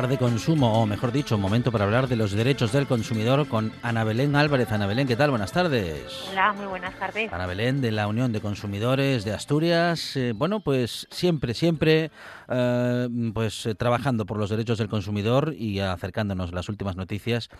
Hablar 0.00 0.18
de 0.18 0.24
consumo, 0.24 0.80
o 0.80 0.86
mejor 0.86 1.12
dicho, 1.12 1.36
momento 1.36 1.70
para 1.70 1.84
hablar 1.84 2.08
de 2.08 2.16
los 2.16 2.32
derechos 2.32 2.72
del 2.72 2.86
consumidor 2.86 3.46
con 3.46 3.70
Ana 3.82 4.02
Belén 4.02 4.34
Álvarez. 4.34 4.72
Ana 4.72 4.86
Belén, 4.86 5.06
¿qué 5.06 5.14
tal? 5.14 5.28
Buenas 5.28 5.52
tardes. 5.52 6.24
Hola, 6.30 6.54
muy 6.54 6.64
buenas 6.64 6.98
tardes. 6.98 7.30
Ana 7.30 7.44
Belén 7.44 7.82
de 7.82 7.92
la 7.92 8.06
Unión 8.06 8.32
de 8.32 8.40
Consumidores 8.40 9.26
de 9.26 9.34
Asturias. 9.34 10.16
Eh, 10.16 10.32
bueno, 10.34 10.60
pues 10.60 11.06
siempre, 11.10 11.52
siempre, 11.52 12.10
eh, 12.48 13.08
pues 13.34 13.66
eh, 13.66 13.74
trabajando 13.74 14.24
por 14.24 14.38
los 14.38 14.48
derechos 14.48 14.78
del 14.78 14.88
consumidor 14.88 15.52
y 15.52 15.80
acercándonos 15.80 16.54
las 16.54 16.70
últimas 16.70 16.96
noticias 16.96 17.50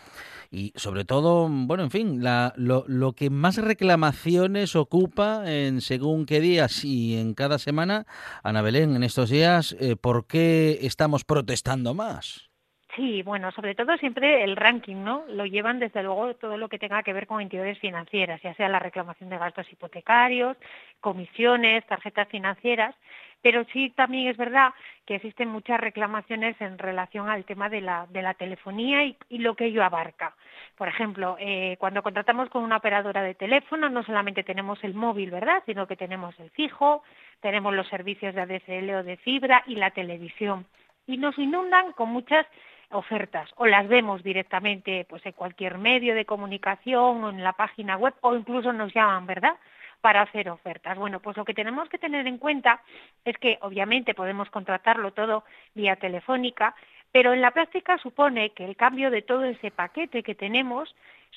y 0.51 0.73
sobre 0.75 1.05
todo, 1.05 1.49
bueno, 1.49 1.85
en 1.85 1.91
fin, 1.91 2.25
la- 2.25 2.53
lo, 2.57 2.85
lo 2.89 3.13
que 3.13 3.31
más 3.31 3.57
reclamaciones 3.57 4.75
ocupa 4.77 5.43
en 5.51 5.81
según 5.81 6.27
qué 6.27 6.41
días 6.41 6.85
y 6.85 7.17
en 7.19 7.35
cada 7.35 7.59
semana, 7.59 8.07
Ana 8.43 8.63
Belén, 8.63 8.97
en 8.97 9.03
estos 9.05 9.31
días, 9.31 9.77
eh, 9.81 9.97
¿por 9.97 10.27
qué 10.27 10.79
estamos 10.83 11.25
protestando 11.25 11.95
más? 11.95 12.51
Sí, 12.97 13.23
bueno, 13.23 13.53
sobre 13.53 13.77
todo 13.77 13.97
siempre 13.99 14.43
el 14.43 14.57
ranking, 14.57 14.97
¿no? 15.05 15.25
Lo 15.29 15.47
llevan 15.47 15.79
desde 15.79 16.03
luego 16.03 16.35
todo 16.35 16.57
lo 16.57 16.69
que 16.69 16.79
tenga 16.81 17.05
que 17.05 17.13
ver 17.13 17.29
con 17.29 17.41
entidades 17.41 17.79
financieras, 17.79 18.43
ya 18.43 18.53
sea 18.55 18.69
la 18.69 18.81
reclamación 18.81 19.31
de 19.31 19.39
gastos 19.39 19.73
hipotecarios, 19.73 20.57
comisiones, 21.01 21.87
tarjetas 21.87 22.27
financieras, 22.29 22.97
pero 23.43 23.65
sí 23.73 23.91
también 23.91 24.29
es 24.29 24.37
verdad 24.37 24.73
que 25.07 25.17
existen 25.17 25.49
muchas 25.49 25.81
reclamaciones 25.81 26.61
en 26.61 26.79
relación 26.79 27.29
al 27.29 27.45
tema 27.45 27.69
de 27.69 27.81
la, 27.81 28.07
telefonía 28.39 29.05
y, 29.05 29.17
y 29.29 29.39
lo 29.39 29.55
que 29.55 29.67
ello 29.67 29.83
abarca. 29.83 30.35
Por 30.77 30.89
ejemplo, 30.89 31.37
eh, 31.39 31.77
cuando 31.79 32.03
contratamos 32.03 32.49
con 32.51 32.63
una 32.63 32.77
operadora 32.77 33.23
de 33.23 33.35
teléfono, 33.35 33.89
no 33.89 34.03
solamente 34.03 34.45
tenemos 34.45 34.83
el 34.85 34.95
móvil, 34.95 35.31
¿verdad?, 35.31 35.63
sino 35.67 35.87
que 35.87 35.97
tenemos 35.97 36.39
el 36.41 36.51
fijo, 36.51 37.03
tenemos 37.41 37.75
los 37.75 37.89
servicios 37.89 38.35
de 38.35 38.43
ADSL 38.43 38.91
o 38.91 39.03
de 39.03 39.17
fibra 39.19 39.65
y 39.67 39.77
la 39.77 39.91
televisión. 39.91 40.67
Y 41.07 41.17
nos 41.17 41.39
inundan 41.39 41.93
con 41.93 42.11
muchas 42.11 42.47
ofertas 42.91 43.49
o 43.57 43.67
las 43.67 43.89
vemos 43.89 44.23
directamente 44.23 45.07
pues 45.09 45.25
en 45.25 45.33
cualquier 45.33 45.79
medio 45.79 46.15
de 46.15 46.25
comunicación 46.25 47.25
o 47.25 47.31
en 47.31 47.43
la 47.45 47.53
página 47.53 47.97
web 47.97 48.15
o 48.21 48.35
incluso 48.35 48.73
nos 48.73 48.93
llaman, 48.93 49.27
¿verdad? 49.27 49.55
Para 50.01 50.23
hacer 50.23 50.49
ofertas. 50.51 50.97
Bueno, 50.99 51.21
pues 51.21 51.37
lo 51.37 51.45
que 51.45 51.55
tenemos 51.55 51.89
que 51.89 51.99
tener 51.99 52.27
en 52.27 52.39
cuenta 52.39 52.83
es 53.25 53.37
que 53.39 53.59
obviamente 53.63 54.15
podemos 54.15 54.51
contratarlo 54.51 55.13
todo 55.13 55.45
vía 55.75 55.97
telefónica, 55.97 56.75
pero 57.13 57.33
en 57.33 57.41
la 57.41 57.51
práctica 57.51 57.99
supone 57.99 58.51
que 58.51 58.65
el 58.65 58.77
cambio 58.77 59.11
de 59.11 59.23
todo 59.23 59.45
ese 59.45 59.71
paquete 59.71 60.23
que 60.23 60.35
tenemos 60.35 60.95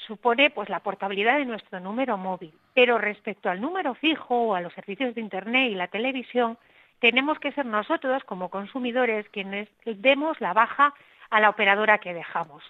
supone 0.07 0.50
pues 0.50 0.69
la 0.69 0.79
portabilidad 0.79 1.38
de 1.38 1.46
nuestro 1.46 1.79
número 1.79 2.18
móvil. 2.18 2.53
Pero 2.73 2.97
respecto 2.97 3.50
al 3.50 3.62
número 3.62 3.94
fijo 3.96 4.35
o 4.35 4.56
a 4.56 4.62
los 4.62 4.73
servicios 4.73 5.16
de 5.16 5.22
internet 5.22 5.72
y 5.72 5.75
la 5.75 5.88
televisión, 5.88 6.57
tenemos 7.00 7.40
que 7.40 7.52
ser 7.52 7.66
nosotros 7.66 8.23
como 8.23 8.50
consumidores 8.50 9.28
quienes 9.29 9.68
demos 9.85 10.40
la 10.41 10.53
baja 10.53 10.94
a 11.29 11.40
la 11.40 11.50
operadora 11.50 11.97
que 11.97 12.13
dejamos. 12.13 12.63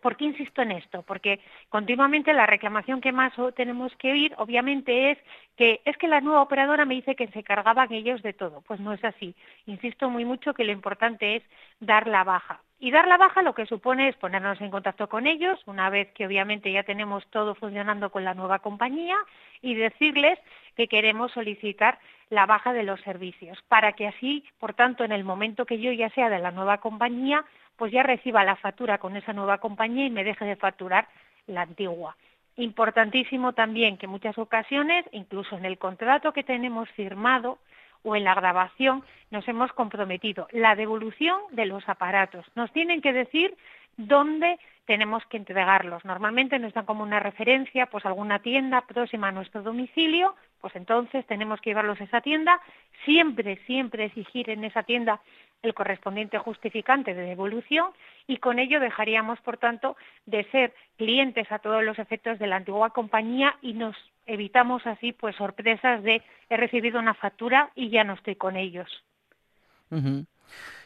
¿Por 0.00 0.16
qué 0.16 0.24
insisto 0.24 0.62
en 0.62 0.72
esto? 0.72 1.02
Porque 1.02 1.40
continuamente 1.68 2.32
la 2.32 2.46
reclamación 2.46 3.00
que 3.00 3.12
más 3.12 3.32
tenemos 3.54 3.94
que 3.96 4.12
oír, 4.12 4.34
obviamente, 4.38 5.12
es 5.12 5.18
que 5.56 5.80
es 5.84 5.96
que 5.96 6.08
la 6.08 6.20
nueva 6.20 6.42
operadora 6.42 6.84
me 6.84 6.94
dice 6.94 7.14
que 7.14 7.28
se 7.28 7.42
cargaban 7.42 7.92
ellos 7.92 8.22
de 8.22 8.32
todo. 8.32 8.62
Pues 8.62 8.80
no 8.80 8.92
es 8.92 9.04
así. 9.04 9.34
Insisto 9.66 10.08
muy 10.08 10.24
mucho 10.24 10.54
que 10.54 10.64
lo 10.64 10.72
importante 10.72 11.36
es 11.36 11.42
dar 11.80 12.06
la 12.06 12.24
baja. 12.24 12.60
Y 12.82 12.90
dar 12.90 13.06
la 13.06 13.18
baja 13.18 13.42
lo 13.42 13.54
que 13.54 13.66
supone 13.66 14.08
es 14.08 14.16
ponernos 14.16 14.58
en 14.62 14.70
contacto 14.70 15.06
con 15.08 15.26
ellos, 15.26 15.60
una 15.66 15.90
vez 15.90 16.10
que 16.12 16.26
obviamente 16.26 16.72
ya 16.72 16.82
tenemos 16.82 17.26
todo 17.28 17.54
funcionando 17.54 18.10
con 18.10 18.24
la 18.24 18.32
nueva 18.32 18.60
compañía, 18.60 19.16
y 19.60 19.74
decirles 19.74 20.38
que 20.76 20.88
queremos 20.88 21.30
solicitar 21.32 21.98
la 22.30 22.46
baja 22.46 22.72
de 22.72 22.84
los 22.84 22.98
servicios, 23.02 23.58
para 23.68 23.92
que 23.92 24.06
así, 24.06 24.44
por 24.58 24.72
tanto, 24.72 25.04
en 25.04 25.12
el 25.12 25.24
momento 25.24 25.66
que 25.66 25.78
yo 25.78 25.92
ya 25.92 26.08
sea 26.10 26.30
de 26.30 26.38
la 26.38 26.52
nueva 26.52 26.78
compañía, 26.78 27.44
pues 27.80 27.92
ya 27.92 28.02
reciba 28.02 28.44
la 28.44 28.56
factura 28.56 28.98
con 28.98 29.16
esa 29.16 29.32
nueva 29.32 29.56
compañía 29.56 30.04
y 30.04 30.10
me 30.10 30.22
deje 30.22 30.44
de 30.44 30.56
facturar 30.56 31.08
la 31.46 31.62
antigua. 31.62 32.14
Importantísimo 32.56 33.54
también 33.54 33.96
que 33.96 34.04
en 34.04 34.12
muchas 34.12 34.36
ocasiones, 34.36 35.06
incluso 35.12 35.56
en 35.56 35.64
el 35.64 35.78
contrato 35.78 36.34
que 36.34 36.44
tenemos 36.44 36.90
firmado 36.90 37.56
o 38.02 38.16
en 38.16 38.24
la 38.24 38.34
grabación, 38.34 39.02
nos 39.30 39.48
hemos 39.48 39.72
comprometido 39.72 40.46
la 40.52 40.76
devolución 40.76 41.40
de 41.52 41.64
los 41.64 41.88
aparatos. 41.88 42.44
Nos 42.54 42.70
tienen 42.70 43.00
que 43.00 43.14
decir 43.14 43.56
dónde 43.96 44.58
tenemos 44.84 45.24
que 45.26 45.38
entregarlos. 45.38 46.04
Normalmente 46.04 46.58
nos 46.58 46.74
dan 46.74 46.84
como 46.84 47.02
una 47.02 47.18
referencia, 47.18 47.86
pues 47.86 48.04
alguna 48.04 48.40
tienda 48.40 48.82
próxima 48.82 49.28
a 49.28 49.32
nuestro 49.32 49.62
domicilio, 49.62 50.34
pues 50.60 50.76
entonces 50.76 51.24
tenemos 51.26 51.62
que 51.62 51.70
llevarlos 51.70 51.98
a 52.02 52.04
esa 52.04 52.20
tienda, 52.20 52.60
siempre, 53.06 53.56
siempre 53.64 54.04
exigir 54.04 54.50
en 54.50 54.64
esa 54.64 54.82
tienda 54.82 55.22
el 55.62 55.74
correspondiente 55.74 56.38
justificante 56.38 57.14
de 57.14 57.22
devolución 57.22 57.90
y 58.26 58.38
con 58.38 58.58
ello 58.58 58.80
dejaríamos, 58.80 59.40
por 59.40 59.58
tanto, 59.58 59.96
de 60.26 60.44
ser 60.50 60.74
clientes 60.96 61.50
a 61.52 61.58
todos 61.58 61.82
los 61.84 61.98
efectos 61.98 62.38
de 62.38 62.46
la 62.46 62.56
antigua 62.56 62.90
compañía 62.90 63.56
y 63.60 63.74
nos 63.74 63.96
evitamos 64.26 64.86
así 64.86 65.12
pues 65.12 65.36
sorpresas 65.36 66.02
de 66.02 66.22
he 66.48 66.56
recibido 66.56 66.98
una 66.98 67.14
factura 67.14 67.70
y 67.74 67.90
ya 67.90 68.04
no 68.04 68.14
estoy 68.14 68.36
con 68.36 68.56
ellos. 68.56 68.88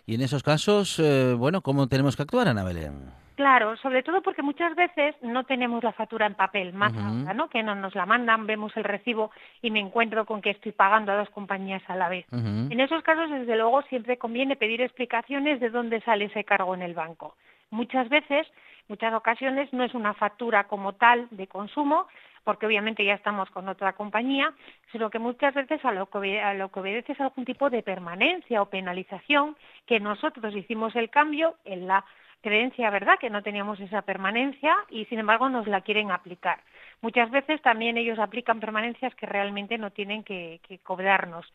Y 0.07 0.15
en 0.15 0.21
esos 0.21 0.43
casos, 0.43 0.99
eh, 0.99 1.35
bueno, 1.35 1.63
¿cómo 1.63 1.87
tenemos 1.87 2.17
que 2.17 2.23
actuar, 2.23 2.49
Ana 2.49 2.65
Belén? 2.65 3.11
Claro, 3.37 3.77
sobre 3.79 4.03
todo 4.05 4.23
porque 4.23 4.43
muchas 4.43 4.77
veces 4.77 5.17
no 5.23 5.43
tenemos 5.45 5.83
la 5.83 5.93
factura 5.93 6.27
en 6.27 6.35
papel, 6.35 6.73
más 6.73 6.93
uh 6.93 6.97
-huh. 6.97 7.21
ahora, 7.21 7.35
¿no? 7.35 7.49
Que 7.49 7.65
no 7.65 7.75
nos 7.75 7.95
la 7.97 8.07
mandan, 8.07 8.47
vemos 8.47 8.77
el 8.77 8.85
recibo 8.85 9.33
y 9.61 9.71
me 9.73 9.81
encuentro 9.81 10.25
con 10.25 10.41
que 10.41 10.51
estoy 10.51 10.71
pagando 10.71 11.11
a 11.11 11.17
dos 11.17 11.31
compañías 11.31 11.83
a 11.89 11.97
la 11.97 12.09
vez. 12.09 12.27
Uh 12.31 12.37
-huh. 12.37 12.73
En 12.73 12.79
esos 12.79 13.03
casos, 13.03 13.31
desde 13.31 13.57
luego, 13.57 13.83
siempre 13.83 14.19
conviene 14.19 14.55
pedir 14.55 14.81
explicaciones 14.83 15.59
de 15.59 15.71
dónde 15.71 16.01
sale 16.03 16.27
ese 16.27 16.45
cargo 16.45 16.75
en 16.75 16.83
el 16.83 16.95
banco. 16.95 17.35
Muchas 17.71 18.09
veces, 18.09 18.47
muchas 18.87 19.13
ocasiones, 19.15 19.73
no 19.73 19.83
es 19.83 19.95
una 19.95 20.15
factura 20.15 20.65
como 20.65 20.93
tal 20.93 21.27
de 21.33 21.49
consumo, 21.49 22.07
porque 22.45 22.67
obviamente 22.67 23.05
ya 23.05 23.15
estamos 23.15 23.51
con 23.51 23.69
otra 23.69 23.95
compañía, 23.95 24.53
sino 24.93 25.11
que 25.11 25.19
muchas 25.19 25.55
veces 25.55 25.85
a 25.85 25.93
lo 25.93 26.07
que, 26.07 26.41
a 26.41 26.55
lo 26.55 26.71
que 26.71 26.81
obedece 26.81 27.13
es 27.13 27.21
algún 27.21 27.45
tipo 27.45 27.71
de 27.71 27.83
permanencia 27.83 28.63
o 28.63 28.71
penalización 28.71 29.57
que 29.87 29.99
nosotros 29.99 30.55
hicimos 30.55 30.95
el 30.95 31.11
cambio 31.11 31.57
en 31.65 31.87
la 31.87 32.05
creencia, 32.43 32.91
¿verdad?, 32.91 33.19
que 33.19 33.31
no 33.31 33.43
teníamos 33.43 33.81
esa 33.81 34.03
permanencia 34.03 34.77
y 34.91 35.07
sin 35.07 35.19
embargo 35.19 35.49
nos 35.49 35.67
la 35.67 35.81
quieren 35.81 36.11
aplicar. 36.11 36.61
Muchas 37.01 37.31
veces 37.31 37.63
también 37.63 37.97
ellos 37.97 38.19
aplican 38.19 38.61
permanencias 38.61 39.15
que 39.15 39.25
realmente 39.25 39.79
no 39.79 39.91
tienen 39.91 40.23
que, 40.23 40.61
que 40.69 40.79
cobrarnos. 40.79 41.51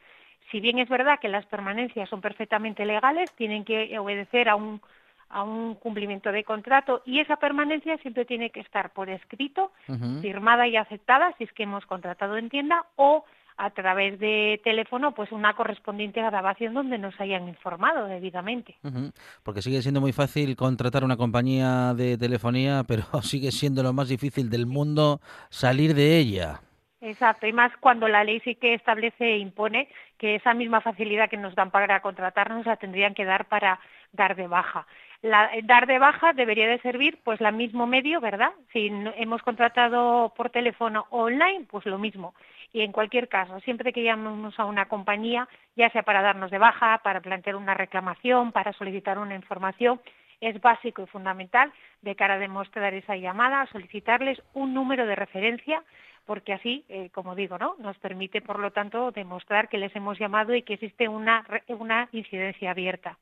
Si 0.49 0.59
bien 0.59 0.79
es 0.79 0.89
verdad 0.89 1.19
que 1.19 1.27
las 1.27 1.45
permanencias 1.45 2.09
son 2.09 2.21
perfectamente 2.21 2.85
legales, 2.85 3.31
tienen 3.35 3.65
que 3.65 3.99
obedecer 3.99 4.49
a 4.49 4.55
un, 4.55 4.81
a 5.29 5.43
un 5.43 5.75
cumplimiento 5.75 6.31
de 6.31 6.43
contrato 6.43 7.01
y 7.05 7.19
esa 7.19 7.37
permanencia 7.37 7.97
siempre 7.97 8.25
tiene 8.25 8.49
que 8.49 8.61
estar 8.61 8.91
por 8.91 9.09
escrito, 9.09 9.71
uh 9.87 9.93
-huh. 9.93 10.21
firmada 10.21 10.67
y 10.67 10.75
aceptada 10.75 11.33
si 11.37 11.43
es 11.43 11.53
que 11.53 11.63
hemos 11.63 11.85
contratado 11.85 12.37
en 12.37 12.49
tienda 12.49 12.85
o 12.95 13.23
a 13.59 13.71
través 13.71 14.17
de 14.19 14.61
teléfono, 14.63 15.13
pues 15.13 15.33
una 15.33 15.53
correspondiente 15.53 16.21
grabación 16.21 16.73
donde 16.73 16.97
nos 16.97 17.19
hayan 17.19 17.49
informado 17.49 18.05
debidamente. 18.07 18.77
Uh 18.83 18.87
-huh. 18.87 19.13
Porque 19.43 19.61
sigue 19.61 19.81
siendo 19.81 19.99
muy 19.99 20.13
fácil 20.13 20.55
contratar 20.55 21.03
una 21.03 21.17
compañía 21.17 21.93
de 21.93 22.17
telefonía, 22.17 22.83
pero 22.87 23.03
sigue 23.21 23.51
siendo 23.51 23.83
lo 23.83 23.91
más 23.91 24.07
difícil 24.07 24.49
del 24.49 24.65
mundo 24.65 25.19
salir 25.49 25.93
de 25.93 26.17
ella. 26.17 26.61
Exacto, 27.01 27.47
y 27.47 27.53
más 27.53 27.71
cuando 27.79 28.07
la 28.09 28.23
ley 28.23 28.41
sí 28.41 28.55
que 28.55 28.73
establece 28.73 29.23
e 29.23 29.37
impone 29.37 29.87
que 30.17 30.35
esa 30.35 30.53
misma 30.53 30.81
facilidad 30.81 31.29
que 31.29 31.37
nos 31.37 31.55
dan 31.55 31.71
para 31.71 32.01
contratarnos 32.01 32.65
la 32.65 32.75
tendrían 32.75 33.13
que 33.13 33.23
dar 33.23 33.45
para 33.47 33.79
dar 34.11 34.35
de 34.35 34.47
baja. 34.47 34.85
La, 35.21 35.53
eh, 35.53 35.61
dar 35.63 35.85
de 35.87 35.99
baja 35.99 36.31
debería 36.33 36.67
de 36.67 36.79
servir 36.79 37.19
pues 37.23 37.41
la 37.41 37.51
mismo 37.51 37.85
medio, 37.87 38.21
¿verdad? 38.21 38.51
Si 38.71 38.89
no- 38.89 39.13
hemos 39.17 39.41
contratado 39.41 40.33
por 40.35 40.49
teléfono 40.49 41.07
o 41.09 41.23
online, 41.23 41.65
pues 41.69 41.85
lo 41.85 41.97
mismo. 41.97 42.33
Y 42.71 42.81
en 42.81 42.91
cualquier 42.93 43.27
caso, 43.27 43.59
siempre 43.61 43.91
que 43.91 44.03
llamemos 44.03 44.57
a 44.59 44.65
una 44.65 44.87
compañía, 44.87 45.47
ya 45.75 45.89
sea 45.89 46.03
para 46.03 46.21
darnos 46.21 46.51
de 46.51 46.57
baja, 46.57 46.99
para 47.03 47.19
plantear 47.21 47.55
una 47.57 47.73
reclamación, 47.73 48.51
para 48.53 48.71
solicitar 48.73 49.17
una 49.19 49.35
información, 49.35 49.99
es 50.39 50.59
básico 50.61 51.01
y 51.03 51.07
fundamental 51.07 51.71
de 52.01 52.15
cara 52.15 52.35
a 52.35 52.39
demostrar 52.39 52.93
esa 52.93 53.17
llamada, 53.17 53.65
solicitarles 53.73 54.41
un 54.53 54.73
número 54.73 55.05
de 55.05 55.15
referencia, 55.15 55.83
porque 56.25 56.53
así, 56.53 56.85
eh, 56.87 57.09
como 57.11 57.35
digo, 57.35 57.57
¿no? 57.57 57.75
nos 57.79 57.97
permite, 57.97 58.41
por 58.41 58.59
lo 58.59 58.71
tanto, 58.71 59.11
demostrar 59.11 59.67
que 59.67 59.79
les 59.79 59.93
hemos 59.97 60.17
llamado 60.17 60.55
y 60.55 60.61
que 60.61 60.75
existe 60.75 61.07
una, 61.09 61.45
una 61.67 62.07
incidencia 62.13 62.71
abierta. 62.71 63.17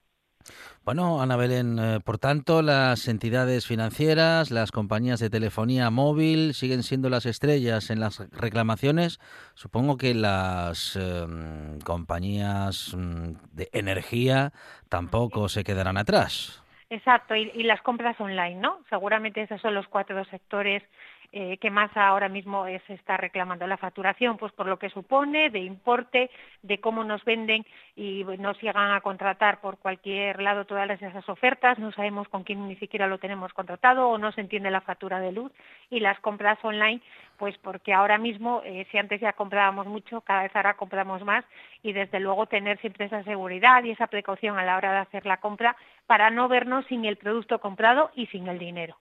Bueno, 0.85 1.21
Ana 1.21 1.35
Belén, 1.35 1.77
eh, 1.79 1.99
por 2.03 2.17
tanto, 2.17 2.61
las 2.61 3.07
entidades 3.07 3.67
financieras, 3.67 4.51
las 4.51 4.71
compañías 4.71 5.19
de 5.19 5.29
telefonía 5.29 5.89
móvil 5.89 6.53
siguen 6.53 6.83
siendo 6.83 7.09
las 7.09 7.25
estrellas 7.25 7.89
en 7.89 7.99
las 7.99 8.19
reclamaciones. 8.31 9.19
Supongo 9.53 9.97
que 9.97 10.13
las 10.13 10.95
em, 10.95 11.79
compañías 11.79 12.95
mm, 12.95 13.33
de 13.51 13.69
energía 13.73 14.53
tampoco 14.89 15.49
se 15.49 15.63
quedarán 15.63 15.97
atrás. 15.97 16.63
Exacto, 16.89 17.35
y, 17.35 17.51
y 17.53 17.63
las 17.63 17.81
compras 17.81 18.17
online, 18.21 18.55
¿no? 18.55 18.79
Seguramente 18.89 19.41
esos 19.41 19.59
son 19.59 19.73
los 19.75 19.87
cuatro 19.89 20.23
sectores 20.25 20.83
eh, 21.31 21.57
que 21.57 21.69
más 21.69 21.95
ahora 21.95 22.29
mismo 22.29 22.65
se 22.65 22.93
está 22.93 23.17
reclamando 23.17 23.67
la 23.67 23.77
facturación, 23.77 24.37
pues 24.37 24.53
por 24.53 24.67
lo 24.67 24.79
que 24.79 24.89
supone, 24.89 25.49
de 25.49 25.59
importe, 25.59 26.29
de 26.61 26.79
cómo 26.79 27.03
nos 27.03 27.23
venden 27.25 27.65
y 27.95 28.23
nos 28.39 28.61
llegan 28.61 28.91
a 28.91 29.01
contratar 29.01 29.59
por 29.59 29.77
cualquier 29.77 30.41
lado 30.41 30.65
todas 30.65 30.89
esas 31.01 31.27
ofertas, 31.27 31.79
no 31.79 31.91
sabemos 31.91 32.27
con 32.29 32.43
quién 32.43 32.67
ni 32.67 32.75
siquiera 32.77 33.07
lo 33.07 33.17
tenemos 33.17 33.53
contratado 33.53 34.09
o 34.09 34.17
no 34.17 34.31
se 34.31 34.41
entiende 34.41 34.71
la 34.71 34.81
factura 34.81 35.19
de 35.19 35.31
luz 35.31 35.51
y 35.89 35.99
las 35.99 36.19
compras 36.19 36.57
online, 36.63 37.01
pues 37.37 37.57
porque 37.57 37.93
ahora 37.93 38.17
mismo, 38.17 38.61
eh, 38.65 38.87
si 38.91 38.97
antes 38.97 39.21
ya 39.21 39.33
comprábamos 39.33 39.87
mucho, 39.87 40.21
cada 40.21 40.43
vez 40.43 40.55
ahora 40.55 40.75
compramos 40.75 41.23
más 41.23 41.45
y 41.83 41.93
desde 41.93 42.19
luego 42.19 42.45
tener 42.45 42.79
siempre 42.79 43.05
esa 43.05 43.23
seguridad 43.23 43.83
y 43.83 43.91
esa 43.91 44.07
precaución 44.07 44.57
a 44.57 44.65
la 44.65 44.77
hora 44.77 44.91
de 44.91 44.99
hacer 44.99 45.25
la 45.25 45.37
compra 45.37 45.75
para 46.05 46.29
no 46.29 46.47
vernos 46.47 46.85
sin 46.85 47.05
el 47.05 47.17
producto 47.17 47.59
comprado 47.59 48.11
y 48.15 48.27
sin 48.27 48.47
el 48.47 48.59
dinero. 48.59 48.97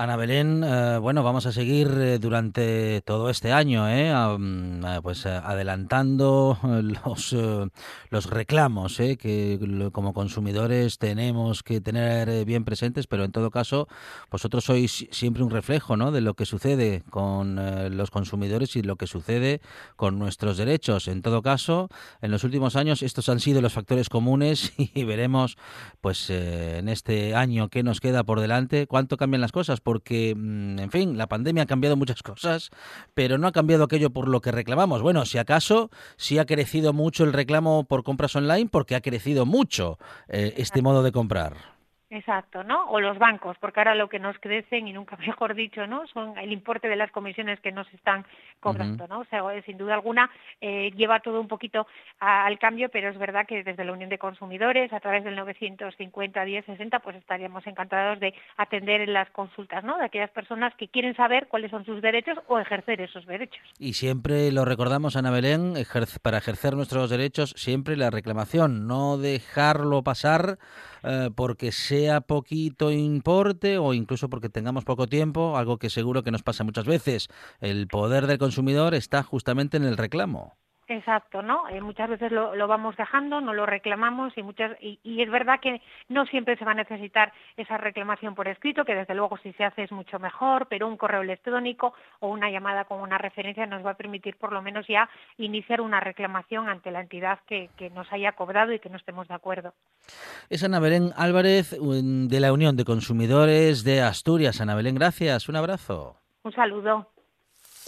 Ana 0.00 0.14
Belén, 0.14 0.62
eh, 0.64 0.98
bueno, 0.98 1.24
vamos 1.24 1.46
a 1.46 1.50
seguir 1.50 1.88
eh, 1.88 2.18
durante 2.20 3.00
todo 3.00 3.30
este 3.30 3.50
año, 3.50 3.88
¿eh? 3.88 4.12
Eh, 4.12 5.00
pues 5.02 5.26
adelantando 5.26 6.56
los, 6.62 7.34
los 8.08 8.30
reclamos 8.30 8.96
que 8.96 9.90
como 9.90 10.14
consumidores 10.14 10.98
tenemos 10.98 11.64
que 11.64 11.80
tener 11.80 12.44
bien 12.44 12.64
presentes, 12.64 13.08
pero 13.08 13.24
en 13.24 13.32
todo 13.32 13.50
caso, 13.50 13.88
vosotros 14.30 14.66
sois 14.66 15.08
siempre 15.10 15.42
un 15.42 15.50
reflejo 15.50 15.96
¿no? 15.96 16.12
de 16.12 16.20
lo 16.20 16.34
que 16.34 16.46
sucede 16.46 17.02
con 17.10 17.56
los 17.96 18.12
consumidores 18.12 18.76
y 18.76 18.82
lo 18.82 18.94
que 18.94 19.08
sucede 19.08 19.60
con 19.96 20.16
nuestros 20.20 20.58
derechos. 20.58 21.08
En 21.08 21.22
todo 21.22 21.42
caso, 21.42 21.88
en 22.22 22.30
los 22.30 22.44
últimos 22.44 22.76
años 22.76 23.02
estos 23.02 23.28
han 23.28 23.40
sido 23.40 23.60
los 23.60 23.72
factores 23.72 24.08
comunes 24.08 24.72
y 24.78 25.02
veremos, 25.02 25.56
pues 26.00 26.30
en 26.30 26.88
este 26.88 27.34
año 27.34 27.68
que 27.68 27.82
nos 27.82 27.98
queda 27.98 28.22
por 28.22 28.38
delante, 28.40 28.86
cuánto 28.86 29.16
cambian 29.16 29.40
las 29.40 29.50
cosas, 29.50 29.80
porque, 29.88 30.34
mm, 30.36 30.80
en 30.80 30.90
fin, 30.90 31.16
la 31.16 31.28
pandemia 31.28 31.62
ha 31.62 31.66
cambiado 31.66 31.96
muchas 31.96 32.22
cosas, 32.22 32.68
pero 33.14 33.38
no 33.38 33.46
ha 33.46 33.52
cambiado 33.52 33.84
aquello 33.84 34.10
por 34.10 34.28
lo 34.28 34.42
que 34.42 34.52
reclamamos. 34.52 35.00
Bueno, 35.00 35.24
si 35.24 35.38
acaso, 35.38 35.90
sí 36.18 36.38
ha 36.38 36.44
crecido 36.44 36.92
mucho 36.92 37.24
el 37.24 37.32
reclamo 37.32 37.84
por 37.84 38.04
compras 38.04 38.36
online, 38.36 38.68
porque 38.70 38.96
ha 38.96 39.00
crecido 39.00 39.46
mucho 39.46 39.98
eh, 40.28 40.52
este 40.58 40.82
modo 40.82 41.02
de 41.02 41.10
comprar. 41.10 41.77
Exacto, 42.10 42.64
¿no? 42.64 42.86
O 42.86 43.00
los 43.00 43.18
bancos, 43.18 43.58
porque 43.60 43.80
ahora 43.80 43.94
lo 43.94 44.08
que 44.08 44.18
nos 44.18 44.38
crecen, 44.38 44.88
y 44.88 44.94
nunca 44.94 45.16
mejor 45.38 45.54
dicho, 45.54 45.86
¿no? 45.86 46.06
Son 46.06 46.38
el 46.38 46.52
importe 46.52 46.88
de 46.88 46.96
las 46.96 47.10
comisiones 47.10 47.60
que 47.60 47.70
nos 47.70 47.86
están 47.92 48.24
cobrando, 48.60 49.06
¿no? 49.08 49.20
O 49.20 49.24
sea, 49.26 49.40
eh, 49.54 49.62
sin 49.66 49.76
duda 49.76 49.92
alguna 49.94 50.30
eh, 50.60 50.90
lleva 50.96 51.20
todo 51.20 51.38
un 51.40 51.48
poquito 51.48 51.86
a- 52.18 52.46
al 52.46 52.58
cambio, 52.58 52.88
pero 52.88 53.10
es 53.10 53.18
verdad 53.18 53.46
que 53.46 53.62
desde 53.62 53.84
la 53.84 53.92
Unión 53.92 54.08
de 54.08 54.18
Consumidores, 54.18 54.90
a 54.92 55.00
través 55.00 55.22
del 55.22 55.36
950 55.36 56.44
1060, 56.44 56.98
pues 57.00 57.16
estaríamos 57.16 57.66
encantados 57.66 58.18
de 58.20 58.32
atender 58.56 59.02
en 59.02 59.12
las 59.12 59.28
consultas, 59.30 59.84
¿no? 59.84 59.98
De 59.98 60.04
aquellas 60.06 60.30
personas 60.30 60.74
que 60.76 60.88
quieren 60.88 61.14
saber 61.14 61.46
cuáles 61.48 61.70
son 61.70 61.84
sus 61.84 62.00
derechos 62.00 62.38
o 62.48 62.58
ejercer 62.58 63.00
esos 63.02 63.26
derechos. 63.26 63.60
Y 63.78 63.92
siempre 63.92 64.50
lo 64.50 64.64
recordamos, 64.64 65.14
Ana 65.16 65.30
Belén, 65.30 65.74
ejerce- 65.76 66.18
para 66.20 66.38
ejercer 66.38 66.74
nuestros 66.74 67.10
derechos, 67.10 67.50
siempre 67.56 67.96
la 67.96 68.10
reclamación, 68.10 68.86
no 68.86 69.18
dejarlo 69.18 70.02
pasar 70.02 70.56
eh, 71.02 71.30
porque 71.34 71.72
sea 71.72 72.20
poquito 72.20 72.90
importe 72.90 73.78
o 73.78 73.94
incluso 73.94 74.28
porque 74.28 74.48
tengamos 74.48 74.84
poco 74.84 75.06
tiempo, 75.06 75.56
algo 75.56 75.78
que 75.78 75.90
seguro 75.90 76.22
que 76.22 76.30
nos 76.30 76.42
pasa 76.42 76.64
muchas 76.64 76.86
veces. 76.86 77.28
El 77.60 77.88
poder 77.88 78.26
del 78.26 78.38
consumidor 78.38 78.94
está 78.94 79.22
justamente 79.22 79.76
en 79.76 79.84
el 79.84 79.96
reclamo. 79.96 80.56
Exacto, 80.90 81.42
¿no? 81.42 81.68
Eh, 81.68 81.82
muchas 81.82 82.08
veces 82.08 82.32
lo, 82.32 82.54
lo 82.56 82.66
vamos 82.66 82.96
dejando, 82.96 83.42
no 83.42 83.52
lo 83.52 83.66
reclamamos 83.66 84.32
y 84.38 84.42
muchas 84.42 84.72
y, 84.80 84.98
y 85.02 85.20
es 85.20 85.30
verdad 85.30 85.60
que 85.60 85.82
no 86.08 86.24
siempre 86.24 86.56
se 86.56 86.64
va 86.64 86.70
a 86.70 86.74
necesitar 86.76 87.30
esa 87.58 87.76
reclamación 87.76 88.34
por 88.34 88.48
escrito, 88.48 88.86
que 88.86 88.94
desde 88.94 89.14
luego 89.14 89.36
si 89.42 89.52
se 89.52 89.64
hace 89.64 89.82
es 89.82 89.92
mucho 89.92 90.18
mejor, 90.18 90.66
pero 90.66 90.88
un 90.88 90.96
correo 90.96 91.20
electrónico 91.20 91.92
o 92.20 92.28
una 92.28 92.50
llamada 92.50 92.86
con 92.86 93.02
una 93.02 93.18
referencia 93.18 93.66
nos 93.66 93.84
va 93.84 93.90
a 93.90 93.96
permitir 93.98 94.36
por 94.38 94.50
lo 94.50 94.62
menos 94.62 94.86
ya 94.88 95.10
iniciar 95.36 95.82
una 95.82 96.00
reclamación 96.00 96.70
ante 96.70 96.90
la 96.90 97.02
entidad 97.02 97.40
que, 97.46 97.68
que 97.76 97.90
nos 97.90 98.10
haya 98.10 98.32
cobrado 98.32 98.72
y 98.72 98.78
que 98.78 98.88
no 98.88 98.96
estemos 98.96 99.28
de 99.28 99.34
acuerdo. 99.34 99.74
Es 100.48 100.64
Ana 100.64 100.80
Belén 100.80 101.12
Álvarez 101.18 101.74
un- 101.74 102.28
de 102.28 102.40
la 102.40 102.50
Unión 102.54 102.76
de 102.76 102.86
Consumidores 102.86 103.84
de 103.84 104.00
Asturias. 104.00 104.62
Ana 104.62 104.74
Belén, 104.74 104.94
gracias. 104.94 105.50
Un 105.50 105.56
abrazo. 105.56 106.16
Un 106.44 106.52
saludo. 106.52 107.10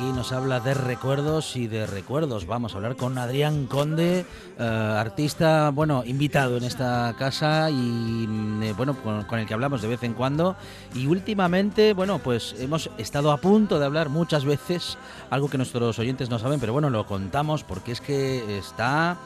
Aquí 0.00 0.12
nos 0.12 0.32
habla 0.32 0.60
de 0.60 0.72
recuerdos 0.72 1.56
y 1.56 1.66
de 1.66 1.86
recuerdos. 1.86 2.46
Vamos 2.46 2.72
a 2.72 2.76
hablar 2.76 2.96
con 2.96 3.18
Adrián 3.18 3.66
Conde, 3.66 4.24
eh, 4.58 4.62
artista, 4.62 5.68
bueno, 5.74 6.04
invitado 6.06 6.56
en 6.56 6.64
esta 6.64 7.14
casa 7.18 7.68
y 7.68 7.74
mm, 7.74 8.62
eh, 8.62 8.72
bueno, 8.72 8.94
con, 9.02 9.24
con 9.24 9.38
el 9.38 9.46
que 9.46 9.52
hablamos 9.52 9.82
de 9.82 9.88
vez 9.88 10.02
en 10.02 10.14
cuando. 10.14 10.56
Y 10.94 11.06
últimamente, 11.06 11.92
bueno, 11.92 12.18
pues 12.18 12.54
hemos 12.58 12.88
estado 12.96 13.30
a 13.30 13.36
punto 13.36 13.78
de 13.78 13.84
hablar 13.84 14.08
muchas 14.08 14.46
veces, 14.46 14.96
algo 15.28 15.50
que 15.50 15.58
nuestros 15.58 15.98
oyentes 15.98 16.30
no 16.30 16.38
saben, 16.38 16.60
pero 16.60 16.72
bueno, 16.72 16.88
lo 16.88 17.04
contamos 17.04 17.62
porque 17.62 17.92
es 17.92 18.00
que 18.00 18.56
está 18.56 19.18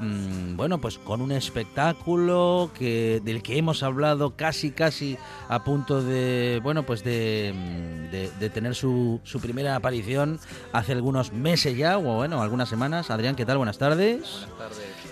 mm, 0.00 0.56
bueno, 0.56 0.80
pues 0.80 0.98
con 0.98 1.20
un 1.20 1.32
espectáculo 1.32 2.70
que 2.78 3.20
del 3.24 3.42
que 3.42 3.58
hemos 3.58 3.82
hablado 3.82 4.36
casi 4.36 4.70
casi 4.70 5.16
a 5.48 5.64
punto 5.64 6.02
de 6.02 6.60
bueno, 6.62 6.82
pues 6.84 7.02
de, 7.04 7.52
mm, 7.54 8.10
de- 8.10 8.30
de 8.38 8.50
tener 8.50 8.74
su, 8.74 9.20
su 9.24 9.40
primera 9.40 9.76
aparición 9.76 10.38
hace 10.72 10.92
algunos 10.92 11.32
meses 11.32 11.76
ya 11.76 11.98
o 11.98 12.02
bueno, 12.02 12.42
algunas 12.42 12.68
semanas. 12.68 13.10
Adrián, 13.10 13.34
¿qué 13.36 13.44
tal? 13.46 13.56
Buenas 13.58 13.78
tardes. 13.78 14.46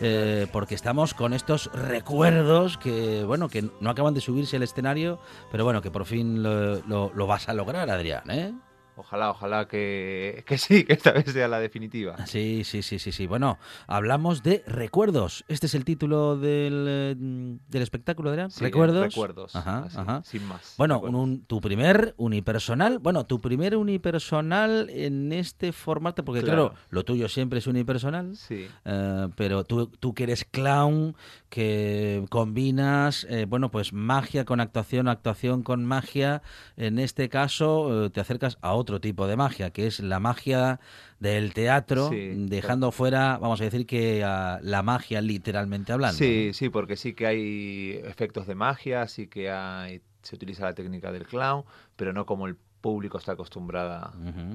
Eh, 0.02 0.46
porque 0.52 0.74
estamos 0.74 1.12
con 1.14 1.32
estos 1.34 1.70
recuerdos 1.74 2.78
que 2.78 3.22
bueno, 3.24 3.48
que 3.48 3.68
no 3.80 3.90
acaban 3.90 4.14
de 4.14 4.20
subirse 4.20 4.56
al 4.56 4.62
escenario, 4.62 5.18
pero 5.52 5.64
bueno, 5.64 5.82
que 5.82 5.90
por 5.90 6.04
fin 6.06 6.42
lo, 6.42 6.76
lo- 6.86 7.12
lo 7.14 7.26
vas 7.26 7.48
a 7.48 7.54
lograr, 7.54 7.90
Adrián, 7.90 8.22
¿eh? 8.30 8.52
Ojalá, 9.00 9.30
ojalá 9.30 9.66
que, 9.66 10.44
que 10.46 10.58
sí, 10.58 10.84
que 10.84 10.92
esta 10.92 11.12
vez 11.12 11.24
sea 11.32 11.48
la 11.48 11.58
definitiva. 11.58 12.26
Sí, 12.26 12.62
sí, 12.64 12.82
sí, 12.82 12.98
sí, 12.98 13.12
sí. 13.12 13.26
Bueno, 13.26 13.58
hablamos 13.86 14.42
de 14.42 14.62
recuerdos. 14.66 15.44
Este 15.48 15.66
es 15.66 15.74
el 15.74 15.84
título 15.84 16.36
del, 16.36 16.84
eh, 16.88 17.14
del 17.16 17.82
espectáculo. 17.82 18.30
Sí, 18.50 18.62
recuerdos. 18.64 19.02
Recuerdos. 19.04 19.56
Ajá, 19.56 19.84
así, 19.86 19.96
ajá. 19.98 20.22
Sin 20.24 20.46
más. 20.46 20.74
Bueno, 20.78 20.96
un- 20.96 21.02
recuerdos. 21.04 21.22
un- 21.28 21.44
tu 21.46 21.60
primer 21.60 22.14
unipersonal, 22.18 22.98
bueno, 22.98 23.24
tu 23.26 23.40
primer 23.40 23.76
unipersonal 23.76 24.90
en 24.90 25.32
este 25.32 25.72
formato, 25.72 26.24
porque 26.24 26.42
claro, 26.42 26.70
Claro. 26.70 26.86
lo 26.90 27.04
tuyo 27.04 27.28
siempre 27.28 27.58
es 27.60 27.66
unipersonal, 27.66 28.36
Sí, 28.36 28.66
eh, 28.84 29.28
pero 29.36 29.64
tú, 29.64 29.86
tú 29.86 30.12
que 30.14 30.24
eres 30.24 30.44
clown, 30.44 31.14
que 31.48 32.24
combinas, 32.30 33.26
eh, 33.30 33.44
bueno, 33.48 33.70
pues 33.70 33.92
magia 33.92 34.44
con 34.44 34.60
actuación, 34.60 35.08
actuación 35.08 35.62
con 35.62 35.84
magia, 35.84 36.42
en 36.76 36.98
este 36.98 37.28
caso 37.28 38.06
eh, 38.06 38.10
te 38.10 38.20
acercas 38.20 38.58
a 38.60 38.72
otro 38.72 38.89
tipo 38.98 39.26
de 39.26 39.36
magia, 39.36 39.70
que 39.70 39.86
es 39.86 40.00
la 40.00 40.18
magia 40.20 40.80
del 41.18 41.52
teatro, 41.52 42.08
Sí, 42.08 42.32
dejando 42.48 42.90
fuera, 42.92 43.36
vamos 43.38 43.60
a 43.60 43.64
decir 43.64 43.86
que 43.86 44.24
a 44.24 44.58
la 44.62 44.82
magia 44.82 45.20
literalmente 45.20 45.92
hablando. 45.92 46.16
sí, 46.16 46.50
sí, 46.54 46.70
porque 46.70 46.96
sí 46.96 47.12
que 47.12 47.26
hay 47.26 48.00
efectos 48.04 48.46
de 48.46 48.54
magia, 48.54 49.06
sí 49.06 49.26
que 49.28 49.50
hay, 49.50 50.00
se 50.22 50.34
utiliza 50.34 50.64
la 50.64 50.72
técnica 50.74 51.12
del 51.12 51.26
clown, 51.26 51.64
pero 51.94 52.14
no 52.14 52.24
como 52.26 52.46
el 52.46 52.56
público 52.80 53.18
está 53.18 53.32
acostumbrada, 53.32 54.10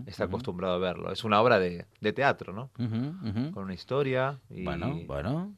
está 0.08 0.24
acostumbrado 0.24 0.74
a 0.74 0.80
verlo. 0.80 1.12
Es 1.12 1.24
una 1.24 1.40
obra 1.40 1.60
de, 1.60 1.86
de 2.02 2.12
teatro, 2.14 2.52
¿no? 2.54 2.72
Con 3.54 3.64
una 3.64 3.74
historia 3.76 4.40
y 4.50 4.64
Bueno, 4.64 5.00
bueno. 5.06 5.54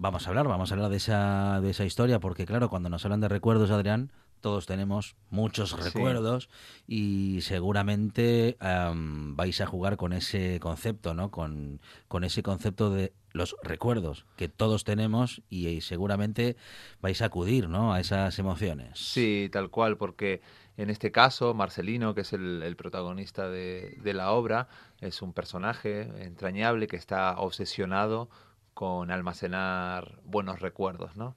Vamos 0.00 0.26
a 0.26 0.30
hablar, 0.30 0.46
vamos 0.46 0.70
a 0.70 0.74
hablar 0.74 0.90
de 0.90 0.96
esa, 0.96 1.60
de 1.60 1.70
esa 1.70 1.84
historia, 1.84 2.20
porque 2.20 2.46
claro, 2.46 2.68
cuando 2.68 2.88
nos 2.88 3.04
hablan 3.04 3.20
de 3.20 3.28
recuerdos, 3.28 3.70
Adrián, 3.72 4.12
todos 4.40 4.66
tenemos 4.66 5.16
muchos 5.30 5.70
Sí. 5.70 5.76
recuerdos 5.76 6.48
y 6.86 7.40
seguramente 7.42 8.56
am, 8.60 9.36
vais 9.36 9.60
a 9.60 9.66
jugar 9.66 9.96
con 9.96 10.12
ese 10.12 10.58
concepto, 10.60 11.14
¿no? 11.14 11.30
Con, 11.30 11.80
con 12.08 12.24
ese 12.24 12.42
concepto 12.42 12.90
de 12.90 13.12
los 13.32 13.56
recuerdos 13.62 14.24
que 14.36 14.48
todos 14.48 14.84
tenemos 14.84 15.42
y, 15.50 15.68
y 15.68 15.80
seguramente 15.80 16.56
vais 17.00 17.20
a 17.22 17.26
acudir, 17.26 17.68
¿no? 17.68 17.92
A 17.92 18.00
esas 18.00 18.38
emociones. 18.38 18.98
Sí, 18.98 19.48
tal 19.52 19.70
cual, 19.70 19.96
porque 19.96 20.40
en 20.76 20.90
este 20.90 21.12
caso 21.12 21.54
Marcelino, 21.54 22.14
que 22.14 22.22
es 22.22 22.32
el, 22.32 22.62
el 22.62 22.76
protagonista 22.76 23.48
de, 23.48 23.98
de 24.02 24.14
la 24.14 24.30
obra, 24.32 24.68
es 25.00 25.22
un 25.22 25.32
personaje 25.32 26.02
entrañable 26.24 26.86
que 26.86 26.96
está 26.96 27.38
obsesionado 27.38 28.30
con 28.74 29.10
almacenar 29.10 30.20
buenos 30.24 30.60
recuerdos, 30.60 31.16
¿no? 31.16 31.36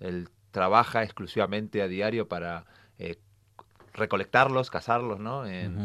Él 0.00 0.28
trabaja 0.58 1.04
exclusivamente 1.04 1.82
a 1.82 1.86
diario 1.86 2.26
para 2.26 2.64
eh, 2.98 3.16
recolectarlos, 3.94 4.70
cazarlos, 4.70 5.20
¿no? 5.20 5.46
En, 5.46 5.78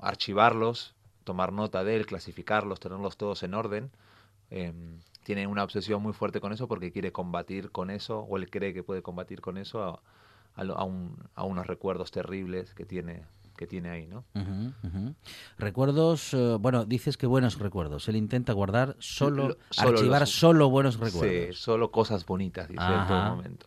archivarlos, 0.00 0.94
tomar 1.24 1.52
nota 1.52 1.84
de 1.84 1.96
él, 1.96 2.06
clasificarlos, 2.06 2.80
tenerlos 2.80 3.18
todos 3.18 3.42
en 3.42 3.52
orden. 3.52 3.90
Em, 4.50 5.00
tiene 5.22 5.46
una 5.46 5.62
obsesión 5.64 6.02
muy 6.02 6.14
fuerte 6.14 6.40
con 6.40 6.52
eso 6.54 6.66
porque 6.66 6.92
quiere 6.92 7.12
combatir 7.12 7.70
con 7.70 7.90
eso, 7.90 8.20
o 8.20 8.36
él 8.38 8.48
cree 8.50 8.72
que 8.72 8.82
puede 8.82 9.02
combatir 9.02 9.42
con 9.42 9.58
eso 9.58 9.82
a, 9.84 10.00
a 10.54 10.64
lo- 10.64 10.78
a 10.78 10.84
un- 10.84 11.16
a 11.34 11.44
unos 11.44 11.66
recuerdos 11.66 12.10
terribles 12.10 12.72
que 12.74 12.86
tiene, 12.86 13.22
que 13.56 13.66
tiene 13.66 13.90
ahí, 13.90 14.06
¿no? 14.06 14.24
Recuerdos, 15.58 16.34
eh, 16.34 16.56
bueno, 16.60 16.84
dices 16.84 17.16
que 17.16 17.26
buenos 17.26 17.58
recuerdos. 17.58 18.08
Él 18.08 18.16
intenta 18.16 18.52
guardar 18.52 18.96
solo, 18.98 19.48
Lo- 19.50 19.56
solo 19.70 19.90
archivar 19.90 20.20
los- 20.22 20.30
solo 20.30 20.70
buenos 20.70 20.94
Sí, 20.94 21.00
recuerdos. 21.04 21.58
solo 21.58 21.90
cosas 21.90 22.26
bonitas, 22.26 22.68
dice 22.68 22.82
en 22.84 23.06
todo 23.06 23.22
momento. 23.24 23.66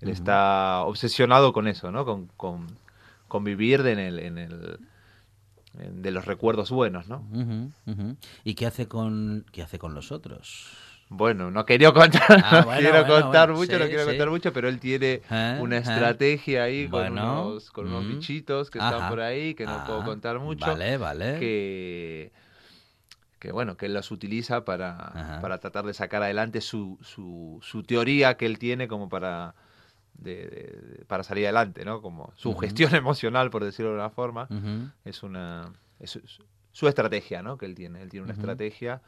Él 0.00 0.08
está 0.10 0.82
obsesionado 0.86 1.52
con 1.52 1.66
eso, 1.66 1.90
¿no? 1.90 2.04
Con, 2.04 2.26
con, 2.36 2.66
con 3.26 3.42
vivir 3.44 3.80
en 3.86 3.98
el, 3.98 4.18
en 4.20 4.38
el, 4.38 4.78
en- 5.78 6.02
de 6.02 6.10
los 6.12 6.24
recuerdos 6.24 6.70
buenos, 6.70 7.08
¿no? 7.08 7.24
¿Y 8.44 8.54
qué 8.54 8.66
hace 8.66 8.86
con 8.86 9.44
qué 9.52 9.62
hace 9.62 9.78
con 9.78 9.94
los 9.94 10.12
otros? 10.12 10.68
Bueno, 11.10 11.50
no 11.50 11.64
quería 11.64 11.92
contar, 11.92 12.22
Ah, 12.44 12.60
no 12.60 12.64
bueno, 12.66 12.80
quiero 12.80 12.98
bueno, 13.00 13.22
contar 13.22 13.48
bueno, 13.48 13.60
mucho, 13.60 13.72
no 13.78 13.86
quiero 13.86 14.02
sí. 14.02 14.08
contar 14.10 14.30
mucho, 14.30 14.52
pero 14.52 14.68
él 14.68 14.78
tiene 14.78 15.22
¿Eh? 15.30 15.58
una 15.60 15.76
¿Eh? 15.76 15.80
estrategia 15.80 16.64
ahí 16.64 16.88
con, 16.88 17.12
unos, 17.12 17.70
con 17.70 17.86
unos 17.86 18.04
mm, 18.04 18.08
bichitos 18.08 18.70
que 18.70 18.78
ajá. 18.78 18.90
están 18.90 19.08
por 19.08 19.20
ahí, 19.20 19.54
que 19.54 19.64
no 19.66 19.84
puedo 19.86 20.00
Ah, 20.00 20.04
contar 20.04 20.38
mucho, 20.38 20.66
Vale, 20.66 20.96
vale. 20.98 21.38
que, 21.38 22.30
que 23.38 23.52
bueno, 23.52 23.76
que 23.76 23.86
él 23.86 23.94
los 23.94 24.10
utiliza 24.10 24.64
para, 24.64 25.38
para 25.40 25.58
tratar 25.58 25.86
de 25.86 25.94
sacar 25.94 26.22
adelante 26.22 26.60
su, 26.60 26.98
su, 27.02 27.58
su 27.62 27.82
teoría 27.84 28.36
que 28.36 28.46
él 28.46 28.58
tiene 28.58 28.86
como 28.88 29.08
para, 29.08 29.54
de- 30.14 30.46
de- 30.46 30.80
de- 30.98 31.04
para 31.06 31.22
salir 31.22 31.44
adelante, 31.46 31.84
¿no? 31.84 32.02
Como 32.02 32.32
su 32.36 32.54
gestión 32.56 32.94
emocional, 32.94 33.50
por 33.50 33.64
decirlo 33.64 33.92
de 33.92 33.96
una 33.96 34.10
forma, 34.10 34.48
es 35.04 35.22
una... 35.22 35.72
Es 36.00 36.10
su- 36.72 36.86
estrategia, 36.86 37.42
¿no? 37.42 37.58
Que 37.58 37.66
él 37.66 37.74
tiene. 37.74 38.02
Él 38.02 38.08
tiene 38.10 38.24
una 38.24 38.34
estrategia 38.34 39.00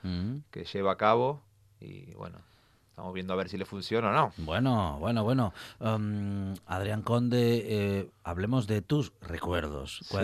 que 0.50 0.64
lleva 0.64 0.92
a 0.92 0.96
cabo 0.96 1.42
y 1.80 2.12
bueno, 2.14 2.38
estamos 2.90 3.14
viendo 3.14 3.32
a 3.32 3.36
ver 3.36 3.48
si 3.48 3.56
le 3.56 3.64
funciona 3.64 4.10
o 4.10 4.12
no. 4.12 4.32
Bueno, 4.38 4.98
bueno, 4.98 5.24
bueno. 5.24 5.54
Um, 5.78 6.54
Adrián 6.66 7.02
Conde, 7.02 7.64
eh, 7.66 8.10
hablemos 8.24 8.66
de 8.66 8.82
tus 8.82 9.12
recuerdos. 9.22 10.00
Sí. 10.04 10.16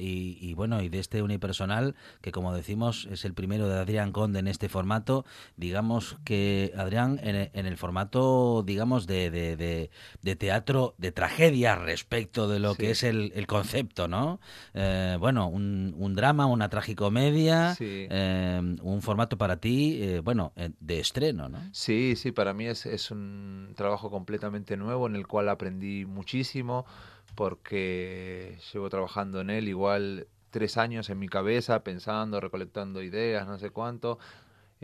Y, 0.00 0.36
y 0.40 0.54
bueno, 0.54 0.82
y 0.82 0.88
de 0.88 0.98
este 0.98 1.22
unipersonal, 1.22 1.94
que 2.20 2.32
como 2.32 2.52
decimos, 2.54 3.08
es 3.10 3.24
el 3.24 3.32
primero 3.34 3.68
de 3.68 3.78
Adrián 3.78 4.12
Conde 4.12 4.40
en 4.40 4.48
este 4.48 4.68
formato. 4.68 5.24
Digamos 5.56 6.18
que 6.24 6.72
Adrián, 6.76 7.18
en, 7.22 7.50
en 7.54 7.66
el 7.66 7.76
formato, 7.78 8.62
digamos, 8.66 9.06
de, 9.06 9.30
de, 9.30 9.56
de- 9.56 9.90
de 10.22 10.36
teatro 10.36 10.94
de 10.98 11.12
tragedia 11.12 11.76
respecto 11.76 12.48
de 12.48 12.58
lo 12.58 12.72
Sí. 12.72 12.78
que 12.78 12.90
es 12.90 13.02
el, 13.04 13.32
el 13.34 13.46
concepto, 13.46 14.08
¿no? 14.08 14.40
Eh, 14.74 15.16
bueno, 15.18 15.46
un, 15.48 15.94
un 15.96 16.14
drama, 16.14 16.46
una 16.46 16.68
tragicomedia, 16.68 17.74
Sí. 17.74 18.06
eh, 18.10 18.76
un 18.82 19.02
formato 19.02 19.38
para 19.38 19.56
ti, 19.56 19.98
eh, 20.02 20.20
bueno, 20.20 20.52
de 20.80 21.00
estreno, 21.00 21.48
¿no? 21.48 21.58
Sí, 21.72 22.01
sí, 22.16 22.32
para 22.32 22.54
mí 22.54 22.66
es, 22.66 22.86
es 22.86 23.10
un 23.10 23.72
trabajo 23.76 24.10
completamente 24.10 24.76
nuevo 24.76 25.06
en 25.06 25.16
el 25.16 25.26
cual 25.26 25.48
aprendí 25.48 26.06
muchísimo 26.06 26.86
porque 27.34 28.58
llevo 28.72 28.88
trabajando 28.90 29.40
en 29.40 29.50
él 29.50 29.68
igual 29.68 30.26
tres 30.50 30.76
años 30.76 31.08
en 31.10 31.18
mi 31.18 31.28
cabeza, 31.28 31.82
pensando, 31.82 32.40
recolectando 32.40 33.02
ideas, 33.02 33.46
no 33.46 33.58
sé 33.58 33.70
cuánto. 33.70 34.18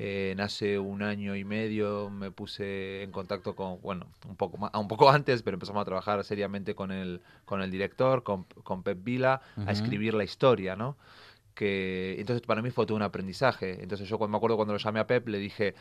Eh, 0.01 0.37
hace 0.39 0.79
un 0.79 1.03
año 1.03 1.35
y 1.35 1.45
medio 1.45 2.09
me 2.09 2.31
puse 2.31 3.03
en 3.03 3.11
contacto 3.11 3.57
con, 3.57 3.81
bueno, 3.81 4.07
un 4.29 4.37
poco 4.37 4.57
más, 4.57 4.71
un 4.75 4.87
poco 4.87 5.11
antes, 5.11 5.43
pero 5.43 5.57
empezamos 5.57 5.83
a 5.83 5.85
trabajar 5.85 6.23
seriamente 6.25 6.75
con 6.75 6.93
el, 6.93 7.21
con 7.45 7.63
el 7.63 7.71
director, 7.71 8.23
con, 8.23 8.45
con 8.63 8.83
Pep 8.85 9.03
Vila, 9.03 9.41
Ujú. 9.57 9.69
a 9.69 9.73
escribir 9.73 10.15
la 10.15 10.25
historia, 10.25 10.77
¿no? 10.77 10.97
Que, 11.55 12.17
entonces 12.21 12.47
para 12.47 12.63
mí 12.63 12.71
fue 12.71 12.87
todo 12.87 12.97
un 12.97 13.03
aprendizaje. 13.03 13.83
Entonces 13.83 14.09
yo 14.09 14.19
me 14.29 14.37
acuerdo 14.37 14.57
cuando 14.57 14.75
lo 14.75 14.79
llamé 14.79 15.01
a 15.01 15.07
Pep 15.07 15.27
le 15.29 15.39
dije 15.39 15.75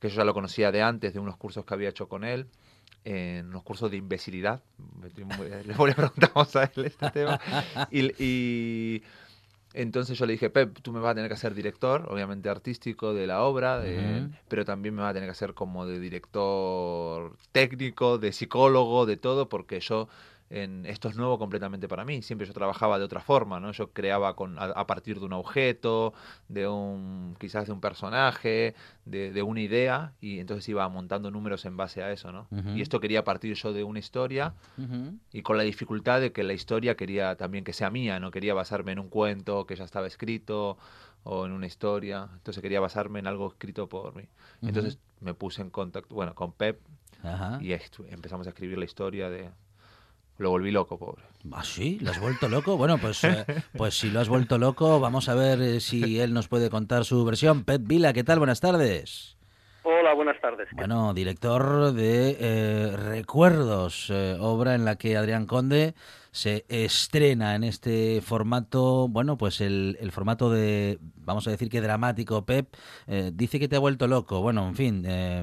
que 0.00 0.08
yo 0.08 0.16
ya 0.16 0.24
lo 0.24 0.34
conocía 0.34 0.72
de 0.72 0.82
antes, 0.82 1.12
de 1.14 1.20
unos 1.20 1.36
cursos 1.36 1.64
que 1.64 1.74
había 1.74 1.88
hecho 1.88 2.08
con 2.08 2.24
él, 2.24 2.46
en 3.04 3.46
unos 3.48 3.62
cursos 3.62 3.90
de 3.90 3.96
imbecilidad. 3.96 4.62
Me 5.00 5.08
estoy 5.08 5.24
muy- 5.24 5.48
Le 5.64 5.74
preguntamos 5.94 6.54
a 6.56 6.64
él 6.64 6.84
este 6.86 7.10
tema. 7.10 7.38
Y, 7.90 8.12
y 8.22 9.02
entonces 9.74 10.18
yo 10.18 10.26
le 10.26 10.32
dije, 10.32 10.50
Pep, 10.50 10.78
tú 10.82 10.92
me 10.92 11.00
vas 11.00 11.12
a 11.12 11.14
tener 11.14 11.28
que 11.28 11.34
hacer 11.34 11.54
director, 11.54 12.06
obviamente 12.10 12.48
artístico 12.48 13.14
de 13.14 13.26
la 13.26 13.42
obra, 13.42 13.78
de- 13.80 14.28
pero 14.48 14.64
también 14.64 14.94
me 14.94 15.02
vas 15.02 15.10
a 15.10 15.14
tener 15.14 15.28
que 15.28 15.32
hacer 15.32 15.54
como 15.54 15.86
de 15.86 16.00
director 16.00 17.36
técnico, 17.52 18.18
de 18.18 18.32
psicólogo, 18.32 19.06
de 19.06 19.16
todo, 19.16 19.48
porque 19.48 19.80
yo 19.80 20.08
en 20.48 20.86
esto 20.86 21.08
es 21.08 21.16
nuevo 21.16 21.38
completamente 21.38 21.88
para 21.88 22.04
mí. 22.04 22.22
Siempre 22.22 22.46
yo 22.46 22.52
trabajaba 22.52 22.98
de 22.98 23.04
otra 23.04 23.20
forma, 23.20 23.58
¿no? 23.58 23.72
Yo 23.72 23.90
creaba 23.92 24.36
con, 24.36 24.58
a, 24.58 24.64
a 24.64 24.86
partir 24.86 25.18
de 25.18 25.26
un 25.26 25.32
objeto, 25.32 26.14
de 26.48 26.68
un 26.68 27.36
quizás 27.40 27.66
de 27.66 27.72
un 27.72 27.80
personaje, 27.80 28.74
de, 29.04 29.32
de 29.32 29.42
una 29.42 29.60
idea, 29.60 30.12
y 30.20 30.38
entonces 30.38 30.68
iba 30.68 30.88
montando 30.88 31.30
números 31.30 31.64
en 31.64 31.76
base 31.76 32.02
a 32.02 32.12
eso, 32.12 32.30
¿no? 32.32 32.46
Ujú. 32.50 32.70
Y 32.76 32.80
esto 32.82 33.00
quería 33.00 33.24
partir 33.24 33.54
yo 33.54 33.72
de 33.72 33.82
una 33.84 33.98
historia 33.98 34.54
Ujú. 34.78 35.18
y 35.32 35.42
con 35.42 35.56
la 35.56 35.64
dificultad 35.64 36.20
de 36.20 36.32
que 36.32 36.44
la 36.44 36.52
historia 36.52 36.96
quería 36.96 37.36
también 37.36 37.64
que 37.64 37.72
sea 37.72 37.90
mía, 37.90 38.20
no 38.20 38.30
quería 38.30 38.54
basarme 38.54 38.92
en 38.92 38.98
un 38.98 39.08
cuento 39.08 39.66
que 39.66 39.74
ya 39.76 39.84
estaba 39.84 40.06
escrito 40.06 40.78
o 41.24 41.44
en 41.44 41.52
una 41.52 41.66
historia, 41.66 42.28
entonces 42.34 42.62
quería 42.62 42.78
basarme 42.78 43.18
en 43.18 43.26
algo 43.26 43.48
escrito 43.48 43.88
por 43.88 44.14
mí. 44.14 44.28
Entonces 44.62 44.98
me 45.20 45.34
puse 45.34 45.60
en 45.62 45.70
contacto, 45.70 46.14
bueno, 46.14 46.34
con 46.34 46.52
Pep 46.52 46.80
y 47.60 47.72
empezamos 48.08 48.46
a 48.46 48.50
escribir 48.50 48.78
la 48.78 48.84
historia 48.84 49.28
de... 49.28 49.50
Lo 50.38 50.50
volví 50.50 50.70
loco, 50.70 50.98
pobre. 50.98 51.22
¿Ah, 51.52 51.64
sí? 51.64 51.98
¿Lo 52.00 52.10
has 52.10 52.20
vuelto 52.20 52.48
loco? 52.48 52.76
Bueno, 52.76 52.98
pues, 52.98 53.24
eh, 53.24 53.46
pues 53.76 53.94
si 53.98 54.10
lo 54.10 54.20
has 54.20 54.28
vuelto 54.28 54.58
loco, 54.58 55.00
vamos 55.00 55.28
a 55.28 55.34
ver 55.34 55.60
eh, 55.62 55.80
si 55.80 56.20
él 56.20 56.34
nos 56.34 56.48
puede 56.48 56.68
contar 56.68 57.04
su 57.04 57.24
versión. 57.24 57.64
Pep 57.64 57.82
Vila, 57.84 58.12
¿qué 58.12 58.24
tal? 58.24 58.38
Buenas 58.38 58.60
tardes. 58.60 59.36
Hola, 59.88 60.14
buenas 60.14 60.40
tardes. 60.40 60.68
Bueno, 60.72 61.14
director 61.14 61.92
de 61.92 62.36
eh, 62.40 62.96
Recuerdos, 62.96 64.10
eh, 64.10 64.36
obra 64.40 64.74
en 64.74 64.84
la 64.84 64.96
que 64.96 65.16
Adrián 65.16 65.46
Conde 65.46 65.94
se 66.36 66.66
estrena 66.68 67.54
en 67.54 67.64
este 67.64 68.20
formato, 68.20 69.08
bueno, 69.08 69.38
pues 69.38 69.62
el, 69.62 69.96
el 70.00 70.12
formato 70.12 70.50
de, 70.50 70.98
vamos 71.16 71.46
a 71.48 71.50
decir 71.50 71.70
que 71.70 71.80
dramático, 71.80 72.44
Pep, 72.44 72.68
eh, 73.06 73.30
dice 73.32 73.58
que 73.58 73.68
te 73.68 73.76
ha 73.76 73.78
vuelto 73.78 74.06
loco. 74.06 74.42
Bueno, 74.42 74.68
en 74.68 74.74
fin. 74.76 75.02
eh, 75.06 75.42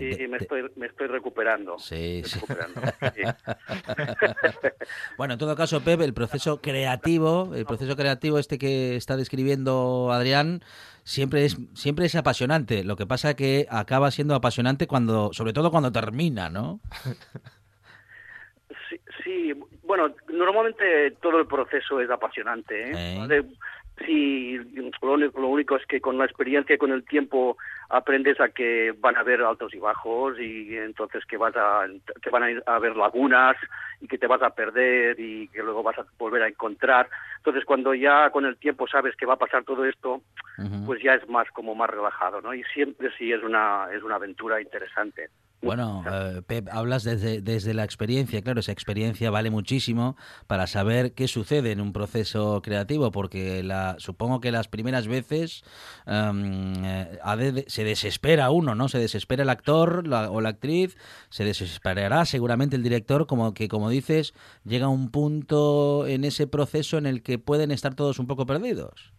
eh, 0.00 0.16
Sí, 0.18 0.26
me 0.26 0.38
estoy, 0.38 0.62
me 0.74 0.86
estoy 0.86 1.06
recuperando. 1.06 1.78
Sí, 1.78 2.22
Me 2.22 2.28
sí. 2.28 2.38
estoy 2.40 2.56
recuperando, 2.56 2.80
sí. 3.14 3.22
Bueno, 5.16 5.34
en 5.34 5.38
todo 5.38 5.54
caso, 5.54 5.80
Pep, 5.82 6.00
el 6.00 6.12
proceso 6.12 6.60
creativo, 6.60 7.54
el 7.54 7.64
proceso 7.64 7.94
creativo 7.94 8.40
este 8.40 8.58
que 8.58 8.96
está 8.96 9.16
describiendo 9.16 10.10
Adrián, 10.12 10.62
siempre 11.04 11.44
es, 11.44 11.56
siempre 11.74 12.06
es 12.06 12.16
apasionante. 12.16 12.82
Lo 12.82 12.96
que 12.96 13.06
pasa 13.06 13.34
que 13.34 13.68
acaba 13.70 14.10
siendo 14.10 14.34
apasionante 14.34 14.88
cuando, 14.88 15.32
sobre 15.32 15.52
todo 15.52 15.70
cuando 15.70 15.92
termina, 15.92 16.50
¿no? 16.50 16.80
Sí, 18.90 19.00
sí, 19.22 19.52
bueno, 19.86 20.14
normalmente 20.32 21.12
todo 21.22 21.38
el 21.38 21.46
proceso 21.46 22.00
es 22.00 22.10
apasionante. 22.10 22.90
¿eh? 22.90 23.26
Eh. 23.30 23.42
Sí, 24.04 24.58
lo 25.02 25.12
único, 25.12 25.40
lo 25.40 25.48
único 25.48 25.76
es 25.76 25.86
que 25.86 26.00
con 26.00 26.18
la 26.18 26.24
experiencia 26.24 26.74
y 26.74 26.78
con 26.78 26.90
el 26.90 27.04
tiempo 27.04 27.56
aprendes 27.88 28.40
a 28.40 28.48
que 28.48 28.92
van 28.98 29.16
a 29.16 29.20
haber 29.20 29.40
altos 29.42 29.72
y 29.72 29.78
bajos 29.78 30.36
y 30.40 30.76
entonces 30.76 31.24
que 31.26 31.36
vas 31.36 31.54
a 31.56 31.86
que 32.20 32.30
van 32.30 32.42
a, 32.42 32.50
ir 32.50 32.62
a 32.66 32.74
haber 32.74 32.96
lagunas 32.96 33.56
y 34.00 34.08
que 34.08 34.18
te 34.18 34.26
vas 34.26 34.42
a 34.42 34.50
perder 34.50 35.20
y 35.20 35.46
que 35.48 35.62
luego 35.62 35.84
vas 35.84 35.96
a 36.00 36.06
volver 36.18 36.42
a 36.42 36.48
encontrar. 36.48 37.08
Entonces 37.36 37.64
cuando 37.64 37.94
ya 37.94 38.30
con 38.30 38.44
el 38.46 38.56
tiempo 38.56 38.88
sabes 38.88 39.14
que 39.14 39.26
va 39.26 39.34
a 39.34 39.38
pasar 39.38 39.62
todo 39.62 39.84
esto, 39.84 40.22
pues 40.86 41.00
ya 41.00 41.14
es 41.14 41.28
más 41.28 41.48
como 41.52 41.76
más 41.76 41.88
relajado, 41.88 42.40
¿no? 42.40 42.52
Y 42.52 42.64
siempre 42.74 43.10
sí 43.16 43.32
es 43.32 43.44
una 43.44 43.86
es 43.94 44.02
una 44.02 44.16
aventura 44.16 44.60
interesante. 44.60 45.28
Bueno, 45.64 46.04
eh, 46.10 46.42
Pep, 46.46 46.68
hablas 46.70 47.04
desde, 47.04 47.40
desde 47.40 47.74
la 47.74 47.84
experiencia, 47.84 48.42
claro, 48.42 48.60
esa 48.60 48.72
experiencia 48.72 49.30
vale 49.30 49.50
muchísimo 49.50 50.16
para 50.46 50.66
saber 50.66 51.12
qué 51.14 51.28
sucede 51.28 51.72
en 51.72 51.80
un 51.80 51.92
proceso 51.92 52.60
creativo, 52.62 53.10
porque 53.10 53.62
la, 53.62 53.96
supongo 53.98 54.40
que 54.40 54.52
las 54.52 54.68
primeras 54.68 55.08
veces 55.08 55.64
em, 56.06 56.74
eh, 56.84 57.64
se 57.66 57.84
desespera 57.84 58.50
uno, 58.50 58.74
¿no? 58.74 58.88
Se 58.88 58.98
desespera 58.98 59.42
el 59.42 59.50
actor 59.50 60.06
la- 60.06 60.30
o 60.30 60.40
la 60.40 60.50
actriz, 60.50 60.96
se 61.30 61.44
desesperará 61.44 62.24
seguramente 62.24 62.76
el 62.76 62.82
director, 62.82 63.26
como 63.26 63.54
que, 63.54 63.68
como 63.68 63.90
dices, 63.90 64.34
llega 64.64 64.88
un 64.88 65.10
punto 65.10 66.06
en 66.06 66.24
ese 66.24 66.46
proceso 66.46 66.98
en 66.98 67.06
el 67.06 67.22
que 67.22 67.38
pueden 67.38 67.70
estar 67.70 67.94
todos 67.94 68.18
un 68.18 68.26
poco 68.26 68.46
perdidos. 68.46 69.12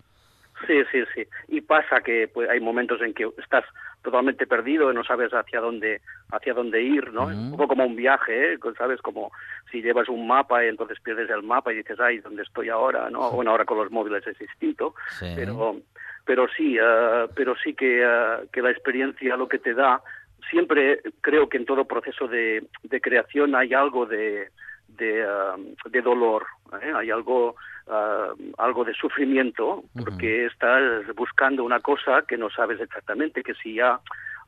Sí, 0.67 0.73
sí, 0.91 0.99
sí. 1.13 1.23
Y 1.49 1.61
pasa 1.61 2.01
que 2.01 2.27
pues, 2.33 2.49
hay 2.49 2.59
momentos 2.59 3.01
en 3.01 3.13
que 3.13 3.29
estás 3.37 3.65
totalmente 4.05 4.47
perdido 4.47 4.91
y 4.91 4.95
no 4.95 5.03
sabes 5.03 5.31
hacia 5.33 5.59
dónde 5.59 5.99
hacia 6.31 6.53
dónde 6.53 6.81
ir, 6.81 7.11
¿no? 7.11 7.25
Un 7.25 7.51
poco 7.51 7.69
como 7.69 7.85
un 7.85 7.95
viaje, 7.95 8.53
¿eh? 8.53 8.59
¿sabes? 8.77 9.01
Como 9.01 9.31
si 9.71 9.81
llevas 9.81 10.07
un 10.07 10.25
mapa 10.27 10.63
y 10.63 10.69
entonces 10.69 10.99
pierdes 11.01 11.29
el 11.29 11.43
mapa 11.43 11.73
y 11.73 11.77
dices, 11.77 11.99
ay, 11.99 12.19
¿dónde 12.19 12.43
estoy 12.43 12.69
ahora? 12.69 13.09
¿no? 13.09 13.31
Bueno, 13.31 13.51
ahora 13.51 13.65
con 13.65 13.77
los 13.79 13.91
móviles 13.91 14.25
es 14.27 14.37
distinto, 14.37 14.95
Sí. 15.09 15.33
pero 15.35 15.77
pero 16.23 16.47
sí, 16.47 16.77
eh, 16.81 17.27
pero 17.35 17.55
sí 17.61 17.73
que, 17.73 18.01
eh, 18.03 18.47
que 18.51 18.61
la 18.61 18.71
experiencia 18.71 19.35
lo 19.37 19.47
que 19.47 19.59
te 19.59 19.73
da, 19.73 20.01
siempre 20.49 21.01
creo 21.21 21.49
que 21.49 21.57
en 21.57 21.65
todo 21.65 21.85
proceso 21.85 22.27
de, 22.27 22.65
de 22.83 23.01
creación 23.01 23.55
hay 23.55 23.73
algo 23.73 24.05
de, 24.05 24.49
de, 24.97 25.21
eh, 25.21 25.75
de 25.89 26.01
dolor, 26.01 26.45
¿eh? 26.81 26.91
hay 26.95 27.11
algo, 27.11 27.55
eh, 27.87 28.51
algo 28.57 28.83
de 28.83 28.93
sufrimiento, 28.93 29.83
porque 30.03 30.45
estás 30.45 30.81
buscando 31.15 31.63
una 31.63 31.79
cosa 31.79 32.23
que 32.27 32.37
no 32.37 32.49
sabes 32.49 32.79
exactamente, 32.79 33.43
que 33.43 33.53
si 33.55 33.75
ya 33.75 33.99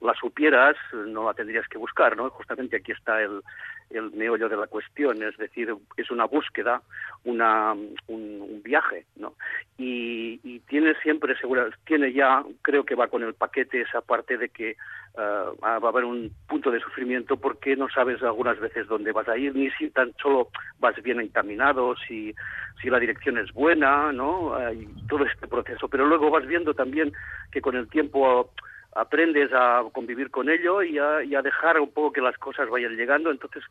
la 0.02 0.14
supieras 0.14 0.76
no 0.94 1.26
la 1.26 1.34
tendrías 1.34 1.68
que 1.68 1.78
buscar, 1.78 2.16
¿no? 2.16 2.30
Justamente 2.30 2.78
aquí 2.78 2.92
está 2.92 3.22
el, 3.22 3.42
el 3.90 4.12
meollo 4.12 4.50
de 4.50 4.58
la 4.58 4.68
cuestión, 4.68 5.22
es 5.24 5.38
decir, 5.38 5.74
es 5.96 6.12
una 6.12 6.26
búsqueda, 6.26 6.82
una, 7.24 7.74
un, 7.74 7.92
un 8.08 8.62
viaje, 8.64 9.06
¿no? 9.16 9.34
Y, 9.78 10.40
y 10.44 10.60
tiene 10.62 10.94
siempre, 11.02 11.38
segura, 11.38 11.70
tiene 11.86 12.12
ya, 12.14 12.44
creo 12.62 12.84
que 12.84 12.96
va 12.96 13.08
con 13.08 13.24
el 13.24 13.34
paquete 13.34 13.82
esa 13.82 14.02
parte 14.02 14.38
de 14.38 14.50
que 14.50 14.76
ah, 15.18 15.52
va 15.64 15.74
a 15.74 15.90
haber 15.90 16.06
un 16.06 16.32
punto 16.48 16.72
de 16.72 16.80
sufrimiento 16.80 17.38
porque 17.38 17.76
no 17.76 17.88
sabes 17.90 18.22
algunas 18.24 18.60
veces 18.60 18.88
dónde 18.88 19.12
vas 19.12 19.28
a 19.28 19.38
ir, 19.38 19.56
ni 19.56 19.70
si 19.72 19.90
tan 19.90 20.14
solo 20.22 20.50
vas 20.80 21.02
bien 21.02 21.20
encaminado, 21.20 21.96
si, 22.08 22.34
si 22.82 22.90
la 22.90 23.00
dirección 23.00 23.38
es 23.38 23.52
buena, 23.54 24.12
¿no? 24.12 24.54
Ah, 24.54 24.74
y 24.74 24.86
todo 25.08 25.26
este 25.26 25.48
proceso. 25.48 25.88
Pero 25.88 26.06
luego 26.06 26.30
vas 26.30 26.46
viendo 26.46 26.74
también 26.74 27.14
que 27.52 27.62
con 27.62 27.76
el 27.76 27.88
tiempo 27.88 28.52
aprendes 28.98 29.52
a 29.54 29.84
convivir 29.94 30.32
con 30.32 30.50
ello 30.50 30.82
y 30.82 30.98
a, 30.98 31.24
y 31.24 31.36
a 31.36 31.42
dejar 31.44 31.80
un 31.80 31.92
poco 31.92 32.12
que 32.12 32.22
las 32.22 32.38
cosas 32.38 32.68
vayan 32.68 32.96
llegando. 32.96 33.30
Entonces, 33.30 33.64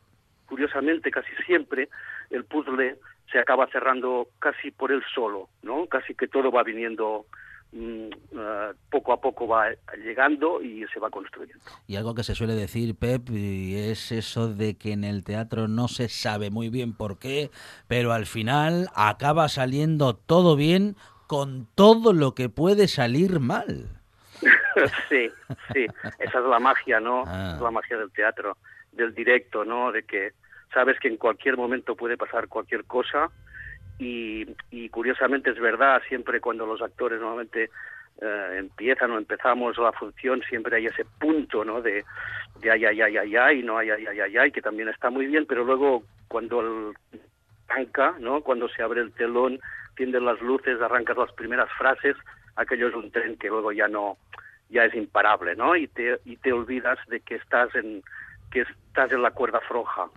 curiosamente, 0.47 1.11
casi 1.11 1.31
siempre 1.45 1.89
el 2.29 2.45
puzzle 2.45 2.95
se 3.29 3.37
acaba 3.37 3.67
cerrando 3.67 4.29
casi 4.39 4.71
por 4.71 4.91
él 4.91 5.03
solo, 5.13 5.49
¿no? 5.63 5.85
Casi 5.87 6.15
que 6.15 6.29
todo 6.29 6.49
va 6.49 6.63
viniendo 6.63 7.25
ah, 8.37 8.71
poco 8.89 9.11
a 9.11 9.19
poco 9.19 9.49
va 9.49 9.65
llegando 10.01 10.61
y 10.61 10.85
se 10.93 10.99
va 11.01 11.09
construyendo. 11.09 11.61
Y 11.87 11.97
algo 11.97 12.15
que 12.15 12.23
se 12.23 12.33
suele 12.33 12.53
decir, 12.53 12.95
Pep, 12.95 13.29
es 13.29 14.13
eso 14.13 14.53
de 14.53 14.77
que 14.77 14.93
en 14.93 15.03
el 15.03 15.25
teatro 15.25 15.67
no 15.67 15.89
se 15.89 16.07
sabe 16.07 16.51
muy 16.51 16.69
bien 16.69 16.93
por 16.93 17.19
qué, 17.19 17.51
pero 17.89 18.13
al 18.13 18.27
final 18.27 18.87
acaba 18.95 19.49
saliendo 19.49 20.15
todo 20.15 20.55
bien 20.55 20.95
con 21.27 21.67
todo 21.75 22.13
lo 22.13 22.33
que 22.33 22.47
puede 22.47 22.87
salir 22.87 23.41
mal. 23.41 23.96
sí, 25.09 25.29
sí, 25.73 25.85
esa 26.19 26.39
es 26.39 26.45
la 26.45 26.59
magia, 26.59 26.99
¿no? 26.99 27.23
Ah. 27.27 27.53
Es 27.55 27.61
la 27.61 27.71
magia 27.71 27.97
del 27.97 28.11
teatro, 28.11 28.57
del 28.91 29.13
directo, 29.13 29.65
¿no? 29.65 29.91
De 29.91 30.03
que 30.03 30.31
sabes 30.73 30.99
que 30.99 31.07
en 31.07 31.17
cualquier 31.17 31.57
momento 31.57 31.95
puede 31.95 32.17
pasar 32.17 32.47
cualquier 32.47 32.85
cosa 32.85 33.29
y, 33.99 34.45
y 34.69 34.89
curiosamente 34.89 35.49
es 35.49 35.59
verdad, 35.59 36.01
siempre 36.07 36.39
cuando 36.41 36.65
los 36.65 36.81
actores 36.81 37.19
normalmente 37.19 37.69
eh, 38.21 38.55
empiezan 38.57 39.11
o 39.11 39.17
empezamos 39.17 39.77
la 39.77 39.91
función, 39.91 40.41
siempre 40.49 40.77
hay 40.77 40.87
ese 40.87 41.05
punto, 41.19 41.63
¿no? 41.63 41.81
De, 41.81 42.03
de 42.59 42.71
ay, 42.71 42.85
ay, 42.85 43.01
ay, 43.01 43.17
ay, 43.17 43.35
ay, 43.35 43.63
no, 43.63 43.77
ay, 43.77 43.91
ay, 43.91 44.05
ay, 44.07 44.19
ay, 44.19 44.37
ay, 44.37 44.51
que 44.51 44.61
también 44.61 44.89
está 44.89 45.09
muy 45.09 45.27
bien, 45.27 45.45
pero 45.47 45.63
luego 45.63 46.03
cuando 46.27 46.61
el 46.61 46.93
arranca, 47.69 48.15
¿no? 48.19 48.41
Cuando 48.41 48.67
se 48.69 48.81
abre 48.81 49.01
el 49.01 49.11
telón, 49.13 49.59
tienden 49.95 50.25
las 50.25 50.41
luces, 50.41 50.81
arrancas 50.81 51.17
las 51.17 51.31
primeras 51.33 51.69
frases, 51.77 52.15
aquello 52.55 52.87
es 52.87 52.95
un 52.95 53.11
tren 53.11 53.37
que 53.37 53.49
luego 53.49 53.71
ya 53.71 53.87
no, 53.87 54.17
ya 54.69 54.85
es 54.85 54.93
imparable, 54.95 55.55
¿no? 55.55 55.75
Y 55.75 55.87
te, 55.87 56.19
y 56.25 56.37
te 56.37 56.51
olvidas 56.51 56.97
de 57.07 57.19
que 57.21 57.35
estás 57.35 57.73
en, 57.75 58.03
que 58.51 58.61
estás 58.61 59.11
en 59.11 59.21
la 59.21 59.31
cuerda 59.31 59.59
floja. 59.61 60.07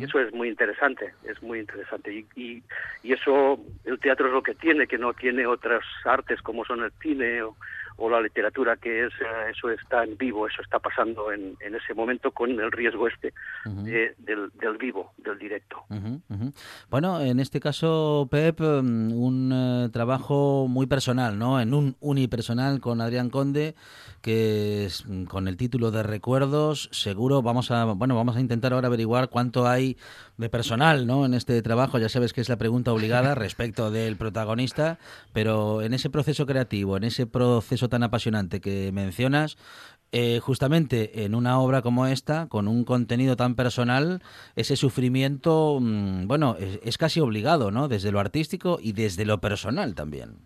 eso 0.00 0.20
es 0.20 0.32
muy 0.32 0.48
interesante, 0.48 1.14
es 1.24 1.42
muy 1.42 1.60
interesante. 1.60 2.12
Y, 2.12 2.26
y, 2.34 2.62
y 3.02 3.12
eso, 3.12 3.58
el 3.84 3.98
teatro 3.98 4.26
es 4.26 4.32
lo 4.32 4.42
que 4.42 4.54
tiene, 4.54 4.86
que 4.86 4.98
no 4.98 5.14
tiene 5.14 5.46
otras 5.46 5.84
artes 6.04 6.42
como 6.42 6.64
son 6.64 6.82
el 6.84 6.92
cine 7.00 7.42
o, 7.42 7.56
o 7.98 8.10
la 8.10 8.20
literatura, 8.20 8.76
que 8.76 9.06
es 9.06 9.12
eh, 9.14 9.50
eso 9.50 9.70
está 9.70 10.04
en 10.04 10.16
vivo, 10.16 10.46
eso 10.46 10.60
está 10.62 10.78
pasando 10.78 11.32
en, 11.32 11.56
en 11.60 11.74
ese 11.74 11.94
momento 11.94 12.30
con 12.30 12.50
el 12.50 12.70
riesgo 12.72 13.08
este 13.08 13.32
de- 13.84 14.14
del, 14.18 14.50
del 14.60 14.76
vivo, 14.78 15.12
del 15.18 15.38
directo. 15.38 15.84
Ujú. 15.90 16.52
Bueno, 16.90 17.20
en 17.20 17.40
este 17.40 17.60
caso, 17.60 18.28
Pep, 18.30 18.60
mm, 18.60 19.12
un 19.12 19.52
eh, 19.52 19.88
trabajo 19.92 20.66
muy 20.68 20.86
personal, 20.86 21.38
¿no? 21.38 21.60
En 21.60 21.72
un 21.74 21.96
unipersonal 22.00 22.80
con 22.80 23.00
Adrián 23.00 23.30
Conde, 23.30 23.74
que 24.22 24.84
es, 24.86 25.06
mm, 25.06 25.24
con 25.24 25.48
el 25.48 25.56
título 25.56 25.90
de 25.90 26.02
Recuerdos, 26.02 26.88
seguro 26.92 27.42
vamos 27.42 27.70
a, 27.70 27.84
bueno, 27.84 28.14
vamos 28.16 28.36
a 28.36 28.40
intentar 28.40 28.72
ahora 28.72 28.88
averiguar 28.88 29.28
cuánto 29.30 29.66
hay 29.66 29.96
de 30.36 30.48
personal, 30.50 31.06
¿no? 31.06 31.24
En 31.24 31.32
este 31.34 31.62
trabajo, 31.62 31.98
ya 31.98 32.08
sabes 32.08 32.32
que 32.32 32.40
es 32.40 32.48
la 32.48 32.56
pregunta 32.58 32.92
obligada 32.92 33.34
respecto 33.36 33.90
del 33.90 34.16
protagonista, 34.16 34.98
pero 35.32 35.80
en 35.82 35.94
ese 35.94 36.10
proceso 36.10 36.44
creativo, 36.46 36.96
en 36.96 37.04
ese 37.04 37.26
proceso 37.26 37.85
tan 37.88 38.02
apasionante 38.02 38.60
que 38.60 38.90
mencionas, 38.92 39.56
eh, 40.12 40.38
justamente 40.40 41.24
en 41.24 41.34
una 41.34 41.58
obra 41.58 41.82
como 41.82 42.06
esta, 42.06 42.48
con 42.48 42.68
un 42.68 42.84
contenido 42.84 43.36
tan 43.36 43.56
personal, 43.56 44.22
ese 44.54 44.76
sufrimiento, 44.76 45.78
mm, 45.80 46.28
bueno, 46.28 46.56
es, 46.58 46.96
casi 46.96 47.20
obligado, 47.20 47.70
¿no? 47.70 47.88
Desde 47.88 48.12
lo 48.12 48.20
artístico 48.20 48.78
y 48.80 48.92
desde 48.92 49.26
lo 49.26 49.38
personal 49.38 49.94
también. 49.94 50.36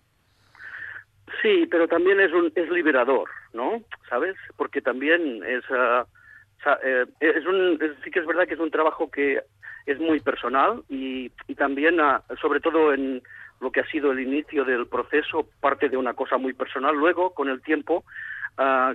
Sí, 1.42 1.66
pero 1.70 1.88
también 1.88 2.20
es 2.20 2.33
un 2.33 2.50
es 2.55 2.70
liberador, 2.70 3.29
¿no? 3.53 3.83
¿Sabes? 4.09 4.37
Porque 4.57 4.81
también 4.81 5.42
es 5.44 5.64
eh, 6.83 7.07
es 7.20 7.46
un 7.46 7.79
sí 8.03 8.11
que 8.11 8.20
es 8.20 8.26
verdad 8.26 8.46
que 8.46 8.55
es 8.55 8.61
un 8.61 8.70
trabajo 8.70 9.11
que 9.11 9.40
es 9.87 9.98
muy 9.98 10.20
personal 10.20 10.83
y, 10.88 11.31
y 11.48 11.55
también 11.55 12.00
ah, 12.00 12.22
sobre 12.40 12.61
todo 12.61 12.92
en 12.92 13.22
lo 13.61 13.70
que 13.70 13.81
ha 13.81 13.87
sido 13.87 14.12
el 14.12 14.20
inicio 14.20 14.64
del 14.64 14.87
proceso 14.87 15.46
parte 15.61 15.88
de 15.88 15.96
una 15.96 16.14
cosa 16.14 16.38
muy 16.38 16.53
personal. 16.53 16.96
Luego, 16.96 17.35
con 17.35 17.49
el 17.49 17.62
tiempo, 17.62 18.05
ah, 18.57 18.94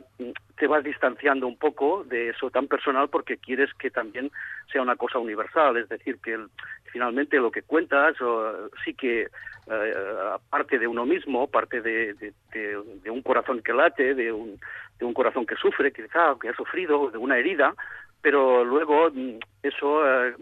te 0.57 0.67
vas 0.67 0.83
distanciando 0.83 1.47
un 1.47 1.57
poco 1.57 2.03
de 2.03 2.29
eso 2.29 2.49
tan 2.49 2.67
personal 2.67 3.09
porque 3.09 3.37
quieres 3.37 3.73
que 3.75 3.91
también 3.91 4.31
sea 4.71 4.81
una 4.81 4.95
cosa 4.95 5.19
universal, 5.19 5.77
es 5.77 5.89
decir, 5.89 6.17
que 6.23 6.37
finalmente 6.91 7.37
lo 7.37 7.51
que 7.51 7.61
cuentas 7.61 8.19
o, 8.21 8.69
sí 8.83 8.93
que 8.93 9.27
eh, 9.71 9.93
parte 10.49 10.79
de 10.79 10.87
uno 10.87 11.05
mismo, 11.05 11.47
parte 11.47 11.81
de 11.81 13.11
un 13.11 13.21
corazón 13.21 13.61
que 13.61 13.73
late, 13.73 14.15
de 14.15 14.31
un, 14.31 14.59
de 14.99 15.05
un 15.05 15.13
corazón 15.13 15.45
que 15.45 15.55
sufre, 15.55 15.91
quizá, 15.91 16.35
que 16.39 16.49
ha 16.49 16.55
sufrido, 16.55 17.09
de 17.11 17.17
una 17.17 17.37
herida, 17.37 17.73
pero 18.21 18.63
luego 18.63 19.09
mm, 19.11 19.39
eso 19.63 20.25
eh, 20.25 20.35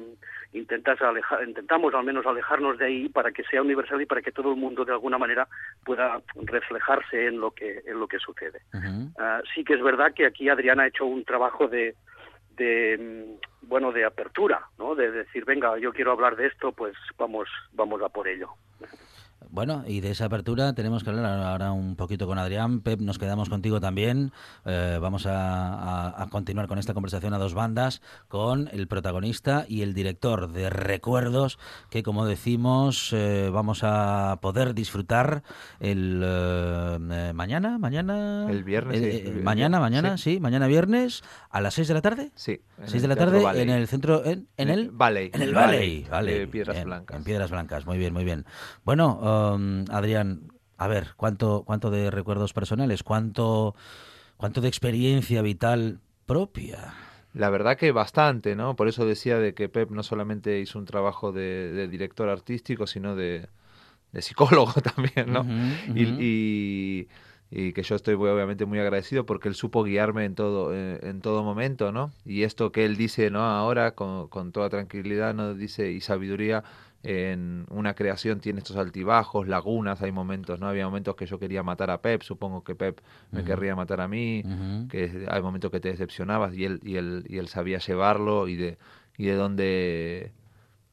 intentas 0.54 1.02
alejar, 1.02 1.48
intentamos 1.48 1.94
al 1.94 2.04
menos 2.04 2.26
alejarnos 2.26 2.78
de 2.78 2.86
ahí 2.86 3.10
para 3.10 3.32
que 3.32 3.44
sea 3.44 3.62
universal 3.62 4.02
y 4.02 4.06
para 4.06 4.22
que 4.22 4.32
todo 4.32 4.52
el 4.52 4.60
mundo 4.60 4.86
de 4.86 4.94
alguna 4.94 5.18
manera 5.18 5.48
pueda 5.84 6.22
reflejarse 6.36 7.28
en 7.28 7.40
lo 7.40 7.52
que 7.52 7.82
en 7.86 8.00
lo 8.00 8.08
que 8.08 8.20
sucede. 8.20 8.62
Ah, 9.20 9.42
sí 9.54 9.64
que 9.64 9.74
es 9.74 9.82
verdad 9.82 10.14
que 10.14 10.26
aquí 10.26 10.50
Adriana 10.50 10.84
ha 10.84 10.88
hecho 10.88 11.06
un 11.06 11.24
trabajo 11.24 11.68
de, 11.68 11.96
de 12.56 12.98
mm, 12.98 13.68
bueno 13.68 13.92
de 13.92 14.06
apertura, 14.06 14.68
¿no? 14.78 14.96
De 14.96 15.12
decir, 15.12 15.46
venga, 15.46 15.78
yo 15.78 15.92
quiero 15.94 16.12
hablar 16.12 16.36
de 16.36 16.48
esto, 16.48 16.72
pues 16.72 16.96
vamos 17.18 17.50
vamos 17.74 18.02
a 18.02 18.10
por 18.10 18.28
ello. 18.28 18.50
Bueno, 19.50 19.84
y 19.88 20.00
de 20.02 20.12
esa 20.12 20.26
apertura 20.26 20.74
tenemos 20.74 21.04
que 21.04 21.10
hablar 21.12 21.40
ahora 21.40 21.72
un 21.72 21.96
poquito 21.96 22.26
con 22.28 22.38
Adrián. 22.40 22.82
Pep, 22.82 23.00
nos 23.02 23.20
quedamos 23.20 23.50
contigo 23.50 23.80
también. 23.80 24.32
Eh, 24.66 24.98
vamos 25.02 25.26
a, 25.26 25.74
a- 26.08 26.24
a 26.24 26.30
continuar 26.30 26.68
con 26.68 26.80
esta 26.80 26.94
conversación 26.94 27.34
a 27.34 27.38
dos 27.38 27.54
bandas 27.54 28.02
con 28.28 28.70
el 28.72 28.88
protagonista 28.88 29.66
y 29.68 29.82
el 29.82 29.94
director 29.94 30.52
de 30.52 30.70
Recuerdos, 30.70 31.60
que 31.90 32.04
como 32.04 32.26
decimos 32.26 33.12
eh, 33.14 33.50
vamos 33.54 33.82
a 33.84 34.40
poder 34.42 34.74
disfrutar 34.74 35.44
el 35.80 36.22
eh, 36.24 36.98
eh, 37.12 37.32
mañana, 37.34 37.78
mañana, 37.78 38.48
El 38.50 38.64
viernes, 38.64 38.98
sí, 39.00 39.06
Eh, 39.06 39.24
el 39.28 39.34
vi- 39.36 39.42
mañana, 39.44 39.80
mañana, 39.80 40.18
sí. 40.18 40.40
mañana 40.40 40.68
viernes 40.68 41.24
a 41.50 41.62
las 41.62 41.74
6 41.76 41.88
de 41.88 41.94
la 41.94 42.02
tarde. 42.02 42.32
Sí. 42.36 42.62
en 42.80 42.88
6 42.88 42.96
el 42.96 43.02
de 43.02 43.08
la 43.08 43.16
tarde 43.16 43.42
Valley. 43.44 43.62
en 43.62 43.70
el 43.70 43.88
centro, 43.88 44.26
en, 44.26 44.48
en 44.58 44.70
el 44.70 44.90
Valley. 44.92 45.30
en 45.34 45.42
el 45.42 45.54
Valley, 45.54 45.78
Valley, 45.78 46.08
Valley, 46.10 46.40
de 46.40 46.48
Piedras 46.48 46.78
en- 46.78 46.86
Blancas. 46.86 47.18
En 47.18 47.24
Piedras 47.24 47.52
Blancas, 47.52 47.86
muy 47.86 47.98
bien, 47.98 48.14
muy 48.14 48.24
bien. 48.24 48.46
Bueno, 48.84 49.20
um, 49.56 49.86
Adrián, 49.90 50.52
a 50.78 50.88
ver, 50.88 51.14
¿cuánto, 51.18 51.64
cuánto 51.66 51.92
de 51.92 52.12
recuerdos 52.12 52.54
personales? 52.54 53.04
¿Cuánto, 53.04 53.76
cuánto 54.38 54.62
de 54.62 54.68
experiencia 54.70 55.42
vital 55.42 56.00
propia? 56.26 56.94
La 57.34 57.50
verdad 57.50 57.78
que 57.78 57.92
bastante, 57.92 58.56
¿no? 58.56 58.76
Por 58.76 58.88
eso 58.88 59.06
decía 59.06 59.40
de 59.40 59.54
que 59.56 59.68
Pep 59.70 59.90
no 59.92 60.04
solamente 60.04 60.60
hizo 60.60 60.78
un 60.78 60.86
trabajo 60.86 61.32
de, 61.32 61.72
de 61.74 61.88
director 61.88 62.30
artístico, 62.30 62.86
sino 62.86 63.16
de, 63.16 63.50
de 64.14 64.22
psicólogo 64.22 64.74
también, 64.96 65.32
¿no? 65.34 65.48
Y- 65.94 66.04
ujú. 66.04 66.16
y, 66.18 67.08
y 67.52 67.74
que 67.74 67.84
yo 67.84 67.96
estoy 67.96 68.18
muy- 68.18 68.30
obviamente 68.30 68.66
muy 68.66 68.80
agradecido 68.80 69.26
porque 69.26 69.50
él 69.50 69.56
supo 69.56 69.84
guiarme 69.84 70.26
en 70.26 70.36
todo, 70.36 70.74
eh, 70.76 71.00
en 71.04 71.22
todo 71.22 71.44
momento, 71.44 71.92
¿no? 71.92 72.12
Y 72.26 72.44
esto 72.44 72.72
que 72.72 72.86
él 72.86 72.98
dice, 72.98 73.32
¿no? 73.32 73.42
Ahora 73.44 73.96
con, 73.96 74.28
con 74.30 74.52
toda 74.54 74.70
tranquilidad, 74.70 75.34
¿no? 75.36 75.54
Dice, 75.56 75.92
y 75.92 76.02
sabiduría, 76.02 76.64
en 77.04 77.66
una 77.70 77.96
creación 77.96 78.40
tiene 78.40 78.60
estos 78.60 78.78
altibajos, 78.78 79.48
lagunas, 79.48 80.02
hay 80.02 80.14
momentos, 80.14 80.60
¿no? 80.60 80.68
Había 80.68 80.86
momentos 80.86 81.16
que 81.16 81.26
yo 81.26 81.38
quería 81.38 81.62
matar 81.62 81.92
a 81.92 82.02
Pep, 82.02 82.22
supongo 82.24 82.64
que 82.64 82.76
Pep 82.76 83.02
me 83.32 83.40
Ujú. 83.40 83.48
querría 83.48 83.76
matar 83.76 84.00
a 84.00 84.08
mí, 84.08 84.44
que 84.90 85.28
hay 85.30 85.42
momentos 85.42 85.70
que 85.70 85.82
te 85.82 85.90
decepcionabas 85.90 86.56
y 86.56 86.64
él, 86.64 86.80
y 86.82 86.96
él, 86.96 87.26
y 87.28 87.38
él 87.40 87.50
sabía 87.50 87.80
llevarlo 87.80 88.48
y 88.48 88.56
de, 88.56 88.78
y 89.18 89.26
de 89.26 89.36
dónde 89.36 90.32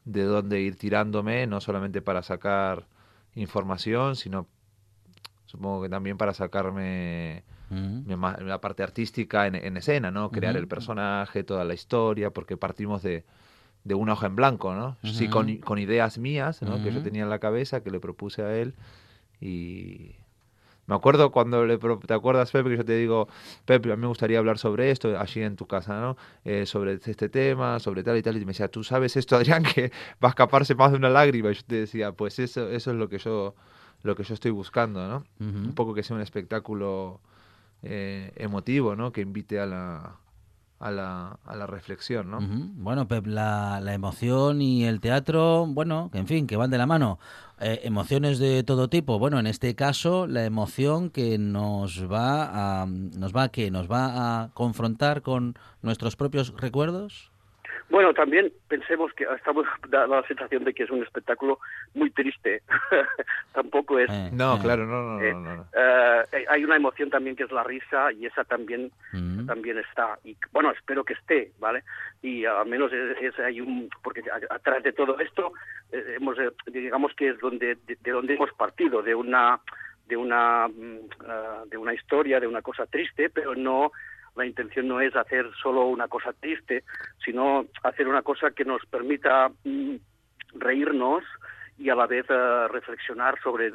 de 0.05 0.25
dónde 0.25 0.61
ir 0.61 0.77
tirándome, 0.77 1.47
no 1.47 1.61
solamente 1.61 2.03
para 2.03 2.23
sacar 2.23 2.87
información, 3.35 4.17
sino 4.17 4.49
supongo 5.47 5.83
que 5.83 5.89
también 5.89 6.17
para 6.17 6.35
sacarme 6.35 7.45
la 8.07 8.61
parte 8.61 8.83
artística 8.83 9.47
en, 9.47 9.55
en 9.55 9.77
escena, 9.77 10.11
¿no? 10.11 10.31
Crear 10.33 10.57
el 10.57 10.67
personaje, 10.67 11.45
toda 11.45 11.65
la 11.65 11.75
historia, 11.75 12.31
porque 12.31 12.57
partimos 12.57 13.03
de, 13.03 13.25
de 13.85 13.95
una 13.95 14.13
hoja 14.13 14.27
en 14.27 14.37
blanco, 14.37 14.75
¿no? 14.75 14.97
Sí, 15.03 15.29
con, 15.29 15.57
con 15.59 15.79
ideas 15.79 16.19
mías, 16.19 16.61
¿no? 16.63 16.83
Que 16.83 16.93
yo 16.93 17.01
tenía 17.03 17.23
en 17.23 17.31
la 17.31 17.39
cabeza, 17.39 17.83
que 17.83 17.91
le 17.91 18.01
propuse 18.01 18.43
a 18.43 18.57
él 18.57 18.75
y... 19.41 20.17
Me 20.87 20.97
acuerdo 20.97 21.31
cuando 21.31 21.65
le... 21.67 21.79
pro- 21.79 22.01
¿Te 22.01 22.15
acuerdas, 22.15 22.51
Pepe, 22.51 22.71
que 22.71 22.77
yo 22.79 22.85
te 22.85 22.97
digo, 22.97 23.29
Pepe, 23.65 23.93
a 23.93 23.97
mí 23.97 24.01
me 24.03 24.09
gustaría 24.09 24.39
hablar 24.39 24.59
sobre 24.59 24.91
esto 24.91 25.17
allí 25.21 25.41
en 25.41 25.55
tu 25.55 25.67
casa, 25.67 26.01
¿no? 26.01 26.17
Eh, 26.45 26.67
sobre 26.67 26.95
este 26.95 27.29
tema, 27.29 27.79
sobre 27.79 28.03
tal 28.03 28.17
y 28.17 28.23
tal, 28.23 28.37
y 28.37 28.41
me 28.41 28.47
decía, 28.47 28.67
¿tú 28.67 28.83
sabes 28.83 29.17
esto, 29.17 29.37
Adrián, 29.37 29.63
que 29.63 29.93
va 30.23 30.29
a 30.29 30.31
escaparse 30.31 30.75
más 30.75 30.91
de 30.91 30.97
una 30.97 31.09
lágrima? 31.09 31.53
Y 31.53 31.55
yo 31.55 31.63
te 31.65 31.77
decía, 31.77 32.11
pues 32.11 32.41
eso, 32.41 32.69
eso 32.71 32.91
es 32.91 32.97
lo 32.97 33.09
que 33.09 33.19
yo 33.19 33.55
lo 34.03 34.17
que 34.17 34.25
yo 34.25 34.35
estoy 34.35 34.51
buscando, 34.51 35.07
¿no? 35.07 35.25
Un 35.69 35.75
poco 35.75 35.95
que 35.95 36.03
sea 36.03 36.17
un 36.17 36.23
espectáculo 36.23 37.21
eh, 37.85 38.33
emotivo, 38.37 38.97
¿no? 38.97 39.13
Que 39.13 39.21
invite 39.21 39.61
a 39.61 39.67
la, 39.67 40.17
a 40.81 40.91
la, 40.91 41.39
a 41.45 41.57
la 41.57 41.67
reflexión, 41.67 42.31
¿no? 42.31 42.41
Bueno, 42.41 43.07
Pep, 43.07 43.27
la, 43.27 43.81
la 43.83 43.93
emoción 43.93 44.63
y 44.63 44.85
el 44.85 45.01
teatro, 45.01 45.67
bueno, 45.67 46.11
en 46.15 46.27
fin, 46.27 46.47
que 46.47 46.57
van 46.57 46.71
de 46.71 46.79
la 46.79 46.87
mano. 46.87 47.19
Eh, 47.61 47.81
emociones 47.85 48.39
de 48.39 48.63
todo 48.65 48.89
tipo. 48.89 49.19
Bueno, 49.19 49.39
en 49.39 49.47
este 49.47 49.75
caso, 49.75 50.27
la 50.27 50.47
emoción 50.47 51.11
que 51.11 51.37
nos 51.37 52.11
va 52.11 52.83
a, 52.83 52.87
nos 52.87 53.37
va 53.37 53.43
a 53.45 53.49
qué, 53.51 53.71
nos 53.71 53.91
va 53.91 54.43
a 54.43 54.49
confrontar 54.55 55.21
con 55.21 55.55
nuestros 55.83 56.17
propios 56.17 56.55
recuerdos. 56.57 57.30
Bueno, 57.91 58.15
también 58.15 58.53
pensemos 58.69 59.13
que 59.15 59.25
estamos 59.37 59.67
da 59.89 60.07
la 60.07 60.23
sensación 60.29 60.63
de 60.65 60.73
que 60.73 60.85
es 60.85 60.91
un 60.91 61.03
espectáculo 61.03 61.59
muy 61.95 62.11
triste. 62.11 62.63
Tampoco 63.53 63.99
es. 63.99 64.09
Eh, 64.11 64.31
No, 64.33 64.57
eh. 64.57 64.59
claro, 64.63 64.87
no, 64.87 65.03
no, 65.03 65.21
Eh, 65.21 65.33
no, 65.33 65.41
no, 65.41 65.57
no. 65.57 65.67
eh, 65.75 66.47
hay 66.49 66.65
una 66.65 66.77
emoción 66.77 67.11
también 67.11 67.35
que 67.37 67.43
es 67.45 67.51
la 67.53 67.65
risa 67.65 68.13
y 68.13 68.27
esa 68.27 68.45
también 68.45 68.91
Ujú. 69.13 69.47
también 69.47 69.79
está 69.79 70.19
y 70.25 70.37
bueno 70.53 70.71
espero 70.71 71.03
que 71.05 71.15
esté 71.15 71.51
vale 71.59 71.83
y 72.23 72.45
al 72.45 72.67
menos 72.67 72.93
es, 72.93 73.17
es- 73.21 73.39
hay 73.41 73.61
un 73.61 73.91
porque 74.03 74.23
a- 74.31 74.55
atrás 74.55 74.83
de 74.85 74.93
todo 74.93 75.19
esto 75.19 75.53
eh, 75.91 76.15
hemos 76.17 76.39
eh, 76.39 76.51
digamos 76.67 77.13
que 77.15 77.31
es 77.31 77.39
donde 77.41 77.75
de, 77.87 77.97
de 78.01 78.11
donde 78.13 78.35
hemos 78.35 78.53
partido 78.53 79.03
de 79.03 79.15
una 79.15 79.59
de 80.07 80.17
una 80.17 80.69
mm, 80.69 80.99
ah, 81.27 81.63
de 81.67 81.77
una 81.77 81.95
historia 81.95 82.39
de 82.41 82.47
una 82.47 82.63
cosa 82.63 82.87
triste 82.87 83.31
pero 83.31 83.55
no 83.55 83.91
la 84.37 84.47
intención 84.47 84.89
no 84.89 85.01
es 85.01 85.15
hacer 85.17 85.47
solo 85.63 85.87
una 85.87 86.09
cosa 86.09 86.33
triste 86.33 86.85
sino 87.25 87.67
hacer 87.83 88.09
una 88.09 88.23
cosa 88.23 88.51
que 88.51 88.65
nos 88.65 88.85
permita 88.87 89.51
mm, 89.65 89.97
reírnos 90.55 91.25
y 91.79 91.89
a 91.89 91.95
la 91.95 92.07
vez 92.07 92.27
eh, 92.29 92.69
reflexionar 92.69 93.41
sobre 93.43 93.73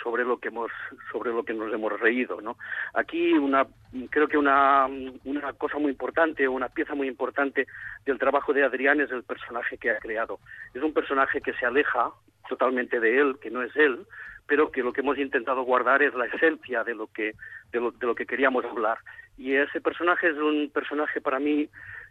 sobre 0.00 0.24
lo 0.24 0.38
que 0.38 0.48
hemos 0.48 0.70
sobre 1.10 1.32
lo 1.32 1.42
que 1.42 1.52
nos 1.52 1.72
hemos 1.72 1.98
reído 1.98 2.40
no 2.40 2.56
aquí 2.94 3.32
una 3.32 3.66
creo 4.10 4.28
que 4.28 4.38
una 4.38 4.86
una 5.24 5.52
cosa 5.54 5.78
muy 5.78 5.90
importante 5.90 6.46
una 6.46 6.68
pieza 6.68 6.94
muy 6.94 7.08
importante 7.08 7.66
del 8.04 8.18
trabajo 8.18 8.52
de 8.52 8.64
Adrián 8.64 9.00
es 9.00 9.10
el 9.10 9.22
personaje 9.22 9.78
que 9.78 9.90
ha 9.90 9.98
creado. 9.98 10.38
Es 10.74 10.82
un 10.82 10.92
personaje 10.92 11.40
que 11.40 11.54
se 11.54 11.66
aleja 11.66 12.10
totalmente 12.48 13.00
de 13.00 13.18
él 13.18 13.38
que 13.40 13.50
no 13.50 13.62
es 13.62 13.74
él 13.76 14.06
pero 14.46 14.70
que 14.70 14.82
lo 14.82 14.92
que 14.92 15.00
hemos 15.00 15.18
intentado 15.18 15.62
guardar 15.62 16.02
es 16.02 16.14
la 16.14 16.26
esencia 16.26 16.84
de 16.84 16.94
lo 16.94 17.06
que 17.08 17.32
de 17.72 17.80
lo, 17.80 17.90
de 17.92 18.06
lo 18.06 18.14
que 18.14 18.26
queríamos 18.26 18.64
hablar 18.64 18.98
y 19.38 19.54
ese 19.54 19.80
personaje 19.80 20.28
es 20.28 20.36
un 20.36 20.70
personaje 20.72 21.20
para 21.20 21.38
mí 21.40 21.68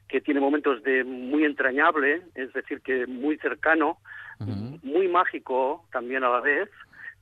que 0.09 0.19
tiene 0.21 0.39
momentos 0.41 0.83
de 0.83 1.03
muy 1.03 1.45
entrañable 1.45 2.21
es 2.35 2.51
decir 2.53 2.81
que 2.81 3.05
muy 3.07 3.37
cercano 3.37 3.97
muy 4.83 5.07
mágico 5.07 5.85
también 5.91 6.23
a 6.23 6.29
la 6.29 6.41
vez, 6.41 6.69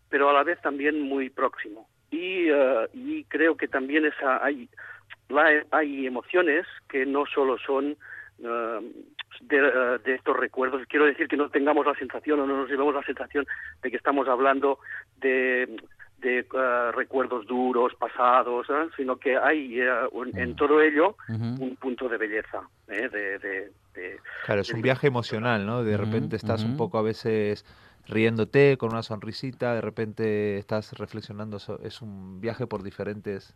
pero 0.09 0.29
a 0.29 0.33
la 0.33 0.43
vez 0.43 0.59
también 0.61 1.01
muy 1.01 1.29
próximo. 1.29 1.87
Y, 2.09 2.49
eh, 2.49 2.87
y 2.93 3.25
creo 3.25 3.55
que 3.57 3.67
también 3.67 4.05
esa, 4.05 4.43
hay, 4.43 4.67
la- 5.29 5.63
hay 5.71 6.07
emociones 6.07 6.65
que 6.89 7.05
no 7.05 7.25
solo 7.25 7.57
son 7.59 7.95
de, 8.41 9.57
eh, 9.57 9.99
de 10.03 10.15
estos 10.15 10.35
recuerdos. 10.37 10.81
Quiero 10.87 11.05
decir 11.05 11.27
que 11.27 11.37
no 11.37 11.49
tengamos 11.49 11.85
la 11.85 11.95
sensación 11.95 12.39
o 12.39 12.47
no 12.47 12.57
nos 12.57 12.69
llevemos 12.69 12.93
la 12.93 13.03
sensación 13.03 13.45
de 13.81 13.91
que 13.91 13.97
estamos 13.97 14.27
hablando 14.27 14.79
de, 15.17 15.77
de 16.19 16.39
eh, 16.39 16.91
recuerdos 16.93 17.45
duros, 17.47 17.93
pasados, 17.95 18.67
¿eh? 18.69 18.89
sino 18.97 19.17
que 19.17 19.37
hay 19.37 19.79
un- 20.11 20.37
en 20.37 20.55
todo 20.55 20.81
ello 20.81 21.15
un 21.59 21.75
punto 21.77 22.07
de 22.09 22.17
belleza, 22.17 22.61
¿eh? 22.87 23.09
de, 23.09 23.39
de- 23.39 23.71
de- 23.93 24.19
Claro, 24.45 24.61
es 24.61 24.73
un 24.73 24.81
viaje 24.81 25.07
emocional, 25.07 25.65
¿no? 25.65 25.83
De 25.83 25.97
repente 25.97 26.35
estás 26.35 26.63
un 26.63 26.77
poco 26.77 26.97
a 26.97 27.01
veces 27.01 27.65
riéndote 28.07 28.77
con 28.77 28.91
una 28.91 29.03
sonrisita, 29.03 29.73
de 29.75 29.81
repente 29.81 30.57
estás 30.57 30.93
reflexionando, 30.93 31.57
es 31.83 32.01
un 32.01 32.41
viaje 32.41 32.67
por 32.67 32.83
diferentes 32.83 33.55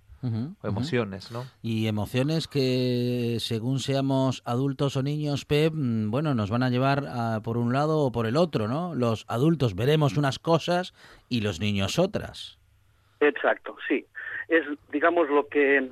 emociones, 0.64 1.32
¿no? 1.32 1.46
Y 1.62 1.88
emociones 1.88 2.48
que 2.48 3.38
según 3.40 3.80
seamos 3.80 4.42
adultos 4.46 4.98
o 4.98 5.04
niños, 5.04 5.46
Pep, 5.46 5.74
mm, 5.76 6.10
bueno, 6.10 6.34
nos 6.34 6.50
van 6.50 6.64
a 6.64 6.70
llevar 6.70 7.06
a 7.08 7.42
por 7.44 7.58
un 7.58 7.74
lado 7.74 8.00
o 8.00 8.12
por 8.12 8.26
el 8.26 8.38
otro, 8.38 8.68
¿no? 8.68 8.96
Los 8.96 9.26
adultos 9.28 9.76
veremos 9.76 10.18
unas 10.18 10.40
cosas 10.40 10.94
y 11.30 11.42
los 11.42 11.60
niños 11.60 12.00
otras. 12.00 12.58
Exacto, 13.20 13.76
sí. 13.88 14.06
Es, 14.48 14.64
digamos, 14.92 15.30
lo 15.30 15.48
que 15.48 15.92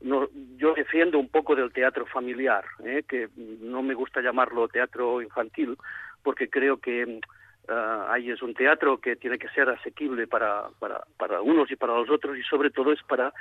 no- 0.00 0.28
yo 0.56 0.74
defiendo 0.74 1.18
un 1.18 1.28
poco 1.28 1.54
del 1.56 1.72
teatro 1.72 2.06
familiar, 2.06 2.64
¿eh? 2.84 3.02
que 3.08 3.28
no 3.36 3.82
me 3.82 3.94
gusta 3.94 4.20
llamarlo 4.20 4.68
teatro 4.68 5.20
infantil, 5.22 5.76
porque 6.22 6.48
creo 6.48 6.78
que 6.78 7.20
ah, 7.68 8.08
ahí 8.10 8.30
es 8.30 8.42
un 8.42 8.54
teatro 8.54 8.98
que 8.98 9.16
tiene 9.16 9.38
que 9.38 9.48
ser 9.48 9.68
asequible 9.68 10.26
para, 10.26 10.68
para, 10.78 11.04
para 11.16 11.40
unos 11.40 11.70
y 11.70 11.76
para 11.76 11.94
los 11.94 12.10
otros, 12.10 12.36
y 12.36 12.42
sobre 12.42 12.70
todo 12.70 12.92
es 12.92 13.02
para 13.04 13.32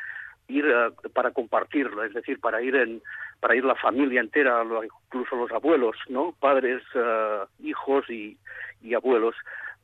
ir 0.48 0.66
ah, 0.68 0.92
para 1.14 1.32
compartirlo, 1.32 2.04
es 2.04 2.14
decir, 2.14 2.40
para 2.40 2.62
ir 2.62 2.76
en 2.76 3.02
para 3.40 3.56
ir 3.56 3.66
la 3.66 3.76
familia 3.76 4.22
entera, 4.22 4.64
incluso 4.64 5.36
los 5.36 5.52
abuelos, 5.52 5.98
¿no? 6.08 6.34
Padres, 6.40 6.82
ah, 6.96 7.46
hijos 7.62 8.10
y, 8.10 8.38
y 8.82 8.94
abuelos 8.94 9.36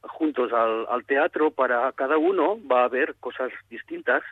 juntos 0.01 0.53
al, 0.53 0.85
al 0.89 1.03
teatro 1.05 1.51
para 1.51 1.91
cada 1.91 2.17
uno 2.17 2.57
va 2.71 2.85
a 2.85 2.87
ver 2.87 3.15
cosas 3.19 3.51
distintas 3.69 4.23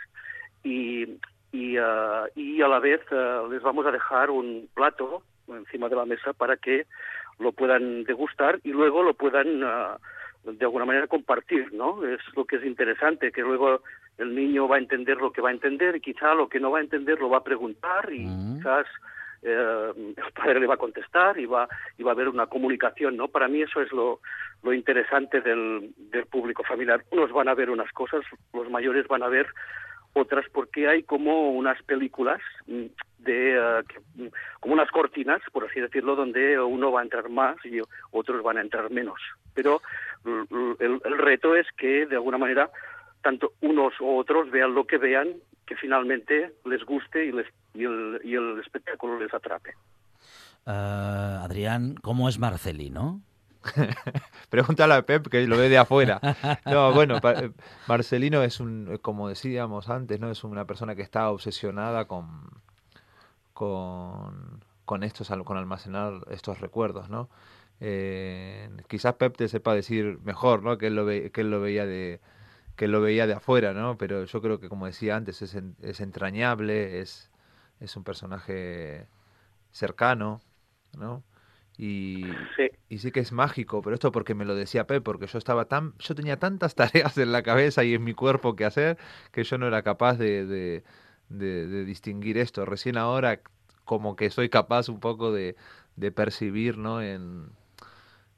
y, 0.64 1.04
y, 1.52 1.78
y 2.36 2.62
a 2.62 2.68
la 2.68 2.80
vez 2.80 3.02
les 3.50 3.62
vamos 3.62 3.86
a 3.86 3.92
dejar 3.92 4.30
un 4.30 4.70
plato 4.74 5.24
encima 5.48 5.90
de 5.90 5.96
la 5.96 6.06
mesa 6.06 6.34
para 6.34 6.58
que 6.58 6.86
lo 7.40 7.52
puedan 7.52 8.04
degustar 8.04 8.60
y 8.64 8.72
luego 8.72 9.04
lo 9.04 9.14
puedan 9.14 9.64
ah, 9.64 9.98
de 10.44 10.66
alguna 10.66 10.86
manera 10.86 11.08
compartir, 11.08 11.74
¿no? 11.74 12.06
Es 12.06 12.20
lo 12.36 12.46
que 12.46 12.56
es 12.58 12.66
interesante, 12.66 13.32
que 13.32 13.42
luego 13.42 13.82
el 14.18 14.34
niño 14.34 14.68
va 14.68 14.78
a 14.78 14.80
entender 14.80 15.18
lo 15.18 15.32
que 15.32 15.42
va 15.42 15.50
a 15.50 15.54
entender 15.54 15.96
y 15.96 16.02
quizá 16.02 16.34
lo 16.34 16.48
que 16.48 16.60
no 16.60 16.72
va 16.72 16.80
a 16.80 16.82
entender 16.82 17.20
lo 17.20 17.30
va 17.30 17.38
a 17.38 17.44
preguntar 17.44 18.12
y 18.12 18.26
Mm. 18.26 18.58
quizás 18.58 18.88
eh, 19.44 19.92
el 19.96 20.32
padre 20.34 20.60
le 20.60 20.68
va 20.68 20.74
a 20.76 20.78
contestar 20.86 21.38
y 21.40 21.46
va, 21.46 21.68
y 21.98 22.04
va 22.04 22.12
a 22.12 22.14
haber 22.16 22.28
una 22.30 22.48
comunicación, 22.48 23.16
¿no? 23.18 23.28
Para 23.28 23.48
mí 23.48 23.62
eso 23.62 23.82
es 23.82 23.92
lo, 23.92 24.20
lo 24.64 24.74
interesante 24.74 25.42
del, 25.42 25.92
del 25.98 26.26
público 26.26 26.64
familiar. 26.64 27.04
Unos 27.12 27.32
van 27.32 27.48
a 27.48 27.54
ver 27.54 27.70
unas 27.70 27.92
cosas, 27.92 28.24
los 28.54 28.70
mayores 28.72 29.08
van 29.08 29.22
a 29.22 29.28
ver 29.28 29.48
otras 30.18 30.46
porque 30.52 30.88
hay 30.88 31.04
como 31.04 31.52
unas 31.52 31.82
películas 31.84 32.42
de 32.68 33.56
eh, 33.56 34.32
como 34.60 34.74
unas 34.74 34.90
cortinas 34.90 35.42
por 35.52 35.66
así 35.66 35.80
decirlo 35.80 36.16
donde 36.16 36.60
uno 36.60 36.92
va 36.92 37.02
a 37.02 37.04
entrar 37.04 37.30
más 37.30 37.58
y 37.66 37.80
otros 38.12 38.44
van 38.44 38.58
a 38.58 38.62
entrar 38.62 38.90
menos 38.92 39.20
pero 39.54 39.82
el, 40.80 41.18
reto 41.18 41.56
es 41.56 41.68
que 41.78 42.06
de 42.06 42.16
alguna 42.16 42.38
manera 42.38 42.70
tanto 43.22 43.54
unos 43.62 44.00
u 44.00 44.18
otros 44.18 44.52
vean 44.52 44.74
lo 44.74 44.86
que 44.86 44.98
vean 44.98 45.30
que 45.66 45.76
finalmente 45.76 46.54
les 46.66 46.84
guste 46.86 47.26
y, 47.26 47.32
les, 47.32 47.48
y, 47.74 47.84
el, 47.84 48.22
y 48.24 48.36
el 48.36 48.60
espectáculo 48.60 49.20
les 49.20 49.34
atrape 49.34 49.74
Ah, 50.70 51.44
Adrián, 51.46 51.96
¿cómo 52.02 52.28
es 52.28 52.40
Marcelino? 52.40 53.22
Pregúntale 54.50 54.94
a 54.94 55.02
Pep 55.06 55.28
que 55.28 55.46
lo 55.48 55.58
ve 55.58 55.70
de 55.70 55.78
afuera. 55.78 56.20
No, 56.66 56.94
bueno, 56.94 57.20
eh, 57.24 57.52
Marcelino 57.88 58.44
es 58.44 58.60
un, 58.60 58.98
como 59.02 59.30
decíamos 59.30 59.90
antes, 59.90 60.20
¿no? 60.20 60.30
Es 60.32 60.44
una 60.44 60.66
persona 60.66 60.96
que 60.96 61.02
está 61.02 61.30
obsesionada 61.30 62.06
con, 62.06 62.28
con, 63.54 64.64
con 64.86 65.04
estos, 65.04 65.30
con 65.46 65.58
almacenar 65.58 66.22
estos 66.30 66.60
recuerdos, 66.60 67.10
¿no? 67.10 67.30
Eh, 67.80 68.70
quizás 68.88 69.14
Pep 69.16 69.36
te 69.38 69.48
sepa 69.48 69.74
decir 69.74 70.20
mejor, 70.24 70.64
¿no? 70.64 70.78
Que 70.78 70.88
él 70.88 70.96
lo, 70.96 71.06
ve- 71.06 71.32
que 71.32 71.42
él 71.42 71.52
lo 71.52 71.62
veía 71.62 71.86
de 71.86 72.20
que 72.76 72.88
lo 72.88 73.02
veía 73.02 73.26
de 73.26 73.34
afuera, 73.34 73.74
¿no? 73.74 73.98
Pero 73.98 74.26
yo 74.26 74.40
creo 74.42 74.60
que 74.60 74.70
como 74.70 74.86
decía 74.86 75.16
antes 75.16 75.42
es, 75.42 75.56
en- 75.56 75.76
es 75.82 76.00
entrañable, 76.00 77.00
es, 77.02 77.32
es 77.80 77.96
un 77.96 78.04
personaje 78.04 79.08
cercano, 79.72 80.42
¿no? 80.96 81.24
Y, 81.78 82.50
sí 82.56 82.70
y 82.90 83.00
sí 83.00 83.12
que 83.12 83.20
es 83.20 83.32
mágico, 83.32 83.82
pero 83.82 83.94
esto 83.96 84.12
porque 84.12 84.34
me 84.34 84.46
lo 84.46 84.56
decía 84.56 84.88
Pep, 84.88 85.04
porque 85.04 85.28
yo 85.28 85.38
estaba 85.38 85.66
tan, 85.66 85.94
yo 86.00 86.16
tenía 86.16 86.40
tantas 86.40 86.76
tareas 86.76 87.18
en 87.18 87.32
la 87.32 87.44
cabeza 87.44 87.84
y 87.84 87.94
en 87.94 88.04
mi 88.04 88.14
cuerpo 88.14 88.56
que 88.56 88.66
hacer 88.66 88.98
que 89.32 89.44
yo 89.44 89.58
no 89.58 89.68
era 89.68 89.84
capaz 89.84 90.16
de, 90.18 90.46
de, 90.46 90.84
de- 91.30 91.68
de 91.68 91.86
distinguir 91.86 92.38
esto. 92.38 92.66
Recién 92.66 92.98
ahora 92.98 93.42
como 93.86 94.16
que 94.16 94.30
soy 94.30 94.50
capaz 94.50 94.90
un 94.90 95.00
poco 95.00 95.32
de, 95.32 95.56
percibir, 96.16 96.78
¿no? 96.78 97.02
En, 97.02 97.50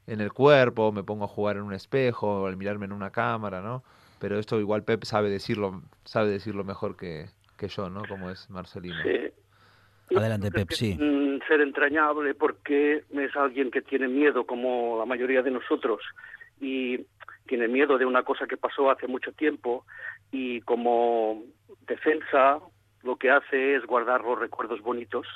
en 0.06 0.20
el 0.20 0.32
cuerpo, 0.32 0.92
me 0.92 1.04
pongo 1.04 1.24
a 1.24 1.28
jugar 1.28 1.56
en 1.56 1.62
un 1.62 1.72
espejo, 1.74 2.46
al 2.46 2.56
mirarme 2.56 2.86
en 2.86 2.92
una 2.92 3.10
cámara, 3.10 3.60
¿no? 3.60 3.84
Pero 4.18 4.38
esto 4.38 4.58
igual 4.60 4.84
Pep 4.84 5.04
sabe 5.04 5.30
decirlo, 5.30 5.82
sabe 6.04 6.30
decirlo 6.30 6.64
mejor 6.64 6.96
que, 6.96 7.30
que 7.56 7.68
yo, 7.68 7.90
¿no? 7.90 8.08
Como 8.08 8.30
es 8.30 8.50
Marcelino. 8.50 9.02
Sí. 9.02 9.32
Adelante, 10.16 10.50
Pep, 10.50 10.70
sí. 10.70 10.96
un 11.00 11.40
ser 11.46 11.60
entrañable 11.60 12.34
porque 12.34 13.04
es 13.10 13.36
alguien 13.36 13.70
que 13.70 13.82
tiene 13.82 14.08
miedo, 14.08 14.44
como 14.44 14.98
la 14.98 15.06
mayoría 15.06 15.42
de 15.42 15.50
nosotros, 15.50 16.00
y 16.60 16.98
tiene 17.46 17.68
miedo 17.68 17.98
de 17.98 18.06
una 18.06 18.22
cosa 18.22 18.46
que 18.46 18.56
pasó 18.56 18.90
hace 18.90 19.06
mucho 19.06 19.32
tiempo, 19.32 19.84
y 20.32 20.60
como 20.62 21.42
defensa 21.86 22.58
lo 23.02 23.16
que 23.16 23.30
hace 23.30 23.76
es 23.76 23.86
guardar 23.86 24.22
los 24.22 24.38
recuerdos 24.38 24.80
bonitos 24.80 25.26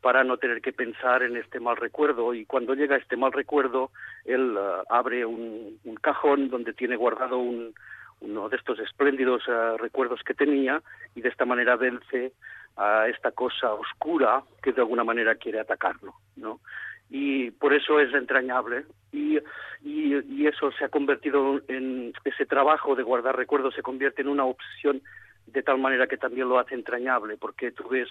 para 0.00 0.24
no 0.24 0.36
tener 0.36 0.60
que 0.60 0.72
pensar 0.72 1.22
en 1.22 1.36
este 1.36 1.60
mal 1.60 1.76
recuerdo. 1.76 2.34
Y 2.34 2.44
cuando 2.44 2.74
llega 2.74 2.96
este 2.96 3.16
mal 3.16 3.32
recuerdo, 3.32 3.90
él 4.24 4.56
ah, 4.56 4.82
abre 4.90 5.24
un, 5.24 5.78
un 5.84 5.94
cajón 5.96 6.50
donde 6.50 6.72
tiene 6.72 6.96
guardado 6.96 7.38
un, 7.38 7.74
uno 8.20 8.48
de 8.48 8.56
estos 8.56 8.78
espléndidos 8.78 9.42
ah, 9.48 9.74
recuerdos 9.78 10.20
que 10.24 10.34
tenía 10.34 10.82
y 11.14 11.20
de 11.20 11.28
esta 11.28 11.44
manera 11.44 11.76
vence 11.76 12.32
a 12.78 13.08
esta 13.08 13.32
cosa 13.32 13.72
oscura 13.74 14.42
que 14.62 14.72
de 14.72 14.80
alguna 14.80 15.04
manera 15.04 15.34
quiere 15.34 15.60
atacarlo, 15.60 16.14
¿no? 16.36 16.60
Y 17.10 17.50
por 17.52 17.74
eso 17.74 18.00
es 18.00 18.14
entrañable 18.14 18.84
y, 19.12 19.38
eso 20.46 20.72
se 20.72 20.84
ha 20.86 20.88
convertido 20.88 21.60
en 21.68 22.12
ese 22.24 22.46
trabajo 22.46 22.94
de 22.94 23.02
guardar 23.02 23.36
recuerdos 23.36 23.74
se 23.74 23.82
convierte 23.82 24.22
en 24.22 24.28
una 24.28 24.44
obsesión 24.44 25.02
de 25.46 25.62
tal 25.62 25.78
manera 25.78 26.06
que 26.06 26.16
también 26.16 26.48
lo 26.48 26.58
hace 26.58 26.74
entrañable 26.74 27.36
porque 27.36 27.70
tú 27.70 27.86
ves 27.88 28.08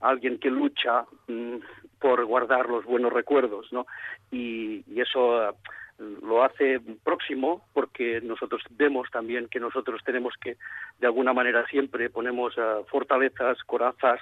a 0.00 0.10
alguien 0.10 0.38
que 0.38 0.50
lucha 0.50 1.06
mm, 1.28 1.56
por 1.98 2.24
guardar 2.26 2.68
los 2.68 2.84
buenos 2.84 3.12
recuerdos, 3.12 3.72
¿no? 3.72 3.86
Y, 4.30 4.84
eso 5.00 5.56
lo 5.98 6.44
hace 6.44 6.80
próximo 7.02 7.62
porque 7.72 8.20
nosotros 8.20 8.62
vemos 8.70 9.10
también 9.10 9.48
que 9.48 9.60
nosotros 9.60 10.00
tenemos 10.04 10.34
que 10.40 10.56
de 10.98 11.06
alguna 11.06 11.32
manera 11.32 11.66
siempre 11.66 12.10
ponemos 12.10 12.54
ah, 12.58 12.80
fortalezas, 12.88 13.62
corazas 13.64 14.20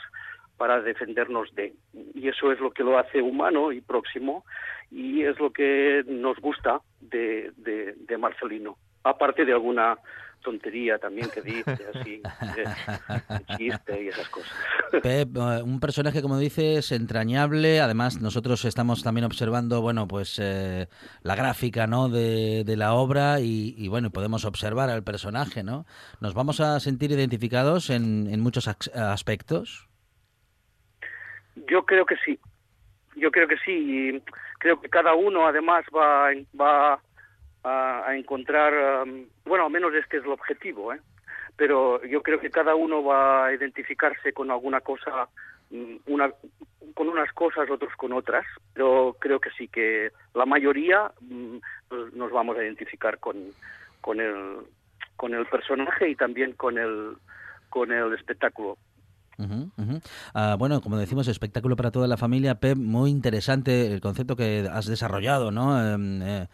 para 0.56 0.80
defendernos 0.80 1.54
de. 1.54 1.74
Y 2.14 2.28
eso 2.28 2.50
es 2.50 2.60
lo 2.60 2.70
que 2.70 2.82
lo 2.82 2.98
hace 2.98 3.20
humano 3.20 3.72
y 3.72 3.80
próximo 3.80 4.44
y 4.90 5.22
es 5.22 5.38
lo 5.38 5.52
que 5.52 6.02
nos 6.06 6.38
gusta 6.38 6.80
de, 7.00 7.52
de, 7.56 7.94
de 7.94 8.18
Marcelino. 8.18 8.76
Aparte 9.04 9.44
de 9.44 9.52
alguna 9.52 9.98
tontería 10.42 10.98
también 10.98 11.28
que 11.30 11.42
dice, 11.42 11.76
así, 11.94 12.22
de, 12.54 13.56
chiste 13.56 14.02
y 14.04 14.08
esas 14.08 14.28
cosas. 14.28 14.52
Pep, 15.02 15.36
eh, 15.36 15.62
un 15.62 15.80
personaje, 15.80 16.22
como 16.22 16.38
dices, 16.38 16.92
entrañable. 16.92 17.80
Además, 17.80 18.20
nosotros 18.20 18.64
estamos 18.64 19.02
también 19.02 19.24
observando, 19.24 19.80
bueno, 19.80 20.06
pues 20.06 20.38
eh, 20.42 20.86
la 21.22 21.34
gráfica, 21.34 21.86
¿no? 21.86 22.08
De, 22.08 22.64
de 22.64 22.76
la 22.76 22.94
obra 22.94 23.40
y, 23.40 23.74
y, 23.76 23.88
bueno, 23.88 24.10
podemos 24.10 24.44
observar 24.44 24.90
al 24.90 25.02
personaje, 25.02 25.62
¿no? 25.62 25.86
Nos 26.20 26.34
vamos 26.34 26.60
a 26.60 26.78
sentir 26.80 27.10
identificados 27.10 27.90
en, 27.90 28.28
en 28.30 28.40
muchos 28.40 28.68
aspectos. 28.68 29.88
Yo 31.68 31.84
creo 31.84 32.06
que 32.06 32.16
sí. 32.24 32.38
Yo 33.16 33.30
creo 33.30 33.48
que 33.48 33.56
sí. 33.64 33.72
Y 33.72 34.22
creo 34.58 34.80
que 34.80 34.88
cada 34.88 35.14
uno, 35.14 35.46
además, 35.46 35.84
va, 35.94 36.30
va 36.58 37.00
a, 37.66 38.16
encontrar, 38.16 39.02
um, 39.02 39.26
bueno, 39.44 39.64
al 39.66 39.70
menos 39.72 39.92
este 39.94 40.18
es 40.18 40.24
el 40.24 40.30
objetivo, 40.30 40.92
¿eh? 40.94 41.00
Pero 41.56 42.04
yo 42.04 42.22
creo 42.22 42.38
que 42.38 42.50
cada 42.50 42.74
uno 42.74 43.02
va 43.02 43.46
a 43.46 43.54
identificarse 43.54 44.32
con 44.32 44.50
alguna 44.50 44.80
cosa, 44.82 45.28
mm, 45.70 45.96
una, 46.06 46.30
con 46.94 47.08
unas 47.08 47.32
cosas, 47.32 47.68
otros 47.70 47.92
con 47.96 48.12
otras. 48.12 48.44
Pero 48.74 49.16
creo 49.18 49.40
que 49.40 49.50
sí, 49.56 49.66
que 49.68 50.10
la 50.34 50.46
mayoría 50.46 51.10
mm, 51.20 51.56
nos- 52.14 52.30
vamos 52.30 52.56
a 52.58 52.62
identificar 52.62 53.18
con, 53.18 53.36
con, 54.00 54.20
el, 54.20 54.58
con 55.16 55.34
el 55.34 55.46
personaje 55.46 56.10
y 56.10 56.14
también 56.14 56.52
con 56.52 56.78
el, 56.78 57.16
con 57.70 57.90
el 57.90 58.12
espectáculo. 58.14 58.76
Ah, 60.34 60.56
bueno, 60.58 60.80
como 60.80 60.96
decimos, 60.96 61.28
espectáculo 61.28 61.76
para 61.76 61.90
toda 61.90 62.06
la 62.06 62.16
familia. 62.16 62.54
Pep, 62.54 62.76
muy 62.76 63.10
interesante 63.10 63.86
el 63.86 64.00
concepto 64.00 64.36
que 64.36 64.66
has 64.70 64.86
desarrollado, 64.86 65.50
¿no? 65.50 65.78
Em, 65.78 66.22
eh, 66.22 66.48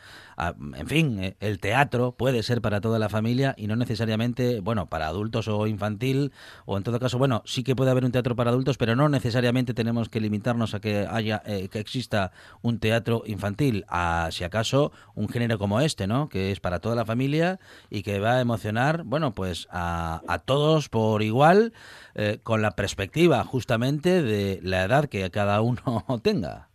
en 0.51 0.87
fin, 0.87 1.19
eh, 1.23 1.37
el 1.41 1.59
teatro 1.59 2.13
puede 2.13 2.43
ser 2.43 2.61
para 2.61 2.81
toda 2.81 2.99
la 2.99 3.09
familia 3.09 3.55
y 3.57 3.67
no 3.67 3.77
necesariamente, 3.77 4.61
bueno, 4.61 4.87
para 4.87 5.07
adultos 5.07 5.49
o 5.49 5.67
infantil, 5.67 6.33
o 6.67 6.77
en 6.77 6.83
todo 6.83 6.99
caso, 6.99 7.19
bueno, 7.19 7.43
sí 7.45 7.65
que 7.65 7.77
puede 7.77 7.91
haber 7.91 8.05
un 8.05 8.13
teatro 8.13 8.37
para 8.37 8.51
adultos, 8.51 8.79
pero 8.79 8.97
no 8.97 9.09
necesariamente 9.09 9.75
tenemos 9.75 10.09
que 10.09 10.21
limitarnos 10.21 10.75
a 10.75 10.81
que 10.81 11.07
haya, 11.09 11.43
eh, 11.47 11.69
que 11.69 11.79
exista 11.79 12.33
un 12.63 12.79
teatro 12.79 13.23
infantil, 13.27 13.85
a 13.89 14.29
si 14.31 14.45
acaso 14.45 14.93
un 15.15 15.29
género 15.29 15.59
como 15.59 15.81
este, 15.81 16.07
¿no? 16.07 16.29
Que 16.29 16.53
es 16.53 16.61
para 16.61 16.81
toda 16.81 16.95
la 16.95 17.05
familia 17.05 17.59
y 17.91 18.03
que 18.03 18.21
va 18.21 18.35
a 18.35 18.41
emocionar, 18.41 19.03
bueno, 19.05 19.33
pues 19.33 19.69
a, 19.71 20.23
a 20.29 20.39
todos 20.39 20.89
por 20.89 21.23
igual, 21.23 21.73
eh, 22.15 22.39
con 22.43 22.61
la 22.61 22.73
perspectiva 22.73 23.43
justamente 23.45 24.23
de 24.23 24.61
la 24.63 24.85
edad 24.85 25.09
que 25.09 25.31
cada 25.31 25.61
uno 25.63 25.83
tenga. 26.23 26.69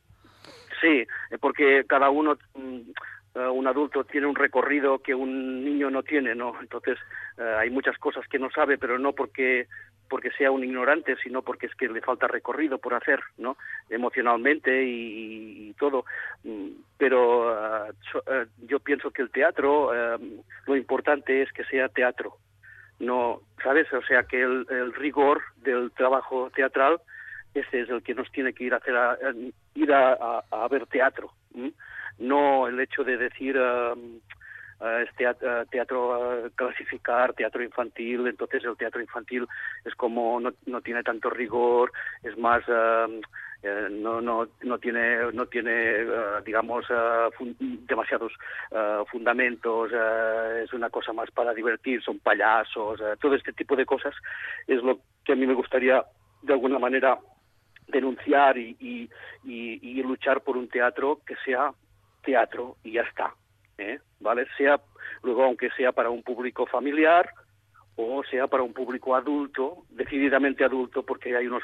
Sí, 0.81 1.05
eh, 1.31 1.37
porque 1.39 1.83
cada 1.87 2.09
uno, 2.09 2.37
eh, 3.37 3.47
un 3.47 3.67
adulto 3.67 4.03
tiene 4.03 4.27
un 4.27 4.35
recorrido 4.35 4.99
que 4.99 5.13
un 5.13 5.63
niño 5.63 5.89
no 5.89 6.03
tiene, 6.03 6.35
¿no? 6.35 6.53
Entonces 6.59 6.97
eh, 7.37 7.55
hay 7.59 7.69
muchas 7.69 7.97
cosas 7.97 8.27
que 8.27 8.39
no 8.39 8.49
sabe, 8.51 8.77
pero 8.77 8.97
no 8.97 9.13
porque 9.13 9.67
porque 10.09 10.31
sea 10.31 10.51
un 10.51 10.63
ignorante, 10.63 11.17
sino 11.21 11.41
porque 11.41 11.65
es 11.65 11.75
que 11.75 11.89
le 11.89 11.99
falta 11.99 12.27
recorrido 12.27 12.77
por 12.77 12.93
hacer, 12.93 13.19
¿no? 13.37 13.57
Emocionalmente 13.89 14.83
y, 14.85 15.73
todo. 15.77 16.05
Mm, 16.45 16.69
Pero 16.97 17.49
ah, 17.49 17.87
so- 18.09 18.23
yo 18.67 18.79
pienso 18.79 19.11
que 19.11 19.21
el 19.21 19.29
teatro, 19.29 19.91
lo 20.65 20.75
importante 20.77 21.41
es 21.41 21.51
que 21.51 21.65
sea 21.65 21.89
teatro, 21.89 22.37
no, 22.99 23.41
¿sabes? 23.61 23.91
O 23.91 24.01
sea 24.03 24.23
que 24.23 24.41
el, 24.41 24.65
el 24.69 24.93
rigor 24.93 25.41
del 25.57 25.91
trabajo 25.91 26.49
teatral 26.55 27.01
ese 27.53 27.81
es 27.81 27.89
el 27.89 28.03
que 28.03 28.13
nos 28.13 28.31
tiene 28.31 28.53
que 28.53 28.65
ir 28.65 28.73
a 28.73 28.77
hacer 28.77 28.95
a, 28.95 29.17
ir 29.75 29.93
a, 29.93 30.67
ver 30.69 30.85
teatro. 30.87 31.31
No 32.19 32.67
el 32.67 32.79
hecho 32.79 33.03
de 33.03 33.17
decir 33.17 33.57
um, 33.57 34.19
es 34.79 35.09
teat- 35.17 35.43
ah, 35.43 35.65
teatro 35.69 36.13
ah, 36.13 36.49
clasificar 36.55 37.33
teatro 37.33 37.63
infantil 37.63 38.27
entonces 38.27 38.63
el 38.63 38.77
teatro 38.77 39.01
infantil 39.01 39.47
es 39.83 39.95
como 39.95 40.39
no, 40.39 40.53
no 40.65 40.81
tiene 40.81 41.03
tanto 41.03 41.29
rigor 41.29 41.91
es 42.23 42.37
más 42.37 42.63
ah, 42.67 43.07
eh, 43.63 43.87
no 43.89 44.21
no 44.21 44.47
no 44.61 44.77
tiene 44.77 45.31
no 45.33 45.47
tiene 45.47 46.05
ah, 46.15 46.41
digamos 46.45 46.85
ah, 46.91 47.29
fun- 47.37 47.55
demasiados 47.59 48.33
fundamentos 49.11 49.91
es 50.63 50.71
una 50.73 50.89
cosa 50.89 51.11
más 51.13 51.31
para 51.31 51.53
divertir 51.53 52.01
son 52.03 52.19
payasos 52.19 52.99
todo 53.19 53.33
este 53.35 53.53
tipo 53.53 53.75
de 53.75 53.85
cosas 53.85 54.13
es 54.67 54.81
lo 54.83 54.99
que 55.25 55.33
a 55.33 55.35
mí 55.35 55.47
me 55.47 55.53
gustaría 55.55 56.05
de 56.43 56.53
alguna 56.53 56.77
manera 56.79 57.17
denunciar 57.87 58.57
y, 58.57 58.75
y, 58.79 59.09
y- 59.43 59.79
y 59.81 60.03
luchar 60.03 60.41
por 60.41 60.57
un 60.57 60.67
teatro 60.69 61.21
que 61.25 61.35
sea 61.45 61.71
teatro 62.27 62.75
y 62.83 62.91
ya 62.91 63.03
está, 63.03 63.33
¿eh? 63.77 63.99
¿vale? 64.19 64.45
Sea 64.57 64.81
luego 65.23 65.45
aunque 65.45 65.69
sea 65.77 65.93
para 65.93 66.09
un 66.09 66.23
público 66.23 66.65
familiar 66.65 67.29
o 67.95 68.21
sea 68.29 68.47
para 68.47 68.63
un 68.63 68.73
público 68.73 69.15
adulto, 69.15 69.85
decididamente 69.89 70.63
adulto, 70.63 71.03
porque 71.03 71.35
hay 71.35 71.47
unos 71.47 71.63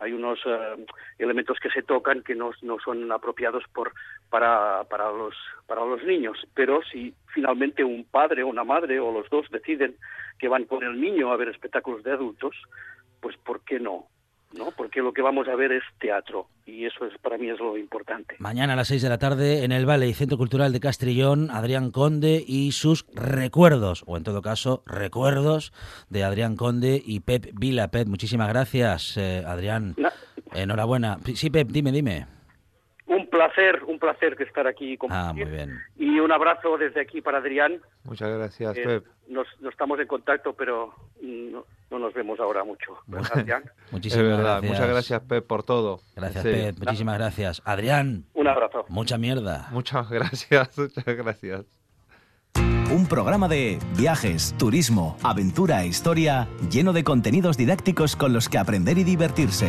hay 0.00 0.12
unos 0.12 0.40
eh, 0.44 0.84
elementos 1.18 1.58
que 1.60 1.70
se 1.70 1.84
tocan 1.84 2.24
que 2.24 2.34
no, 2.34 2.50
no 2.62 2.78
son 2.80 3.10
apropiados 3.12 3.62
por 3.72 3.92
para 4.28 4.82
para 4.90 5.12
los 5.12 5.34
para 5.68 5.84
los 5.84 6.02
niños, 6.02 6.36
pero 6.52 6.82
si 6.82 7.14
finalmente 7.32 7.84
un 7.84 8.04
padre 8.04 8.42
o 8.42 8.48
una 8.48 8.64
madre 8.64 8.98
o 8.98 9.12
los 9.12 9.30
dos 9.30 9.48
deciden 9.50 9.94
que 10.40 10.48
van 10.48 10.64
con 10.64 10.82
el 10.82 11.00
niño 11.00 11.30
a 11.30 11.36
ver 11.36 11.48
espectáculos 11.48 12.02
de 12.02 12.10
adultos, 12.12 12.56
pues 13.20 13.36
¿por 13.36 13.64
qué 13.64 13.78
no? 13.78 14.08
¿No? 14.54 14.70
Porque 14.76 15.00
lo 15.00 15.12
que 15.12 15.22
vamos 15.22 15.48
a 15.48 15.54
ver 15.56 15.72
es 15.72 15.82
teatro 16.00 16.46
y 16.66 16.84
eso 16.86 17.04
es 17.06 17.16
para 17.20 17.38
mí 17.38 17.48
es 17.48 17.58
lo 17.58 17.76
importante. 17.76 18.36
Mañana 18.38 18.72
a 18.72 18.76
las 18.76 18.88
6 18.88 19.02
de 19.02 19.08
la 19.08 19.18
tarde 19.18 19.64
en 19.64 19.72
el 19.72 19.86
Vale 19.86 20.08
y 20.08 20.14
Centro 20.14 20.38
Cultural 20.38 20.72
de 20.72 20.80
Castrillón, 20.80 21.50
Adrián 21.50 21.90
Conde 21.90 22.42
y 22.46 22.72
sus 22.72 23.06
recuerdos, 23.14 24.04
o 24.06 24.16
en 24.16 24.24
todo 24.24 24.42
caso, 24.42 24.82
recuerdos 24.86 25.72
de 26.10 26.24
Adrián 26.24 26.56
Conde 26.56 27.02
y 27.04 27.20
Pep 27.20 27.46
Vila. 27.54 27.88
Pep, 27.88 28.06
muchísimas 28.08 28.48
gracias, 28.48 29.16
eh, 29.16 29.42
Adrián. 29.46 29.94
Na- 29.96 30.12
Enhorabuena. 30.54 31.18
Sí, 31.34 31.50
Pep, 31.50 31.68
dime, 31.70 31.92
dime. 31.92 32.26
Un 33.32 33.38
placer, 33.38 33.82
un 33.86 33.98
placer 33.98 34.36
que 34.36 34.44
estar 34.44 34.66
aquí 34.66 34.96
con 34.98 35.10
Ah, 35.10 35.32
muy 35.32 35.46
bien. 35.46 35.78
y 35.96 36.20
un 36.20 36.30
abrazo 36.30 36.76
desde 36.76 37.00
aquí 37.00 37.22
para 37.22 37.38
Adrián. 37.38 37.80
Muchas 38.04 38.28
gracias, 38.30 38.76
Eh, 38.76 38.82
Pep. 38.84 39.06
nos, 39.28 39.46
no 39.60 39.70
estamos 39.70 39.98
en 40.00 40.06
contacto, 40.06 40.52
pero 40.52 40.94
no, 41.22 41.64
no 41.90 41.98
nos 41.98 42.12
vemos 42.12 42.38
ahora 42.40 42.62
mucho. 42.62 42.98
Muchísimas 43.90 44.26
verdad. 44.26 44.42
gracias. 44.60 44.70
Muchas 44.70 44.88
gracias, 44.88 45.20
Pep, 45.22 45.46
por 45.46 45.62
todo. 45.62 46.00
Gracias. 46.14 46.44
Pep. 46.44 46.78
Muchísimas 46.78 47.16
gracias. 47.18 47.62
Adrián, 47.64 48.24
Un 48.34 48.48
abrazo. 48.48 48.84
mucha 48.90 49.16
mierda. 49.16 49.68
Muchas 49.70 50.10
gracias, 50.10 50.76
muchas 50.78 51.04
gracias. 51.16 51.64
Un 52.94 53.06
programa 53.08 53.48
de 53.48 53.78
viajes, 53.96 54.54
turismo, 54.58 55.16
aventura 55.22 55.82
e 55.82 55.86
historia 55.86 56.48
lleno 56.70 56.92
de 56.92 57.02
contenidos 57.02 57.56
didácticos 57.56 58.14
con 58.14 58.34
los 58.34 58.50
que 58.50 58.58
aprender 58.58 58.98
y 58.98 59.04
divertirse. 59.04 59.68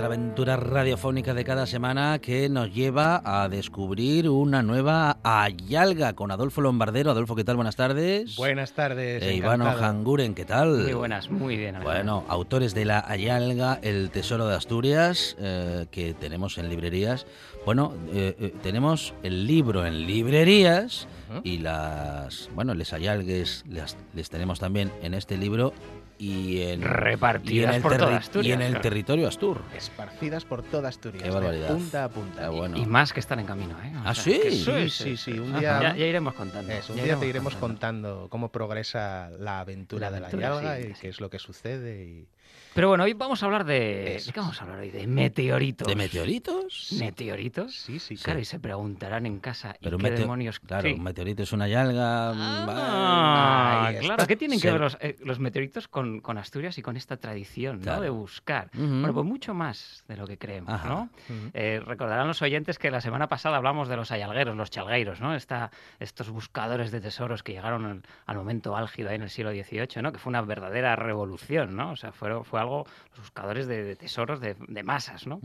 Nuestra 0.00 0.16
aventura 0.16 0.56
radiofónica 0.56 1.34
de 1.34 1.44
cada 1.44 1.66
semana 1.66 2.18
que 2.20 2.48
nos 2.48 2.72
lleva 2.74 3.20
a 3.22 3.50
descubrir 3.50 4.30
una 4.30 4.62
nueva 4.62 5.18
Ayalga 5.22 6.14
con 6.14 6.30
Adolfo 6.30 6.62
Lombardero. 6.62 7.10
Adolfo, 7.10 7.36
¿qué 7.36 7.44
tal? 7.44 7.56
Buenas 7.56 7.76
tardes. 7.76 8.34
Buenas 8.36 8.72
tardes. 8.72 9.22
E 9.22 9.34
Ivano. 9.34 9.66
Hanguren, 9.68 10.34
¿qué 10.34 10.46
tal? 10.46 10.84
Muy 10.84 10.94
buenas, 10.94 11.30
muy 11.30 11.58
bien. 11.58 11.76
Bueno, 11.82 12.24
autores 12.28 12.72
de 12.72 12.86
La 12.86 13.04
Ayalga, 13.06 13.78
El 13.82 14.10
Tesoro 14.10 14.46
de 14.46 14.56
Asturias, 14.56 15.36
eh, 15.38 15.84
que 15.90 16.14
tenemos 16.14 16.56
en 16.56 16.70
librerías. 16.70 17.26
Bueno, 17.66 17.92
eh, 18.10 18.34
eh, 18.40 18.54
tenemos 18.62 19.12
el 19.22 19.46
libro 19.46 19.84
en 19.84 20.06
librerías 20.06 21.08
y 21.44 21.58
las, 21.58 22.48
bueno, 22.54 22.72
les 22.72 22.94
Ayalgues 22.94 23.64
las- 23.68 23.98
les 24.14 24.30
tenemos 24.30 24.58
también 24.60 24.90
en 25.02 25.12
este 25.12 25.36
libro 25.36 25.74
y 26.20 26.60
en, 26.62 26.82
Repartidas 26.82 27.52
y 27.54 27.64
en 27.64 27.70
el 27.74 27.80
por 27.82 27.96
toda 27.96 28.16
Asturias, 28.18 28.46
Y 28.46 28.52
en 28.52 28.60
el 28.60 28.80
territorio 28.82 29.26
Astur. 29.26 29.62
Esparcidas 29.74 30.44
por 30.44 30.62
toda 30.62 30.90
Asturias. 30.90 31.22
Qué 31.22 31.28
de 31.30 31.34
barbaridad. 31.34 31.68
punta 31.68 32.04
a 32.04 32.08
punta. 32.10 32.42
Qué 32.42 32.48
bueno. 32.48 32.76
Y 32.76 32.84
más 32.84 33.12
que 33.14 33.20
están 33.20 33.40
en 33.40 33.46
camino, 33.46 33.74
¿eh? 33.82 33.92
O 33.96 34.00
¿Ah, 34.04 34.14
sea, 34.14 34.24
sí? 34.34 34.62
Sí, 34.64 34.90
sí, 34.90 35.16
sí, 35.16 35.38
un 35.38 35.50
Ajá. 35.50 35.60
día- 35.60 35.80
Ya, 35.82 35.96
ya 35.96 36.06
iremos 36.06 36.34
contando. 36.34 36.72
Eso, 36.72 36.92
un 36.92 36.98
ya 36.98 37.04
día 37.06 37.16
te 37.16 37.26
iremos 37.26 37.56
contando 37.56 38.28
cómo 38.30 38.52
progresa 38.52 39.30
la 39.38 39.60
aventura, 39.60 40.10
La 40.10 40.14
de 40.16 40.20
la 40.20 40.26
aventura, 40.28 40.54
Yalga 40.54 40.76
sí, 40.76 40.82
y 40.90 40.94
sí. 40.94 41.00
qué 41.00 41.08
es 41.08 41.20
lo 41.20 41.30
que 41.30 41.38
sucede. 41.38 42.04
Y... 42.04 42.28
Pero 42.74 42.88
bueno, 42.88 43.04
hoy 43.04 43.14
vamos 43.14 43.42
a 43.42 43.46
hablar 43.46 43.64
de... 43.64 44.16
Eso. 44.16 44.26
¿De 44.26 44.32
qué 44.32 44.40
vamos 44.40 44.60
a 44.60 44.64
hablar 44.64 44.78
hoy? 44.80 44.90
De 44.90 45.06
meteoritos. 45.06 45.88
¿De 45.88 45.96
meteoritos? 45.96 46.92
¿Meteoritos? 46.98 47.74
Sí, 47.74 47.98
sí, 47.98 48.16
sí. 48.16 48.22
Claro, 48.24 48.38
y 48.40 48.44
se 48.44 48.60
preguntarán 48.60 49.26
en 49.26 49.40
casa, 49.40 49.74
¿y 49.80 49.84
Pero 49.84 49.96
un 49.96 50.02
qué 50.02 50.10
demonios? 50.12 50.60
Claro, 50.60 50.88
Sí. 50.88 50.94
un 50.94 51.02
meteorito 51.02 51.42
es 51.42 51.52
una 51.52 51.66
yalga. 51.66 52.30
Ah, 52.34 53.88
está. 53.92 54.00
claro, 54.06 54.26
¿qué 54.26 54.36
tienen 54.36 54.60
que 54.60 54.70
ver 54.70 54.80
los, 54.80 54.96
eh, 55.00 55.16
los 55.24 55.38
meteoritos 55.40 55.88
con, 55.88 56.20
con 56.20 56.38
Asturias 56.38 56.78
y 56.78 56.82
con 56.82 56.96
esta 56.96 57.16
tradición 57.16 57.80
de 57.80 58.08
buscar? 58.10 58.70
Bueno, 58.74 59.12
pues 59.12 59.26
mucho 59.26 59.52
más 59.52 60.04
de 60.08 60.16
lo 60.16 60.26
que 60.26 60.38
creemos, 60.38 60.72
Ajá. 60.72 60.88
¿no? 60.88 61.10
Eh, 61.54 61.80
recordarán 61.84 62.28
los 62.28 62.40
oyentes 62.42 62.78
que 62.78 62.90
la 62.90 63.00
semana 63.00 63.28
pasada 63.28 63.56
hablamos 63.56 63.88
de 63.88 63.96
los 63.96 64.12
ayalgueros, 64.12 64.56
los 64.56 64.70
chalgueiros, 64.70 65.20
¿no? 65.20 65.34
Esta, 65.34 65.70
estos 65.98 66.30
buscadores 66.30 66.90
de 66.92 67.00
tesoros 67.00 67.42
que 67.42 67.52
llegaron 67.52 67.84
al, 67.84 68.02
al 68.26 68.36
momento 68.36 68.76
álgido 68.76 69.08
ahí 69.10 69.16
en 69.16 69.22
el 69.22 69.30
siglo 69.30 69.50
XVIII, 69.50 70.02
¿no? 70.02 70.12
Que 70.12 70.18
fue 70.18 70.30
una 70.30 70.42
verdadera 70.42 70.94
revolución, 70.96 71.74
¿no? 71.74 71.92
O 71.92 71.96
sea, 71.96 72.12
fue, 72.12 72.44
fue 72.44 72.59
algo, 72.60 72.86
los 73.10 73.20
buscadores 73.20 73.66
de, 73.66 73.82
de 73.84 73.96
tesoros 73.96 74.40
de, 74.40 74.56
de 74.68 74.82
masas, 74.82 75.26
¿no? 75.26 75.40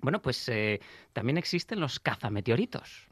Bueno, 0.00 0.20
pues 0.20 0.48
eh, 0.48 0.80
también 1.12 1.38
existen 1.38 1.78
los 1.80 2.00
cazameteoritos. 2.00 3.06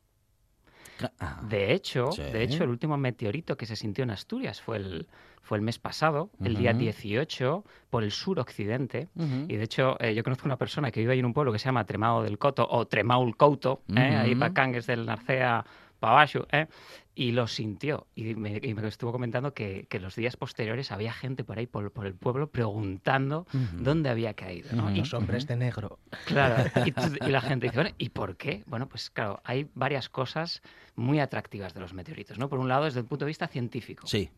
Ca- 0.98 1.12
ah, 1.20 1.40
De 1.48 1.72
hecho, 1.72 2.10
Sí. 2.12 2.22
de 2.22 2.42
hecho, 2.42 2.64
el 2.64 2.70
último 2.70 2.96
meteorito 2.96 3.56
que 3.56 3.64
se 3.66 3.76
sintió 3.76 4.04
en 4.04 4.10
Asturias 4.10 4.60
fue 4.60 4.76
el, 4.76 5.06
fue 5.40 5.56
el 5.56 5.62
mes 5.62 5.78
pasado, 5.78 6.30
el 6.44 6.56
día 6.56 6.70
Ujú. 6.72 6.80
18, 6.80 7.64
por 7.90 8.02
el 8.02 8.10
suroccidente. 8.10 9.08
ujú. 9.14 9.46
Y 9.48 9.56
de 9.56 9.62
hecho, 9.64 9.96
eh, 10.00 10.14
yo 10.14 10.22
conozco 10.24 10.46
una 10.46 10.56
persona 10.58 10.90
que 10.90 11.00
vive 11.00 11.12
ahí 11.14 11.20
en 11.20 11.26
un 11.26 11.32
pueblo 11.32 11.52
que 11.52 11.58
se 11.58 11.66
llama 11.66 11.84
Tremao 11.86 12.22
del 12.22 12.38
Coto 12.38 12.66
o 12.68 12.86
Tremaul 12.86 13.36
Couto, 13.36 13.82
¿eh? 13.96 14.16
ahí 14.16 14.34
para 14.34 14.52
Cangues 14.52 14.86
del 14.86 15.06
Narcea, 15.06 15.64
para 16.00 16.14
abajo, 16.14 16.46
¿eh? 16.50 16.66
y 17.14 17.32
lo 17.32 17.46
sintió. 17.46 18.06
Y 18.14 18.34
me, 18.34 18.60
y 18.62 18.72
me 18.72 18.88
estuvo 18.88 19.12
comentando 19.12 19.52
que, 19.52 19.86
que 19.90 20.00
los 20.00 20.16
días 20.16 20.36
posteriores 20.36 20.90
había 20.90 21.12
gente 21.12 21.44
por 21.44 21.58
ahí, 21.58 21.66
por, 21.66 21.92
por 21.92 22.06
el 22.06 22.14
pueblo, 22.14 22.50
preguntando 22.50 23.46
dónde 23.74 24.08
había 24.08 24.32
caído. 24.34 24.70
Y 24.90 25.00
Los 25.00 25.12
hombres 25.12 25.46
de 25.46 25.56
negro. 25.56 25.98
Claro, 26.24 26.64
y 27.26 27.30
la 27.30 27.42
gente 27.42 27.66
dice, 27.66 27.76
bueno, 27.76 27.94
¿y 27.98 28.08
por 28.08 28.36
qué? 28.36 28.62
Bueno, 28.66 28.88
pues 28.88 29.10
claro, 29.10 29.40
hay 29.44 29.68
varias 29.74 30.08
cosas 30.08 30.62
muy 30.96 31.20
atractivas 31.20 31.74
de 31.74 31.80
los 31.80 31.92
meteoritos, 31.92 32.38
¿no? 32.38 32.48
Por 32.48 32.58
un 32.58 32.68
lado, 32.68 32.84
desde 32.84 33.00
el 33.00 33.06
punto 33.06 33.26
de 33.26 33.28
vista 33.28 33.48
científico. 33.48 34.06
Sí. 34.06 34.30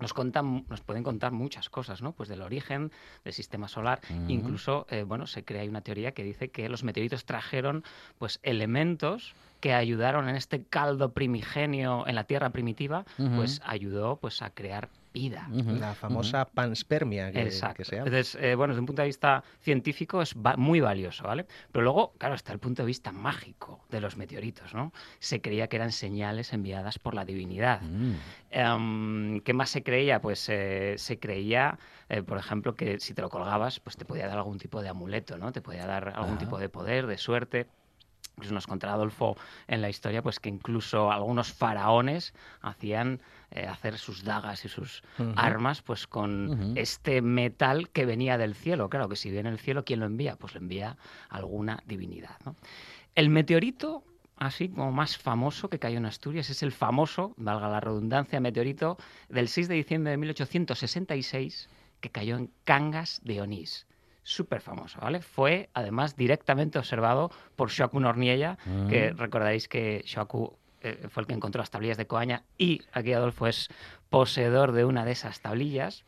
Nos, 0.00 0.14
contan, 0.14 0.64
nos 0.68 0.80
pueden 0.80 1.02
contar 1.02 1.32
muchas 1.32 1.68
cosas, 1.68 2.02
¿no? 2.02 2.12
Pues 2.12 2.28
del 2.28 2.42
origen 2.42 2.90
del 3.24 3.32
sistema 3.32 3.68
solar. 3.68 4.00
Incluso, 4.28 4.86
eh, 4.90 5.02
bueno, 5.02 5.26
se 5.26 5.44
crea 5.44 5.64
una 5.64 5.82
teoría 5.82 6.12
que 6.12 6.24
dice 6.24 6.48
que 6.48 6.68
los 6.68 6.84
meteoritos 6.84 7.24
trajeron, 7.24 7.84
pues, 8.18 8.40
elementos 8.42 9.34
que 9.60 9.74
ayudaron 9.74 10.28
en 10.28 10.36
este 10.36 10.64
caldo 10.64 11.12
primigenio 11.12 12.06
en 12.06 12.14
la 12.14 12.24
Tierra 12.24 12.50
primitiva, 12.50 13.04
pues 13.36 13.60
ayudó, 13.64 14.16
pues, 14.16 14.42
a 14.42 14.50
crear 14.50 14.88
vida. 15.12 15.48
Ujú, 15.52 15.76
La 15.76 15.94
famosa 15.94 16.44
panspermia 16.44 17.32
que, 17.32 17.42
Exacto. 17.42 17.76
que 17.78 17.84
se 17.84 17.98
habla. 17.98 18.08
Entonces, 18.10 18.38
eh, 18.40 18.54
bueno, 18.54 18.72
desde 18.72 18.80
un 18.80 18.86
punto 18.86 19.02
de 19.02 19.06
vista 19.06 19.42
científico 19.60 20.22
es 20.22 20.34
va- 20.34 20.56
muy 20.56 20.80
valioso, 20.80 21.24
¿vale? 21.24 21.46
Pero 21.72 21.82
luego, 21.82 22.12
claro, 22.18 22.34
está 22.34 22.52
el 22.52 22.58
punto 22.58 22.82
de 22.82 22.86
vista 22.86 23.10
mágico 23.12 23.84
de 23.90 24.00
los 24.00 24.16
meteoritos, 24.16 24.74
¿no? 24.74 24.92
Se 25.18 25.40
creía 25.40 25.68
que 25.68 25.76
eran 25.76 25.92
señales 25.92 26.52
enviadas 26.52 26.98
por 26.98 27.14
la 27.14 27.24
divinidad. 27.24 27.82
Mm. 27.82 28.14
Em, 28.50 29.40
¿Qué 29.40 29.52
más 29.52 29.70
se 29.70 29.82
creía? 29.82 30.20
Pues 30.20 30.48
eh, 30.48 30.94
se 30.98 31.18
creía, 31.18 31.78
eh, 32.08 32.22
por 32.22 32.38
ejemplo, 32.38 32.74
que 32.74 32.98
si 33.00 33.14
te 33.14 33.22
lo 33.22 33.28
colgabas, 33.30 33.80
pues 33.80 33.96
te 33.96 34.04
podía 34.04 34.26
dar 34.28 34.38
algún 34.38 34.58
tipo 34.58 34.82
de 34.82 34.88
amuleto, 34.88 35.38
¿no? 35.38 35.52
Te 35.52 35.60
podía 35.62 35.86
dar 35.86 36.12
algún 36.16 36.38
tipo 36.38 36.58
de 36.58 36.68
poder, 36.68 37.06
de 37.06 37.18
suerte. 37.18 37.66
Nos 38.50 38.66
contará 38.66 38.94
Adolfo 38.94 39.36
en 39.68 39.82
la 39.82 39.90
historia, 39.90 40.22
pues 40.22 40.40
que 40.40 40.48
incluso 40.48 41.12
algunos 41.12 41.52
faraones 41.52 42.32
hacían 42.62 43.20
eh, 43.52 43.66
hacer 43.66 43.98
sus 43.98 44.22
dagas 44.24 44.64
y 44.64 44.68
sus 44.68 45.02
armas, 45.36 45.82
pues 45.82 46.06
con 46.06 46.72
este 46.76 47.20
metal 47.22 47.88
que 47.90 48.04
venía 48.06 48.38
del 48.38 48.54
cielo. 48.54 48.88
Claro 48.88 49.08
que 49.08 49.16
si 49.16 49.30
viene 49.30 49.50
del 49.50 49.58
cielo, 49.58 49.84
¿quién 49.84 50.00
lo 50.00 50.06
envía? 50.06 50.36
Pues 50.36 50.54
lo 50.54 50.60
envía 50.60 50.96
alguna 51.28 51.82
divinidad. 51.86 52.36
¿no? 52.44 52.54
El 53.14 53.28
meteorito, 53.30 54.04
así 54.36 54.68
como 54.68 54.92
más 54.92 55.18
famoso 55.18 55.68
que 55.68 55.78
cayó 55.78 55.98
en 55.98 56.06
Asturias, 56.06 56.48
es 56.50 56.62
el 56.62 56.72
famoso, 56.72 57.34
valga 57.36 57.68
la 57.68 57.80
redundancia, 57.80 58.40
meteorito 58.40 58.96
del 59.28 59.48
6 59.48 59.68
de 59.68 59.74
diciembre 59.74 60.12
de 60.12 60.16
1866 60.18 61.68
que 62.00 62.10
cayó 62.10 62.36
en 62.36 62.50
Cangas 62.64 63.20
de 63.24 63.40
Onís. 63.40 63.86
Súper 64.22 64.60
famoso, 64.60 65.00
¿vale? 65.00 65.22
Fue 65.22 65.70
además 65.74 66.14
directamente 66.14 66.78
observado 66.78 67.30
por 67.56 67.70
Xoacu 67.70 67.98
Norniella, 68.00 68.58
que 68.88 69.12
Mm. 69.12 69.16
recordaréis 69.16 69.66
que 69.66 70.02
Xoacu 70.06 70.56
eh, 70.82 71.08
fue 71.10 71.22
el 71.22 71.26
que 71.26 71.34
encontró 71.34 71.60
las 71.60 71.70
tablillas 71.70 71.96
de 71.96 72.06
Coaña 72.06 72.44
y 72.56 72.82
aquí 72.92 73.12
Adolfo 73.12 73.46
es 73.46 73.68
poseedor 74.08 74.72
de 74.72 74.84
una 74.84 75.04
de 75.04 75.12
esas 75.12 75.40
tablillas. 75.40 76.04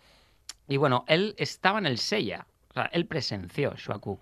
Y 0.68 0.76
bueno, 0.76 1.04
él 1.08 1.34
estaba 1.38 1.78
en 1.78 1.86
el 1.86 1.98
Sella, 1.98 2.46
o 2.70 2.74
sea, 2.74 2.84
él 2.92 3.06
presenció, 3.06 3.76
Xoacu 3.76 4.18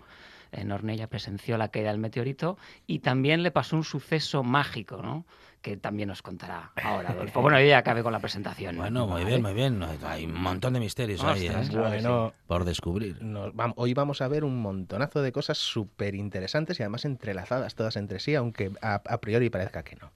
en 0.51 0.71
Ornella 0.71 1.07
presenció 1.07 1.57
la 1.57 1.69
caída 1.69 1.91
del 1.91 1.99
meteorito 1.99 2.57
y 2.85 2.99
también 2.99 3.43
le 3.43 3.51
pasó 3.51 3.75
un 3.75 3.83
suceso 3.83 4.43
mágico, 4.43 5.01
¿no? 5.01 5.25
Que 5.61 5.77
también 5.77 6.09
nos 6.09 6.21
contará 6.23 6.71
ahora, 6.81 7.09
Adolfo. 7.11 7.41
Bueno, 7.41 7.59
yo 7.59 7.67
ya 7.67 7.77
acabé 7.77 8.01
con 8.01 8.11
la 8.11 8.19
presentación. 8.19 8.75
Bueno, 8.77 9.05
muy 9.05 9.21
¿vale? 9.21 9.25
bien, 9.25 9.41
muy 9.43 9.53
bien. 9.53 9.83
Hay 10.05 10.25
un 10.25 10.33
montón 10.41 10.73
de 10.73 10.79
misterios 10.79 11.23
ahí, 11.23 11.47
Ostras, 11.47 11.67
¿eh? 11.67 11.71
claro 11.71 12.33
Por 12.47 12.65
descubrir. 12.65 13.21
nos 13.21 13.53
vam- 13.53 13.73
hoy 13.75 13.93
vamos 13.93 14.21
a 14.21 14.27
ver 14.27 14.43
un 14.43 14.59
montonazo 14.59 15.21
de 15.21 15.31
cosas 15.31 15.59
súper 15.59 16.15
interesantes 16.15 16.79
y 16.79 16.83
además 16.83 17.05
entrelazadas 17.05 17.75
todas 17.75 17.95
entre 17.95 18.19
sí, 18.19 18.33
aunque 18.33 18.71
a, 18.81 18.95
a 18.95 19.17
priori 19.19 19.49
parezca 19.51 19.83
que 19.83 19.95
no. 19.97 20.11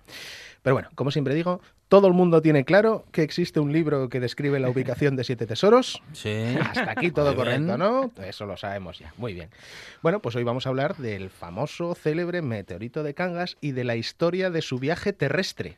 Pero 0.66 0.74
bueno, 0.74 0.90
como 0.96 1.12
siempre 1.12 1.36
digo, 1.36 1.62
todo 1.90 2.08
el 2.08 2.14
mundo 2.16 2.42
tiene 2.42 2.66
claro 2.66 3.06
que 3.12 3.22
existe 3.22 3.60
un 3.60 3.72
libro 3.72 4.10
que 4.10 4.20
describe 4.20 4.60
la 4.60 4.68
ubicación 4.68 5.16
de 5.16 5.24
siete 5.24 5.46
tesoros. 5.46 6.02
Sí. 6.14 6.56
Hasta 6.60 6.90
aquí 6.90 7.12
todo 7.12 7.36
Muy 7.36 7.46
bien. 7.46 7.68
correcto, 7.68 7.78
¿no? 7.78 8.24
Eso 8.24 8.48
lo 8.48 8.58
sabemos 8.58 8.98
ya. 8.98 9.14
Muy 9.18 9.36
bien. 9.36 9.50
Bueno, 10.02 10.24
pues 10.24 10.36
hoy 10.36 10.44
vamos 10.44 10.66
a 10.66 10.70
hablar 10.70 10.98
del 10.98 11.30
famoso, 11.30 11.94
célebre 11.94 12.42
meteorito 12.42 13.04
de 13.04 13.14
Cangas 13.14 13.58
y 13.62 13.74
de 13.74 13.84
la 13.84 13.96
historia 13.96 14.50
de 14.50 14.64
su 14.64 14.80
viaje 14.80 15.14
terrestre. 15.14 15.78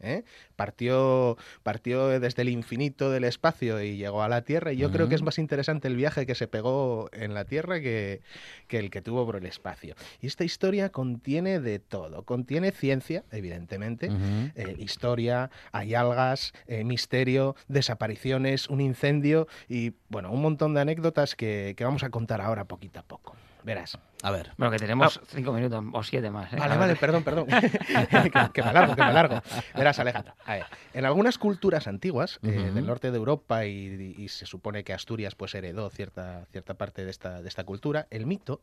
¿Eh? 0.00 0.24
Partió, 0.56 1.36
partió 1.62 2.08
desde 2.20 2.42
el 2.42 2.48
infinito 2.48 3.10
del 3.10 3.24
espacio 3.24 3.82
y 3.82 3.96
llegó 3.96 4.22
a 4.22 4.28
la 4.28 4.42
Tierra. 4.42 4.72
Y 4.72 4.76
yo 4.76 4.90
creo 4.90 5.08
que 5.08 5.14
es 5.14 5.20
Ujú. 5.20 5.26
más 5.26 5.38
interesante 5.38 5.88
el 5.88 5.96
viaje 5.96 6.26
que 6.26 6.34
se 6.34 6.48
pegó 6.48 7.08
en 7.12 7.34
la 7.34 7.44
Tierra 7.44 7.80
que, 7.80 8.20
que 8.68 8.78
el 8.78 8.90
que 8.90 9.02
tuvo 9.02 9.24
por 9.26 9.36
el 9.36 9.46
espacio. 9.46 9.94
Y 10.20 10.26
esta 10.26 10.44
historia 10.44 10.90
contiene 10.90 11.60
de 11.60 11.78
todo. 11.78 12.24
Contiene 12.24 12.70
ciencia, 12.70 13.24
evidentemente, 13.30 14.10
eh, 14.54 14.76
historia, 14.78 15.50
hay 15.72 15.94
algas, 15.94 16.52
eh, 16.66 16.84
misterio, 16.84 17.56
desapariciones, 17.68 18.68
un 18.68 18.80
incendio 18.80 19.48
y, 19.68 19.92
bueno, 20.08 20.30
un 20.32 20.42
montón 20.42 20.74
de 20.74 20.80
anécdotas 20.80 21.34
que, 21.34 21.74
que 21.76 21.84
vamos 21.84 22.02
a 22.02 22.10
contar 22.10 22.40
ahora 22.40 22.64
poquito 22.64 23.00
a 23.00 23.02
poco. 23.02 23.34
Verás. 23.64 23.98
A 24.22 24.30
ver. 24.30 24.52
Bueno, 24.56 24.70
que 24.72 24.78
tenemos 24.78 25.20
cinco 25.28 25.52
minutos 25.52 25.82
o 25.92 26.02
siete 26.02 26.30
más. 26.30 26.52
¿eh? 26.52 26.56
Vale, 26.56 26.96
perdón, 26.96 27.24
perdón. 27.24 27.46
que, 27.50 28.50
que 28.52 28.62
me 28.62 28.72
largo, 28.72 28.94
que 28.94 29.02
me 29.02 29.12
largo. 29.12 29.42
Verás, 29.74 29.98
Alejandro. 29.98 30.34
A 30.44 30.54
ver, 30.56 30.66
en 30.92 31.04
algunas 31.06 31.38
culturas 31.38 31.86
antiguas 31.86 32.38
eh, 32.42 32.70
del 32.74 32.86
norte 32.86 33.10
de 33.10 33.16
Europa 33.16 33.64
y, 33.64 34.14
y 34.18 34.28
se 34.28 34.46
supone 34.46 34.84
que 34.84 34.92
Asturias 34.92 35.34
pues 35.34 35.54
heredó 35.54 35.88
cierta, 35.90 36.46
cierta 36.52 36.74
parte 36.74 37.04
de 37.04 37.10
esta, 37.10 37.40
de 37.42 37.48
esta 37.48 37.64
cultura, 37.64 38.06
el 38.10 38.26
mito 38.26 38.60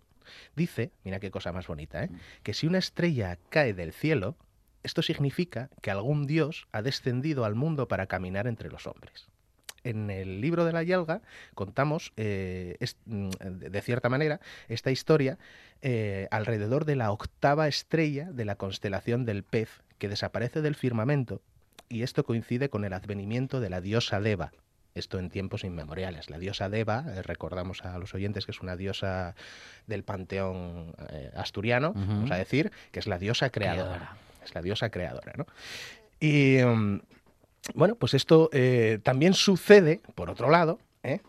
dice, 0.56 0.92
mira 1.04 1.20
qué 1.20 1.32
cosa 1.32 1.52
más 1.52 1.68
bonita, 1.68 2.04
¿eh? 2.04 2.10
que 2.44 2.54
si 2.54 2.68
una 2.68 2.78
estrella 2.78 3.38
cae 3.50 3.74
del 3.74 3.94
cielo, 3.94 4.36
esto 4.84 5.02
significa 5.02 5.70
que 5.82 5.92
algún 5.92 6.28
dios 6.28 6.68
ha 6.72 6.82
descendido 6.82 7.46
al 7.46 7.56
mundo 7.56 7.88
para 7.88 8.08
caminar 8.08 8.48
entre 8.48 8.70
los 8.70 8.88
hombres. 8.88 9.28
En 9.90 10.10
el 10.10 10.42
libro 10.42 10.66
de 10.66 10.74
la 10.74 10.84
Yalga 10.84 11.22
contamos, 11.56 12.12
eh, 12.18 12.76
es- 12.80 12.98
mm, 13.06 13.30
de 13.72 13.82
cierta 13.82 14.10
manera, 14.10 14.40
esta 14.68 14.92
historia 14.92 15.38
eh, 15.82 16.28
alrededor 16.32 16.86
de 16.86 16.96
la 16.96 17.12
octava 17.12 17.68
estrella 17.68 18.32
de 18.32 18.46
la 18.46 18.56
constelación 18.56 19.26
del 19.26 19.44
pez 19.44 19.70
que 20.00 20.10
desaparece 20.10 20.62
del 20.62 20.76
firmamento 20.76 21.42
y 21.88 22.02
esto 22.04 22.24
coincide 22.26 22.70
con 22.70 22.84
el 22.84 22.94
advenimiento 22.94 23.60
de 23.62 23.70
la 23.70 23.80
diosa 23.82 24.20
Deva. 24.20 24.52
Esto 24.96 25.20
en 25.20 25.30
tiempos 25.30 25.64
inmemoriales. 25.64 26.32
La 26.32 26.40
diosa 26.40 26.70
Deva, 26.70 27.06
eh, 27.08 27.22
recordamos 27.22 27.86
a 27.86 27.98
los 28.00 28.16
oyentes 28.16 28.46
que 28.48 28.52
es 28.52 28.62
una 28.62 28.76
diosa 28.76 29.36
del 29.86 30.04
panteón 30.04 30.96
eh, 31.12 31.30
asturiano, 31.36 31.92
Ujú. 31.92 32.00
vamos 32.08 32.32
a 32.32 32.36
decir, 32.38 32.72
que 32.92 33.00
es 33.00 33.06
la 33.06 33.20
diosa 33.20 33.52
creadora. 33.52 33.90
Creadora. 33.98 34.18
Es 34.44 34.56
la 34.56 34.62
diosa 34.64 34.90
creadora, 34.90 35.34
¿no? 35.38 35.46
Y 36.20 36.58
mm, 36.64 37.00
bueno, 37.74 37.96
pues 37.96 38.14
esto 38.14 38.50
eh, 38.54 39.00
también 39.04 39.34
sucede, 39.34 40.02
por 40.16 40.30
otro 40.30 40.50
lado, 40.50 40.80
¿eh? 41.04 41.22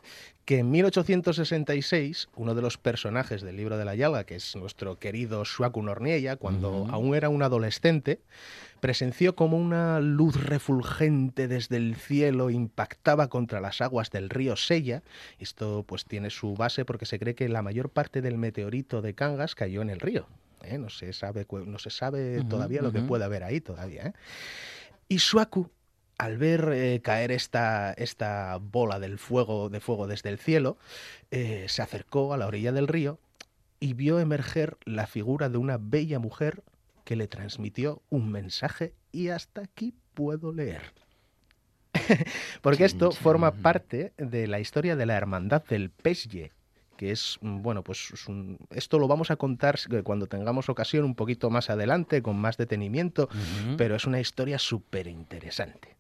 que 0.49 0.61
en 0.61 0.71
1866 0.71 2.31
uno 2.35 2.55
de 2.55 2.63
los 2.63 2.79
personajes 2.79 3.43
del 3.43 3.59
libro 3.59 3.77
de 3.77 3.85
la 3.85 3.95
Yalga, 3.95 4.25
que 4.25 4.37
es 4.37 4.57
nuestro 4.57 4.99
querido 4.99 5.45
Shuaku 5.45 5.83
Norniella, 5.83 6.37
cuando 6.37 6.87
aún 6.91 7.15
era 7.15 7.29
un 7.29 7.43
adolescente, 7.43 8.23
presenció 8.81 9.37
como 9.37 9.59
una 9.59 10.01
luz 10.01 10.43
refulgente 10.43 11.49
desde 11.49 11.77
el 11.77 11.97
cielo 11.97 12.49
impactaba 12.49 13.29
contra 13.29 13.61
las 13.61 13.83
aguas 13.83 14.11
del 14.11 14.31
río 14.31 14.57
Sella. 14.57 15.03
Esto 15.39 15.85
pues 15.87 16.07
tiene 16.07 16.31
su 16.31 16.55
base 16.55 16.87
porque 16.87 17.05
se 17.05 17.19
cree 17.19 17.35
que 17.35 17.51
la 17.51 17.61
mayor 17.61 17.91
parte 17.91 18.23
del 18.23 18.39
meteorito 18.39 19.03
de 19.03 19.13
Cangas 19.13 19.55
cayó 19.55 19.83
en 19.83 19.91
el 19.91 20.01
río. 20.01 20.29
¿eh? 20.63 20.79
No 20.79 20.89
se 20.89 21.13
sabe, 21.13 21.47
no 21.67 21.79
se 21.79 21.91
sabe 21.91 22.43
todavía 22.45 22.81
lo 22.81 22.91
que 22.91 23.03
puede 23.03 23.25
haber 23.25 23.45
ahí 23.45 23.61
todavía. 23.61 24.15
Y 25.09 25.17
Shuaku, 25.17 25.71
al 26.19 26.37
ver 26.37 26.71
eh, 26.73 27.01
caer 27.03 27.31
esta, 27.31 27.93
esta 27.93 28.59
bola 28.61 28.99
del 28.99 29.19
fuego, 29.19 29.69
de 29.69 29.81
fuego 29.81 30.07
desde 30.07 30.29
el 30.31 30.39
cielo, 30.39 30.77
eh, 31.31 31.67
se 31.69 31.81
acercó 31.83 32.35
a 32.35 32.37
la 32.37 32.47
orilla 32.47 32.73
del 32.73 32.89
río 32.89 33.19
y 33.81 33.95
vio 33.95 34.19
emerger 34.19 34.77
la 34.85 35.07
figura 35.07 35.49
de 35.49 35.59
una 35.59 35.79
bella 35.81 36.19
mujer 36.19 36.63
que 37.05 37.15
le 37.17 37.29
transmitió 37.29 38.03
un 38.11 38.31
mensaje 38.33 38.95
y 39.13 39.29
hasta 39.29 39.63
aquí 39.63 39.95
puedo 40.15 40.53
leer. 40.53 40.93
Porque 42.63 42.85
esto 42.85 43.11
forma 43.13 43.51
parte 43.63 44.13
de 44.19 44.47
la 44.47 44.61
historia 44.61 44.97
de 44.97 45.07
la 45.07 45.17
hermandad 45.17 45.65
del 45.65 45.91
Pesye, 45.91 46.53
que 46.97 47.13
es, 47.13 47.39
mm, 47.41 47.63
bueno, 47.63 47.83
pues 47.83 48.11
es 48.13 48.27
un- 48.29 48.59
esto 48.71 48.99
lo 48.99 49.09
vamos 49.09 49.31
a 49.31 49.37
contar 49.37 49.77
s- 49.77 49.89
cuando 50.03 50.27
tengamos 50.27 50.69
ocasión 50.69 51.05
un 51.05 51.15
poquito 51.15 51.49
más 51.51 51.71
adelante, 51.71 52.23
con 52.23 52.37
más 52.37 52.57
detenimiento, 52.57 53.29
pero 53.77 53.95
es 53.97 54.05
una 54.07 54.21
historia 54.21 54.59
súper 54.59 55.07
interesante. 55.07 55.97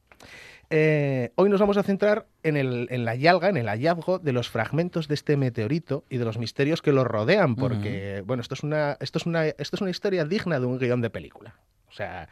Eh, 0.70 1.32
hoy 1.36 1.48
nos 1.48 1.60
vamos 1.60 1.78
a 1.78 1.82
centrar 1.82 2.26
en, 2.42 2.56
el, 2.56 2.88
en 2.90 3.04
la 3.04 3.14
yalga, 3.14 3.48
en 3.48 3.56
el 3.56 3.68
hallazgo 3.68 4.18
de 4.18 4.32
los 4.32 4.50
fragmentos 4.50 5.08
de 5.08 5.14
este 5.14 5.36
meteorito 5.36 6.04
y 6.10 6.18
de 6.18 6.24
los 6.26 6.36
misterios 6.36 6.82
que 6.82 6.92
lo 6.92 7.04
rodean, 7.04 7.56
porque, 7.56 8.22
bueno, 8.26 8.42
esto 8.42 8.54
es, 8.54 8.62
una, 8.62 8.98
esto, 9.00 9.18
es 9.18 9.26
una, 9.26 9.46
esto 9.46 9.76
es 9.76 9.80
una 9.80 9.90
historia 9.90 10.24
digna 10.26 10.60
de 10.60 10.66
un 10.66 10.78
guion 10.78 11.00
de 11.00 11.08
película. 11.08 11.54
O 11.88 11.92
sea, 11.92 12.28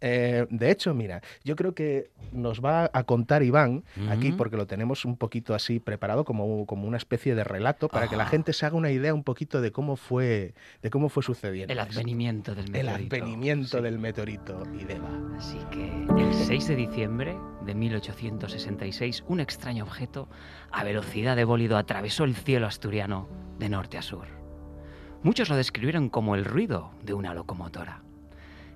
eh, 0.00 0.46
de 0.50 0.70
hecho, 0.70 0.92
mira, 0.94 1.22
yo 1.44 1.56
creo 1.56 1.74
que 1.74 2.10
nos 2.32 2.60
va 2.60 2.90
a 2.92 3.04
contar 3.04 3.42
Iván 3.42 3.84
aquí, 4.10 4.32
porque 4.32 4.56
lo 4.56 4.66
tenemos 4.66 5.04
un 5.04 5.16
poquito 5.16 5.54
así 5.54 5.80
preparado 5.80 6.24
como, 6.24 6.66
como 6.66 6.86
una 6.86 6.96
especie 6.96 7.34
de 7.34 7.44
relato 7.44 7.88
para 7.88 8.08
que 8.08 8.16
la 8.16 8.24
Ajá. 8.24 8.30
gente 8.32 8.52
se 8.52 8.66
haga 8.66 8.76
una 8.76 8.90
idea 8.90 9.14
un 9.14 9.22
poquito 9.24 9.60
de 9.60 9.72
cómo 9.72 9.96
fue, 9.96 10.54
de 10.82 10.90
cómo 10.90 11.08
fue 11.08 11.22
sucediendo. 11.22 11.72
El 11.72 11.78
esto. 11.78 11.92
advenimiento 11.92 12.54
del 12.54 12.66
El 12.66 12.72
meteorito. 12.72 13.16
advenimiento 13.16 13.76
Sí. 13.78 13.82
del 13.82 13.98
meteorito 13.98 14.62
y 14.78 14.84
Deva. 14.84 15.08
Así 15.38 15.58
que 15.70 15.86
el 16.22 16.34
6 16.34 16.68
de 16.68 16.76
diciembre 16.76 17.36
de 17.64 17.74
1866, 17.74 19.24
un 19.28 19.40
extraño 19.40 19.84
objeto 19.84 20.28
a 20.70 20.84
velocidad 20.84 21.36
de 21.36 21.44
bólido 21.44 21.76
atravesó 21.76 22.24
el 22.24 22.34
cielo 22.34 22.66
asturiano 22.66 23.28
de 23.58 23.68
norte 23.68 23.98
a 23.98 24.02
sur. 24.02 24.26
Muchos 25.22 25.48
lo 25.48 25.56
describieron 25.56 26.08
como 26.08 26.34
el 26.36 26.44
ruido 26.44 26.90
de 27.02 27.14
una 27.14 27.34
locomotora. 27.34 28.02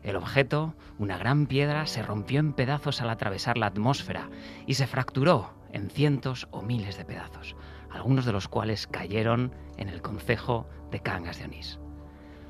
El 0.02 0.16
objeto, 0.16 0.74
una 0.98 1.18
gran 1.18 1.46
piedra, 1.46 1.86
se 1.86 2.02
rompió 2.02 2.40
en 2.40 2.52
pedazos 2.52 3.00
al 3.00 3.10
atravesar 3.10 3.58
la 3.58 3.66
atmósfera 3.66 4.30
y 4.66 4.74
se 4.74 4.86
fracturó 4.86 5.52
en 5.72 5.90
cientos 5.90 6.48
o 6.50 6.62
miles 6.62 6.96
de 6.96 7.04
pedazos, 7.04 7.54
algunos 7.90 8.24
de 8.24 8.32
los 8.32 8.48
cuales 8.48 8.86
cayeron 8.86 9.52
en 9.76 9.88
el 9.88 10.00
concejo 10.00 10.66
de 10.90 11.00
Cangas 11.00 11.38
de 11.38 11.44
Onís. 11.44 11.78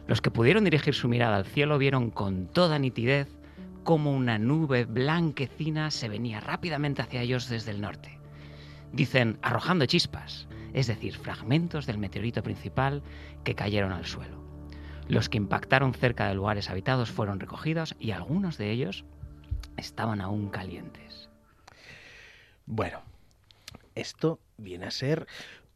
Los 0.06 0.20
que 0.20 0.30
pudieron 0.30 0.64
dirigir 0.64 0.94
su 0.94 1.08
mirada 1.08 1.36
al 1.36 1.44
cielo 1.44 1.78
vieron 1.78 2.10
con 2.10 2.46
toda 2.46 2.78
nitidez 2.78 3.28
cómo 3.84 4.12
una 4.12 4.38
nube 4.38 4.84
blanquecina 4.84 5.90
se 5.90 6.08
venía 6.08 6.40
rápidamente 6.40 7.02
hacia 7.02 7.22
ellos 7.22 7.48
desde 7.48 7.70
el 7.72 7.80
norte. 7.80 8.18
Dicen 8.92 9.38
arrojando 9.42 9.86
chispas, 9.86 10.48
es 10.72 10.86
decir, 10.86 11.16
fragmentos 11.16 11.86
del 11.86 11.98
meteorito 11.98 12.42
principal 12.42 13.02
que 13.44 13.54
cayeron 13.54 13.92
al 13.92 14.06
suelo. 14.06 14.49
Los 15.10 15.28
que 15.28 15.38
impactaron 15.38 15.92
cerca 15.92 16.28
de 16.28 16.34
lugares 16.34 16.70
habitados 16.70 17.10
fueron 17.10 17.40
recogidos 17.40 17.96
y 17.98 18.12
algunos 18.12 18.58
de 18.58 18.70
ellos 18.70 19.04
estaban 19.76 20.20
aún 20.20 20.50
calientes. 20.50 21.28
Bueno, 22.64 23.02
esto 23.96 24.38
viene 24.56 24.86
a 24.86 24.92
ser 24.92 25.26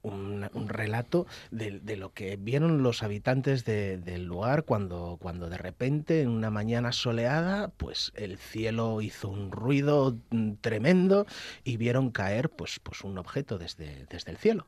un, 0.04 0.68
relato 0.68 1.26
de, 1.50 1.96
lo 1.96 2.12
que 2.12 2.36
vieron 2.36 2.82
los 2.82 3.02
habitantes 3.02 3.64
de- 3.64 3.98
del 3.98 4.24
lugar 4.24 4.64
cuando, 4.64 5.18
cuando 5.20 5.48
de 5.48 5.58
repente 5.58 6.22
en 6.22 6.28
una 6.28 6.50
mañana 6.50 6.92
soleada 6.92 7.68
pues 7.68 8.12
el 8.14 8.38
cielo 8.38 9.00
hizo 9.00 9.28
un 9.28 9.50
ruido 9.50 10.16
tremendo 10.60 11.26
y 11.64 11.76
vieron 11.76 12.10
caer 12.10 12.50
pues, 12.50 12.78
pues 12.80 13.02
un 13.02 13.18
objeto 13.18 13.58
desde, 13.58 14.06
desde 14.10 14.30
el 14.30 14.36
cielo. 14.36 14.66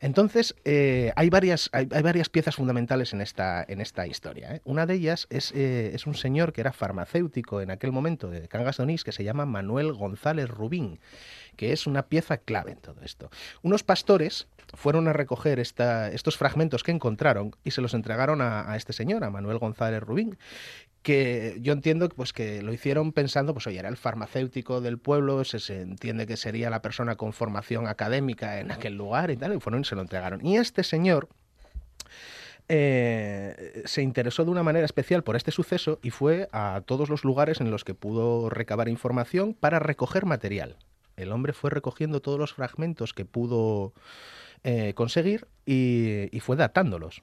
Entonces 0.00 0.54
eh, 0.64 1.12
hay, 1.16 1.30
varias, 1.30 1.70
hay, 1.72 1.86
varias 1.86 2.28
piezas 2.28 2.56
fundamentales 2.56 3.12
en 3.12 3.20
esta, 3.20 3.64
en 3.66 3.80
esta 3.80 4.06
historia. 4.06 4.56
¿eh? 4.56 4.60
Una 4.64 4.86
de 4.86 4.94
ellas 4.94 5.26
es, 5.30 5.52
eh, 5.52 5.92
es 5.94 6.06
un 6.06 6.14
señor 6.14 6.52
que 6.52 6.60
era 6.60 6.72
farmacéutico 6.72 7.60
en 7.60 7.70
aquel 7.70 7.92
momento 7.92 8.30
de 8.30 8.48
Cangas 8.48 8.76
de 8.76 8.82
Onís 8.82 9.04
que 9.04 9.12
se 9.12 9.24
llama 9.24 9.46
Manuel 9.46 9.92
González 9.92 10.48
Rubín 10.48 11.00
que 11.56 11.72
es 11.72 11.86
una 11.86 12.04
pieza 12.04 12.38
clave 12.38 12.72
en 12.72 12.78
todo 12.78 13.00
esto. 13.02 13.30
Unos 13.62 13.82
pastores 13.82 14.48
fueron 14.74 15.08
a 15.08 15.12
recoger 15.12 15.58
estos 15.58 16.36
fragmentos 16.36 16.82
que 16.82 16.92
encontraron 16.92 17.54
y 17.64 17.70
se 17.70 17.80
los 17.80 17.94
entregaron 17.94 18.40
a, 18.40 18.70
a 18.70 18.76
este 18.76 18.92
señor, 18.92 19.24
a 19.24 19.30
Manuel 19.30 19.58
González 19.58 20.02
Rubín, 20.02 20.38
que 21.02 21.56
yo 21.60 21.72
entiendo 21.72 22.08
pues, 22.08 22.32
que 22.32 22.62
lo 22.62 22.72
hicieron 22.72 23.12
pensando, 23.12 23.54
pues 23.54 23.66
oye, 23.68 23.78
era 23.78 23.88
el 23.88 23.96
farmacéutico 23.96 24.80
del 24.80 24.98
pueblo, 24.98 25.44
se, 25.44 25.60
se 25.60 25.80
entiende 25.80 26.26
que 26.26 26.36
sería 26.36 26.68
la 26.68 26.82
persona 26.82 27.14
con 27.14 27.32
formación 27.32 27.86
académica 27.86 28.58
en 28.58 28.72
aquel 28.72 28.94
lugar 28.94 29.30
y 29.30 29.36
tal, 29.36 29.54
y 29.54 29.60
fueron 29.60 29.82
y 29.82 29.84
se 29.84 29.94
lo 29.94 30.02
entregaron. 30.02 30.44
Y 30.44 30.56
este 30.56 30.82
señor 30.82 31.28
eh, 32.68 33.82
se 33.84 34.02
interesó 34.02 34.44
de 34.44 34.50
una 34.50 34.64
manera 34.64 34.84
especial 34.84 35.22
por 35.22 35.36
este 35.36 35.52
suceso 35.52 36.00
y 36.02 36.10
fue 36.10 36.48
a 36.50 36.82
todos 36.84 37.08
los 37.08 37.22
lugares 37.22 37.60
en 37.60 37.70
los 37.70 37.84
que 37.84 37.94
pudo 37.94 38.50
recabar 38.50 38.88
información 38.88 39.54
para 39.54 39.78
recoger 39.78 40.26
material. 40.26 40.76
El 41.16 41.32
hombre 41.32 41.52
fue 41.52 41.70
recogiendo 41.70 42.20
todos 42.20 42.38
los 42.38 42.52
fragmentos 42.52 43.14
que 43.14 43.24
pudo 43.24 43.92
eh, 44.64 44.94
conseguir 44.94 45.46
y, 45.64 46.28
y 46.36 46.40
fue 46.40 46.56
datándolos. 46.56 47.22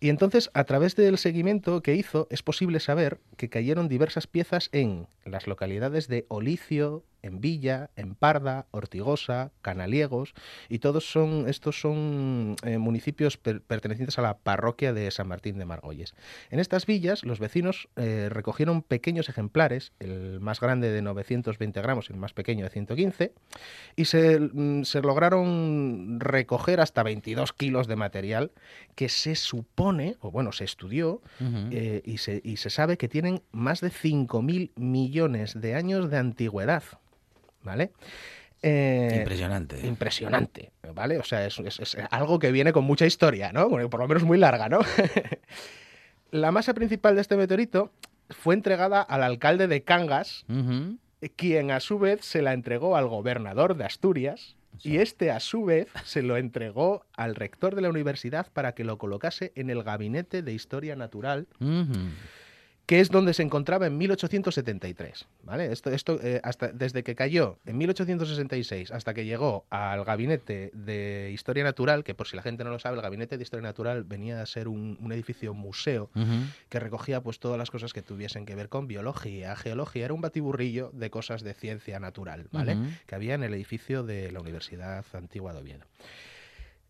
Y 0.00 0.08
entonces, 0.08 0.50
a 0.54 0.64
través 0.64 0.96
del 0.96 1.18
seguimiento 1.18 1.82
que 1.82 1.94
hizo, 1.94 2.26
es 2.30 2.42
posible 2.42 2.80
saber 2.80 3.20
que 3.36 3.48
cayeron 3.48 3.88
diversas 3.88 4.26
piezas 4.26 4.68
en 4.72 5.06
las 5.24 5.46
localidades 5.46 6.08
de 6.08 6.26
Olicio, 6.28 7.04
en 7.24 7.40
Villa, 7.40 7.90
en 7.96 8.14
Parda, 8.14 8.66
Ortigosa, 8.70 9.50
Canaliegos, 9.62 10.34
y 10.68 10.78
todos 10.78 11.10
son, 11.10 11.48
estos 11.48 11.80
son 11.80 12.56
eh, 12.64 12.78
municipios 12.78 13.36
per- 13.38 13.62
pertenecientes 13.62 14.18
a 14.18 14.22
la 14.22 14.36
parroquia 14.38 14.92
de 14.92 15.10
San 15.10 15.26
Martín 15.28 15.58
de 15.58 15.64
Margolles. 15.64 16.14
En 16.50 16.60
estas 16.60 16.84
villas, 16.86 17.24
los 17.24 17.40
vecinos 17.40 17.88
eh, 17.96 18.28
recogieron 18.30 18.82
pequeños 18.82 19.28
ejemplares, 19.28 19.92
el 20.00 20.38
más 20.40 20.60
grande 20.60 20.90
de 20.90 21.00
920 21.02 21.80
gramos 21.80 22.10
y 22.10 22.12
el 22.12 22.18
más 22.18 22.34
pequeño 22.34 22.64
de 22.64 22.70
115, 22.70 23.32
y 23.96 24.04
se, 24.04 24.38
mm, 24.38 24.84
se 24.84 25.00
lograron 25.00 26.20
recoger 26.20 26.80
hasta 26.80 27.02
22 27.02 27.52
kilos 27.52 27.86
de 27.86 27.96
material 27.96 28.52
que 28.94 29.08
se 29.08 29.34
supone, 29.34 30.16
o 30.20 30.30
bueno, 30.30 30.52
se 30.52 30.64
estudió, 30.64 31.22
eh, 31.70 32.02
y, 32.04 32.18
se, 32.18 32.40
y 32.44 32.58
se 32.58 32.68
sabe 32.70 32.96
que 32.98 33.08
tienen 33.08 33.42
más 33.50 33.80
de 33.80 33.88
5.000 33.90 34.72
millones 34.76 35.58
de 35.60 35.74
años 35.74 36.10
de 36.10 36.18
antigüedad. 36.18 36.82
¿Vale? 37.64 37.90
Eh, 38.62 39.16
Impresionante. 39.18 39.86
impresionante, 39.86 40.70
¿vale? 40.94 41.18
O 41.18 41.24
sea, 41.24 41.44
es, 41.44 41.58
es- 41.58 41.80
es 41.80 41.96
algo 42.10 42.38
que 42.38 42.50
viene 42.52 42.72
con 42.72 42.84
mucha 42.84 43.04
historia, 43.04 43.52
¿no? 43.52 43.68
Bueno, 43.68 43.90
por 43.90 44.00
lo 44.00 44.06
menos 44.08 44.22
muy 44.22 44.38
larga, 44.38 44.68
¿no? 44.68 44.78
La 46.30 46.50
masa 46.50 46.72
principal 46.74 47.14
de 47.14 47.20
este 47.20 47.36
meteorito 47.36 47.92
fue 48.30 48.54
entregada 48.54 49.02
al 49.02 49.22
alcalde 49.22 49.66
de 49.68 49.82
Cangas, 49.82 50.44
quien 51.36 51.70
a 51.70 51.80
su 51.80 51.98
vez 51.98 52.24
se 52.24 52.42
la 52.42 52.52
entregó 52.54 52.96
al 52.96 53.06
gobernador 53.06 53.76
de 53.76 53.84
Asturias 53.84 54.56
y 54.82 54.96
este 54.96 55.30
a 55.30 55.40
su 55.40 55.64
vez 55.64 55.88
se 56.04 56.22
lo 56.22 56.36
entregó 56.36 57.04
al 57.16 57.34
rector 57.36 57.74
de 57.74 57.82
la 57.82 57.88
universidad 57.90 58.48
para 58.52 58.72
que 58.74 58.82
lo 58.84 58.98
colocase 58.98 59.52
en 59.54 59.70
el 59.70 59.82
gabinete 59.84 60.42
de 60.42 60.52
historia 60.52 60.96
natural. 60.96 61.46
Que 62.86 63.00
es 63.00 63.10
donde 63.10 63.32
se 63.32 63.42
encontraba 63.42 63.86
en 63.86 63.96
1873. 63.96 65.26
¿vale? 65.42 65.72
Esto, 65.72 65.90
esto 65.90 66.18
eh, 66.22 66.40
hasta, 66.42 66.68
desde 66.68 67.02
que 67.02 67.14
cayó 67.14 67.58
en 67.64 67.78
1866 67.78 68.90
hasta 68.90 69.14
que 69.14 69.24
llegó 69.24 69.64
al 69.70 70.04
gabinete 70.04 70.70
de 70.74 71.30
Historia 71.32 71.64
Natural, 71.64 72.04
que 72.04 72.14
por 72.14 72.28
si 72.28 72.36
la 72.36 72.42
gente 72.42 72.64
no 72.64 72.70
lo 72.70 72.78
sabe, 72.78 72.96
el 72.96 73.02
gabinete 73.02 73.36
de 73.38 73.42
Historia 73.42 73.62
Natural 73.62 74.04
venía 74.04 74.42
a 74.42 74.46
ser 74.46 74.68
un, 74.68 74.98
un 75.00 75.12
edificio 75.12 75.54
museo 75.54 76.10
que 76.68 76.80
recogía 76.80 77.22
pues 77.22 77.38
todas 77.38 77.58
las 77.58 77.70
cosas 77.70 77.92
que 77.92 78.02
tuviesen 78.02 78.44
que 78.46 78.54
ver 78.54 78.68
con 78.68 78.86
biología, 78.86 79.56
geología, 79.56 80.04
era 80.04 80.14
un 80.14 80.20
batiburrillo 80.20 80.90
de 80.92 81.10
cosas 81.10 81.42
de 81.42 81.54
ciencia 81.54 82.00
natural, 82.00 82.48
¿vale? 82.52 82.76
Que 83.06 83.14
había 83.14 83.34
en 83.34 83.42
el 83.42 83.54
edificio 83.54 84.02
de 84.02 84.30
la 84.32 84.40
Universidad 84.40 85.04
Antigua 85.12 85.52
de 85.52 85.60
Oviedo. 85.60 85.84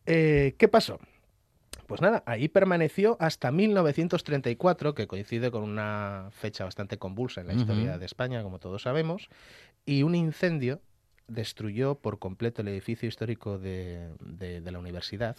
Eh, 0.06 0.54
¿Qué 0.58 0.68
pasó? 0.68 0.98
Pues 1.86 2.00
nada, 2.00 2.22
ahí 2.26 2.48
permaneció 2.48 3.16
hasta 3.20 3.50
1934, 3.50 4.94
que 4.94 5.06
coincide 5.06 5.50
con 5.50 5.62
una 5.62 6.28
fecha 6.32 6.64
bastante 6.64 6.98
convulsa 6.98 7.40
en 7.40 7.48
la 7.48 7.54
historia 7.54 7.98
de 7.98 8.06
España, 8.06 8.42
como 8.42 8.58
todos 8.58 8.82
sabemos, 8.82 9.28
y 9.86 10.02
un 10.02 10.14
incendio 10.14 10.80
destruyó 11.28 11.94
por 11.96 12.18
completo 12.18 12.62
el 12.62 12.68
edificio 12.68 13.08
histórico 13.08 13.58
de, 13.58 14.08
de- 14.20 14.60
de 14.60 14.70
la 14.72 14.78
universidad 14.78 15.36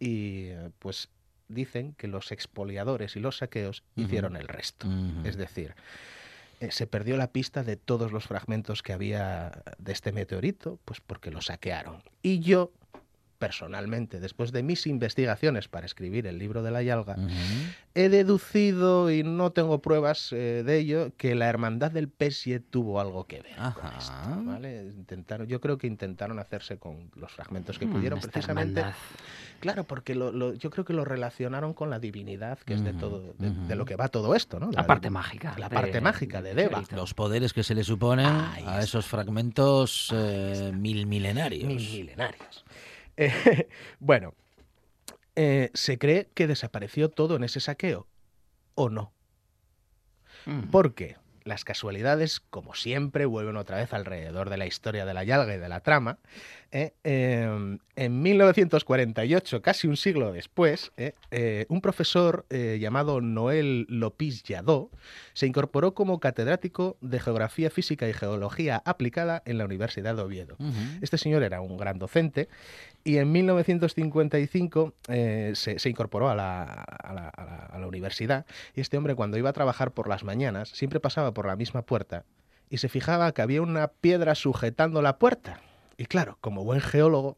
y 0.00 0.46
eh, 0.46 0.70
pues 0.80 1.08
dicen 1.48 1.92
que 1.96 2.08
los 2.08 2.32
expoliadores 2.32 3.16
y 3.16 3.20
los 3.20 3.38
saqueos 3.38 3.82
hicieron 3.96 4.36
el 4.36 4.48
resto. 4.48 4.88
Es 5.24 5.36
decir, 5.36 5.74
eh, 6.60 6.70
se 6.70 6.86
perdió 6.86 7.16
la 7.16 7.30
pista 7.32 7.62
de 7.62 7.76
todos 7.76 8.10
los 8.12 8.24
fragmentos 8.26 8.82
que 8.82 8.92
había 8.92 9.62
de 9.78 9.92
este 9.92 10.10
meteorito, 10.12 10.78
pues 10.84 11.00
porque 11.00 11.30
lo 11.30 11.40
saquearon. 11.42 12.02
Y 12.22 12.40
yo, 12.40 12.72
personalmente, 13.48 14.20
después 14.20 14.52
de 14.52 14.62
mis 14.62 14.86
investigaciones 14.86 15.68
para 15.68 15.84
escribir 15.84 16.26
el 16.26 16.38
libro 16.38 16.62
de 16.62 16.70
la 16.70 16.82
Yalga, 16.82 17.16
he 17.94 18.08
deducido, 18.08 19.10
y 19.10 19.22
no 19.22 19.52
tengo 19.52 19.82
pruebas 19.82 20.32
eh, 20.32 20.62
de 20.64 20.78
ello, 20.78 21.12
que 21.18 21.34
la 21.34 21.46
hermandad 21.50 21.90
del 21.90 22.08
Pesie 22.08 22.58
tuvo 22.58 23.00
algo 23.00 23.24
que 23.26 23.42
ver 23.42 23.54
con 23.74 23.92
esto. 23.98 24.12
¿vale? 24.46 24.84
Intentaron, 24.96 25.46
yo 25.46 25.60
creo 25.60 25.76
que 25.76 25.86
intentaron 25.86 26.38
hacerse 26.38 26.78
con 26.78 27.10
los 27.16 27.30
fragmentos 27.32 27.78
que 27.78 27.84
Mm, 27.86 27.92
pudieron, 27.92 28.18
precisamente. 28.20 28.80
hermandad. 28.80 28.98
Claro, 29.60 29.84
porque 29.84 30.14
lo- 30.14 30.32
lo- 30.32 30.54
yo 30.54 30.70
creo 30.70 30.84
que 30.86 30.92
lo 30.94 31.04
relacionaron 31.04 31.74
con 31.74 31.88
la 31.90 31.98
divinidad, 31.98 32.58
que 32.60 32.74
es 32.74 32.82
de 32.84 32.92
todo, 32.94 33.34
de, 33.38 33.74
lo 33.76 33.84
que 33.84 33.96
va 33.96 34.08
todo 34.08 34.34
esto, 34.34 34.58
¿no? 34.58 34.70
La 34.72 34.86
parte 34.86 35.10
mágica. 35.10 35.54
La 35.58 35.68
de- 35.68 35.74
parte 35.74 36.00
mágica 36.00 36.40
de 36.42 36.54
Deva. 36.54 36.82
Los 36.92 37.12
poderes 37.14 37.52
que 37.52 37.62
se 37.62 37.74
le 37.74 37.84
suponen 37.84 38.26
Ahí 38.26 38.62
a 38.66 38.70
está. 38.72 38.80
esos 38.80 39.06
fragmentos 39.06 40.10
eh, 40.14 40.72
mil 40.74 41.06
milenarios. 41.06 41.66
Mil 41.68 41.76
milenarios. 41.90 42.64
Eh, 43.16 43.68
bueno, 43.98 44.34
eh, 45.36 45.70
se 45.74 45.98
cree 45.98 46.28
que 46.34 46.46
desapareció 46.46 47.08
todo 47.10 47.36
en 47.36 47.44
ese 47.44 47.60
saqueo, 47.60 48.06
¿o 48.74 48.88
no? 48.88 49.12
Mm. 50.46 50.70
Porque 50.70 51.16
las 51.44 51.64
casualidades, 51.64 52.40
como 52.40 52.74
siempre, 52.74 53.26
vuelven 53.26 53.56
otra 53.56 53.76
vez 53.76 53.92
alrededor 53.92 54.48
de 54.48 54.56
la 54.56 54.66
historia 54.66 55.04
de 55.04 55.12
la 55.12 55.24
Yalga 55.24 55.54
y 55.54 55.58
de 55.58 55.68
la 55.68 55.80
trama. 55.80 56.18
¿eh? 56.72 56.94
Eh, 57.04 57.78
en 57.96 58.22
1948, 58.22 59.60
casi 59.60 59.86
un 59.86 59.98
siglo 59.98 60.32
después, 60.32 60.90
un 61.68 61.80
profesor 61.82 62.46
llamado 62.48 63.20
Noel 63.20 63.86
Lopis 63.90 64.42
Lladó 64.42 64.90
se 65.34 65.46
incorporó 65.46 65.92
como 65.92 66.18
catedrático 66.18 66.96
de 67.02 67.20
Geografía 67.20 67.68
Física 67.68 68.08
y 68.08 68.14
Geología 68.14 68.82
aplicada 68.86 69.42
en 69.44 69.58
la 69.58 69.66
Universidad 69.66 70.16
de 70.16 70.22
Oviedo. 70.22 70.56
Este 71.02 71.18
señor 71.18 71.42
era 71.42 71.60
un 71.60 71.76
gran 71.76 71.98
docente 71.98 72.48
y 73.04 73.18
en 73.18 73.30
1955 73.32 74.94
eh, 75.08 75.52
se, 75.54 75.78
se 75.78 75.88
incorporó 75.90 76.28
a 76.30 76.34
la, 76.34 76.62
a 76.64 77.12
la- 77.12 77.28
a 77.28 77.44
la- 77.44 77.66
a 77.66 77.78
la 77.78 77.86
universidad 77.86 78.46
y 78.74 78.80
este 78.80 78.96
hombre 78.96 79.14
cuando 79.14 79.36
iba 79.36 79.50
a 79.50 79.52
trabajar 79.52 79.90
por 79.92 80.08
las 80.08 80.24
mañanas 80.24 80.68
siempre 80.70 81.00
pasaba 81.00 81.32
por 81.32 81.46
la 81.46 81.56
misma 81.56 81.82
puerta 81.82 82.24
y 82.70 82.78
se 82.78 82.88
fijaba 82.88 83.32
que 83.32 83.42
había 83.42 83.62
una 83.62 83.88
piedra 83.88 84.34
sujetando 84.34 85.02
la 85.02 85.18
puerta. 85.18 85.60
Y 85.96 86.06
claro, 86.06 86.38
como 86.40 86.64
buen 86.64 86.80
geólogo, 86.80 87.36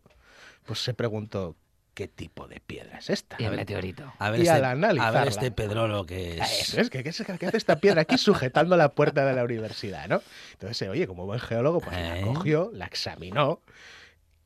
pues 0.64 0.79
se 0.83 0.95
preguntó, 0.95 1.57
¿qué 1.95 2.07
tipo 2.09 2.47
de 2.49 2.61
piedra 2.61 2.99
es 2.99 3.11
esta? 3.11 3.37
Y 3.39 3.45
el 3.45 3.57
meteorito. 3.57 4.11
A 4.19 4.31
ver, 4.31 4.41
Y 4.41 4.43
este, 4.45 4.55
al 4.55 4.64
a 4.64 4.71
analizarla- 4.71 5.19
ver 5.21 5.29
este 5.29 5.51
Pedrolo 5.51 6.07
que 6.07 6.39
Ah, 6.41 6.45
es. 6.47 6.69
Eso 6.71 6.81
es, 6.81 6.91
¿qué, 6.91 7.03
qué, 7.03 7.11
es- 7.11 7.23
qué 7.39 7.47
hace 7.47 7.57
esta 7.57 7.81
piedra 7.81 8.03
aquí 8.03 8.17
sujetando 8.19 8.77
la 8.77 8.91
puerta 8.95 9.27
de 9.27 9.35
la 9.35 9.45
universidad, 9.45 10.09
no? 10.09 10.23
Entonces, 10.53 10.81
eh, 10.83 10.89
oye, 10.89 11.07
como 11.07 11.27
buen 11.27 11.41
geólogo, 11.41 11.81
pues 11.81 11.93
la 11.97 12.21
¿Eh? 12.21 12.23
cogió, 12.23 12.71
la 12.73 12.87
examinó 12.87 13.61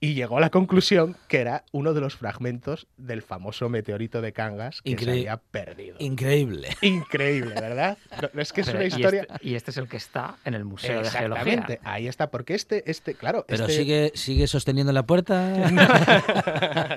y 0.01 0.14
llegó 0.14 0.38
a 0.38 0.40
la 0.40 0.48
conclusión 0.51 1.14
que 1.28 1.40
era 1.40 1.64
uno 1.72 1.92
de 1.92 2.01
los 2.01 2.16
fragmentos 2.16 2.86
del 2.96 3.20
famoso 3.22 3.68
meteorito 3.68 4.20
de 4.22 4.32
Cangas 4.32 4.80
que 4.82 4.96
se 4.98 5.11
había 5.11 5.36
perdido. 5.36 5.96
Increíble. 5.98 6.68
Increíble, 6.80 7.55
¿verdad? 7.55 7.98
No, 8.22 8.28
no, 8.32 8.40
es 8.42 8.53
que 8.53 8.62
es 8.62 8.68
una 8.68 8.84
y 8.84 8.86
historia... 8.88 9.22
este- 9.30 9.46
Y 9.48 9.55
este, 9.57 9.70
es 9.72 9.76
el 9.76 9.88
que 9.88 9.96
está 9.98 10.36
en 10.44 10.55
el 10.55 10.64
Museo 10.64 11.03
de 11.03 11.11
Geología. 11.11 11.42
Exactamente, 11.53 11.80
ahí 11.84 12.09
está, 12.09 12.30
porque 12.30 12.55
este, 12.55 12.90
este, 12.90 13.14
claro, 13.14 13.44
Pero 13.46 13.64
este... 13.64 13.76
sigue, 13.76 14.12
sigue 14.14 14.46
sosteniendo 14.46 14.92
la 14.92 15.05
puerta. 15.05 15.53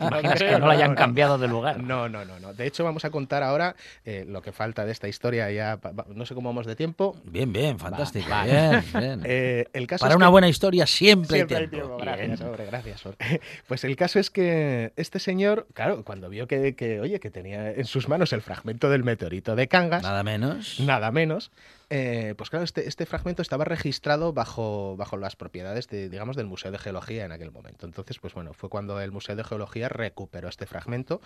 Imaginas 0.02 0.36
creo, 0.36 0.54
que 0.54 0.60
no 0.60 0.66
lo 0.68 0.72
hayan 0.72 0.92
no. 0.92 0.96
cambiado 0.96 1.38
de 1.38 1.48
lugar. 1.48 1.80
No, 1.82 2.08
no, 2.10 2.26
no, 2.26 2.40
no. 2.40 2.54
De 2.54 2.66
hecho, 2.66 2.84
vamos 2.84 3.06
a 3.06 3.10
contar 3.10 3.44
ahora 3.44 3.76
eh, 4.06 4.26
lo 4.28 4.42
que 4.42 4.52
falta 4.52 4.86
de 4.86 4.92
esta 4.92 5.08
historia. 5.08 5.52
Ya, 5.52 5.80
no 6.08 6.26
sé 6.26 6.34
cómo 6.36 6.50
vamos 6.50 6.66
de 6.66 6.76
tiempo. 6.76 7.16
Bien, 7.26 7.52
bien, 7.52 7.78
fantástico. 7.80 8.30
Va, 8.30 8.46
Bien, 8.46 8.84
bien. 8.98 9.22
Eh, 9.36 9.68
el 9.74 9.88
caso 9.88 10.02
Para 10.04 10.14
es 10.14 10.16
una 10.18 10.28
que- 10.28 10.32
buena 10.32 10.48
historia 10.48 10.86
siempre, 10.88 11.38
Siempre 11.38 11.58
hay 11.58 11.64
hay 11.64 11.70
tiempo. 11.70 11.98
gracias, 11.98 12.42
hombre, 12.42 12.66
gracias. 12.66 12.93
Pues 13.68 13.84
el 13.84 13.96
caso 13.96 14.20
es 14.20 14.30
que 14.30 14.94
este 14.96 15.20
señor, 15.20 15.68
claro, 15.74 16.04
cuando 16.04 16.30
vio 16.30 16.48
que, 16.48 16.76
que, 16.76 17.00
oye, 17.00 17.20
que 17.20 17.32
tenía 17.32 17.72
en 17.72 17.86
sus 17.86 18.08
manos 18.08 18.34
el 18.34 18.42
fragmento 18.42 18.90
del 18.90 19.04
meteorito 19.04 19.56
de 19.56 19.68
Cangas, 19.68 20.04
Nada 20.04 20.24
menos. 20.24 20.80
nada 20.80 21.12
menos, 21.12 21.52
eh, 21.90 22.34
pues 22.38 22.50
claro, 22.50 22.66
este, 22.66 22.88
este 22.88 23.06
fragmento 23.06 23.42
estaba 23.42 23.66
registrado 23.66 24.34
bajo, 24.34 24.96
bajo 24.98 25.18
las 25.18 25.36
propiedades 25.36 25.88
de, 25.90 26.10
digamos, 26.10 26.36
del 26.36 26.48
Museo 26.48 26.72
de 26.72 26.80
Geología 26.80 27.26
en 27.26 27.32
aquel 27.32 27.52
momento. 27.52 27.86
Entonces, 27.86 28.20
pues 28.20 28.34
bueno, 28.34 28.54
fue 28.54 28.70
cuando 28.70 29.00
el 29.00 29.12
Museo 29.12 29.36
de 29.36 29.44
Geología 29.44 29.90
recuperó 29.90 30.50
este 30.50 30.66
fragmento 30.66 31.22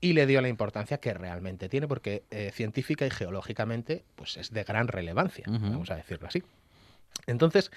y 0.00 0.12
le 0.12 0.26
dio 0.26 0.40
la 0.40 0.48
importancia 0.48 0.98
que 0.98 1.12
realmente 1.14 1.68
tiene, 1.68 1.88
porque 1.88 2.24
eh, 2.30 2.50
científica 2.54 3.06
y 3.06 3.10
geológicamente, 3.10 4.04
pues 4.14 4.36
es 4.36 4.52
de 4.52 4.64
gran 4.64 4.88
relevancia, 4.88 5.44
vamos 5.48 5.90
a 5.90 5.96
decirlo 5.96 6.28
así. 6.28 6.42
Entonces, 7.26 7.70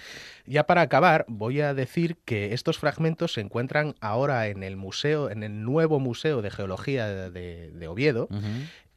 ya 0.45 0.65
para 0.65 0.81
acabar, 0.81 1.25
voy 1.27 1.61
a 1.61 1.73
decir 1.73 2.17
que 2.25 2.53
estos 2.53 2.77
fragmentos 2.77 3.33
se 3.33 3.41
encuentran 3.41 3.95
ahora 3.99 4.47
en 4.47 4.63
el 4.63 4.75
museo, 4.75 5.29
en 5.29 5.43
el 5.43 5.63
nuevo 5.63 5.99
Museo 5.99 6.41
de 6.41 6.51
Geología 6.51 7.07
de, 7.07 7.71
de 7.71 7.87
Oviedo, 7.87 8.29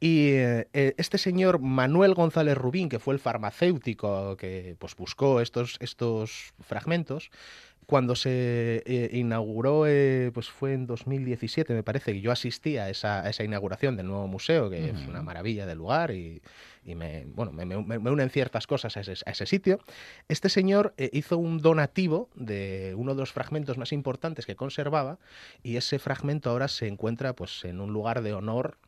y 0.00 0.30
eh, 0.30 0.66
eh, 0.72 0.94
este 0.98 1.16
señor 1.16 1.60
Manuel 1.60 2.14
González 2.14 2.58
Rubín, 2.58 2.88
que 2.88 2.98
fue 2.98 3.14
el 3.14 3.20
farmacéutico 3.20 4.36
que 4.36 4.74
pues, 4.78 4.96
buscó 4.96 5.40
estos, 5.40 5.76
estos 5.80 6.52
fragmentos, 6.60 7.30
cuando 7.86 8.16
se 8.16 8.82
eh, 8.86 9.10
inauguró, 9.12 9.86
eh, 9.86 10.30
pues 10.32 10.48
fue 10.48 10.72
en 10.72 10.86
2017, 10.86 11.74
me 11.74 11.82
parece, 11.82 12.12
que 12.12 12.20
yo 12.20 12.32
asistí 12.32 12.78
a 12.78 12.88
esa, 12.88 13.22
a 13.22 13.30
esa 13.30 13.44
inauguración 13.44 13.96
del 13.96 14.06
nuevo 14.06 14.26
museo, 14.28 14.70
que 14.70 14.90
es 14.90 15.06
una 15.06 15.22
maravilla 15.22 15.66
de 15.66 15.74
lugar 15.74 16.10
y, 16.12 16.40
y 16.84 16.94
me, 16.94 17.24
bueno, 17.26 17.52
me, 17.52 17.64
me- 17.64 17.98
me 17.98 18.10
unen 18.10 18.28
ciertas 18.30 18.66
cosas 18.66 18.96
a 18.96 19.00
ese, 19.00 19.14
a 19.24 19.30
ese 19.30 19.46
sitio. 19.46 19.78
Este 20.28 20.48
señor 20.48 20.94
eh, 20.96 21.10
hizo 21.12 21.38
un 21.38 21.58
donativo 21.58 22.28
de 22.34 22.94
uno 22.96 23.14
de 23.14 23.20
los 23.20 23.32
fragmentos 23.32 23.78
más 23.78 23.92
importantes 23.92 24.46
que 24.46 24.56
conservaba 24.56 25.18
y 25.62 25.76
ese 25.76 25.98
fragmento 25.98 26.50
ahora 26.50 26.68
se 26.68 26.88
encuentra 26.88 27.34
pues, 27.34 27.64
en 27.64 27.80
un 27.80 27.92
lugar 27.92 28.22
de 28.22 28.32
honor 28.32 28.78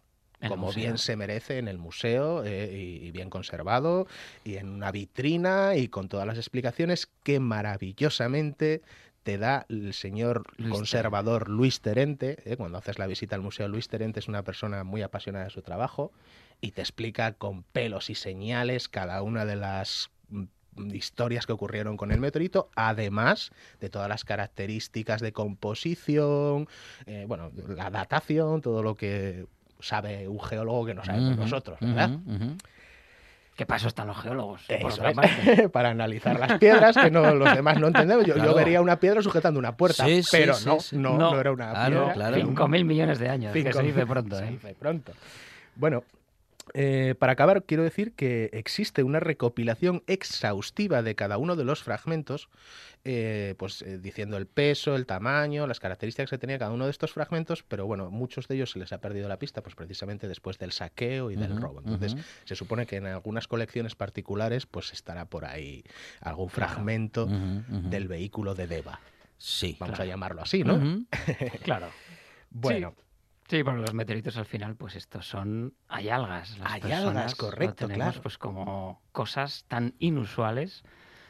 como 0.48 0.66
museo. 0.66 0.82
bien 0.82 0.98
se 0.98 1.16
merece 1.16 1.58
en 1.58 1.68
el 1.68 1.78
museo 1.78 2.44
eh, 2.44 2.70
y, 2.74 3.06
y 3.06 3.10
bien 3.12 3.30
conservado 3.30 4.06
y 4.44 4.56
en 4.56 4.68
una 4.68 4.90
vitrina 4.90 5.76
y 5.76 5.88
con 5.88 6.08
todas 6.08 6.26
las 6.26 6.36
explicaciones 6.36 7.08
que 7.22 7.40
maravillosamente 7.40 8.82
te 9.24 9.38
da 9.38 9.66
el 9.68 9.94
señor 9.94 10.44
Luis 10.58 10.72
conservador 10.72 11.48
Luis 11.48 11.80
Terente. 11.80 12.38
eh, 12.44 12.56
cuando 12.56 12.78
haces 12.78 12.98
la 12.98 13.06
visita 13.06 13.34
al 13.34 13.42
museo, 13.42 13.66
Luis 13.66 13.88
Terente 13.88 14.20
es 14.20 14.28
una 14.28 14.44
persona 14.44 14.84
muy 14.84 15.02
apasionada 15.02 15.46
de 15.46 15.50
su 15.50 15.62
trabajo 15.62 16.12
y 16.60 16.70
te 16.70 16.82
explica 16.82 17.32
con 17.32 17.62
pelos 17.62 18.10
y 18.10 18.14
señales 18.14 18.88
cada 18.88 19.22
una 19.22 19.46
de 19.46 19.56
las 19.56 20.10
mm, 20.28 20.44
historias 20.92 21.46
que 21.46 21.52
ocurrieron 21.52 21.96
con 21.96 22.12
el 22.12 22.20
meteorito, 22.20 22.68
además 22.76 23.50
de 23.80 23.88
todas 23.88 24.08
las 24.08 24.24
características 24.24 25.22
de 25.22 25.32
composición, 25.32 26.68
eh, 27.06 27.24
bueno, 27.26 27.50
la 27.68 27.90
datación, 27.90 28.60
todo 28.60 28.82
lo 28.82 28.94
que 28.94 29.46
sabe 29.80 30.28
un 30.28 30.40
geólogo 30.40 30.84
que 30.84 30.94
no 30.94 31.04
sabemos 31.04 31.36
nosotros, 31.36 31.78
¿verdad? 31.80 32.18
¿Qué 33.56 33.66
paso 33.66 33.86
están 33.86 34.08
los 34.08 34.16
geólogos? 34.20 34.64
Eso 34.68 35.04
es, 35.06 35.70
para 35.72 35.90
analizar 35.90 36.38
las 36.40 36.58
piedras 36.58 36.96
que 36.96 37.10
no, 37.10 37.34
los 37.34 37.54
demás 37.54 37.78
no 37.78 37.86
entendemos. 37.86 38.24
Yo, 38.26 38.34
yo 38.34 38.42
Claro. 38.42 38.54
vería 38.56 38.80
una 38.80 38.98
piedra 38.98 39.22
sujetando 39.22 39.60
una 39.60 39.76
puerta, 39.76 40.04
Sí, 40.06 40.22
pero 40.32 40.54
sí, 40.54 40.66
no, 40.66 40.80
sí. 40.80 40.96
no, 40.96 41.16
No. 41.16 41.32
no 41.34 41.40
era 41.40 41.52
una 41.52 41.70
Claro, 41.70 41.90
piedra. 41.96 42.12
claro. 42.14 42.36
Cinco 42.36 42.66
mil 42.68 42.84
millones 42.84 43.18
de 43.20 43.28
años, 43.28 43.52
que 43.52 43.72
se 43.72 43.82
dice 43.82 44.06
pronto, 44.06 44.36
se 44.38 44.44
¿eh? 44.44 44.50
dice 44.50 44.74
pronto. 44.76 45.12
Bueno, 45.76 46.02
eh, 46.74 47.14
para 47.18 47.32
acabar, 47.32 47.62
quiero 47.64 47.82
decir 47.84 48.12
que 48.12 48.50
existe 48.52 49.02
una 49.02 49.20
recopilación 49.20 50.02
exhaustiva 50.06 51.02
de 51.02 51.14
cada 51.14 51.38
uno 51.38 51.56
de 51.56 51.64
los 51.64 51.82
fragmentos, 51.82 52.48
eh, 53.04 53.54
pues 53.58 53.82
eh, 53.82 53.98
diciendo 53.98 54.36
el 54.36 54.46
peso, 54.46 54.96
el 54.96 55.06
tamaño, 55.06 55.66
las 55.66 55.78
características 55.78 56.30
que 56.30 56.38
tenía 56.38 56.58
cada 56.58 56.72
uno 56.72 56.84
de 56.86 56.90
estos 56.90 57.12
fragmentos, 57.12 57.62
pero 57.62 57.86
bueno, 57.86 58.10
muchos 58.10 58.48
de 58.48 58.56
ellos 58.56 58.70
se 58.72 58.78
les 58.78 58.92
ha 58.92 58.98
perdido 58.98 59.28
la 59.28 59.38
pista, 59.38 59.62
pues 59.62 59.74
precisamente 59.74 60.26
después 60.28 60.58
del 60.58 60.72
saqueo 60.72 61.30
y 61.30 61.36
del 61.36 61.56
robo. 61.56 61.80
Entonces, 61.80 62.16
se 62.44 62.56
supone 62.56 62.86
que 62.86 62.96
en 62.96 63.06
algunas 63.06 63.46
colecciones 63.46 63.94
particulares, 63.94 64.66
pues 64.66 64.92
estará 64.92 65.26
por 65.26 65.44
ahí 65.44 65.84
algún 66.20 66.48
Claro. 66.48 66.72
fragmento 66.72 67.28
del 67.68 68.08
vehículo 68.08 68.54
de 68.54 68.66
Deva. 68.66 69.00
Sí. 69.38 69.76
Vamos 69.78 69.96
Claro. 69.96 70.08
a 70.08 70.12
llamarlo 70.12 70.42
así, 70.42 70.64
¿no? 70.64 71.06
Claro. 71.62 71.88
Bueno, 72.50 72.94
Sí, 72.96 73.03
bueno, 73.62 73.80
los 73.80 73.94
meteoritos 73.94 74.36
al 74.36 74.46
final, 74.46 74.76
pues 74.76 74.96
estos 74.96 75.26
son 75.26 75.74
hay 75.88 76.08
algas. 76.08 76.58
Las 76.58 76.72
Hay 76.72 76.80
personas 76.80 77.16
algas, 77.16 77.30
lo 77.32 77.36
correcto, 77.38 77.86
tenemos, 77.86 78.06
claro. 78.14 78.22
pues 78.22 78.38
como 78.38 79.02
cosas 79.12 79.64
tan 79.68 79.94
inusuales, 79.98 80.82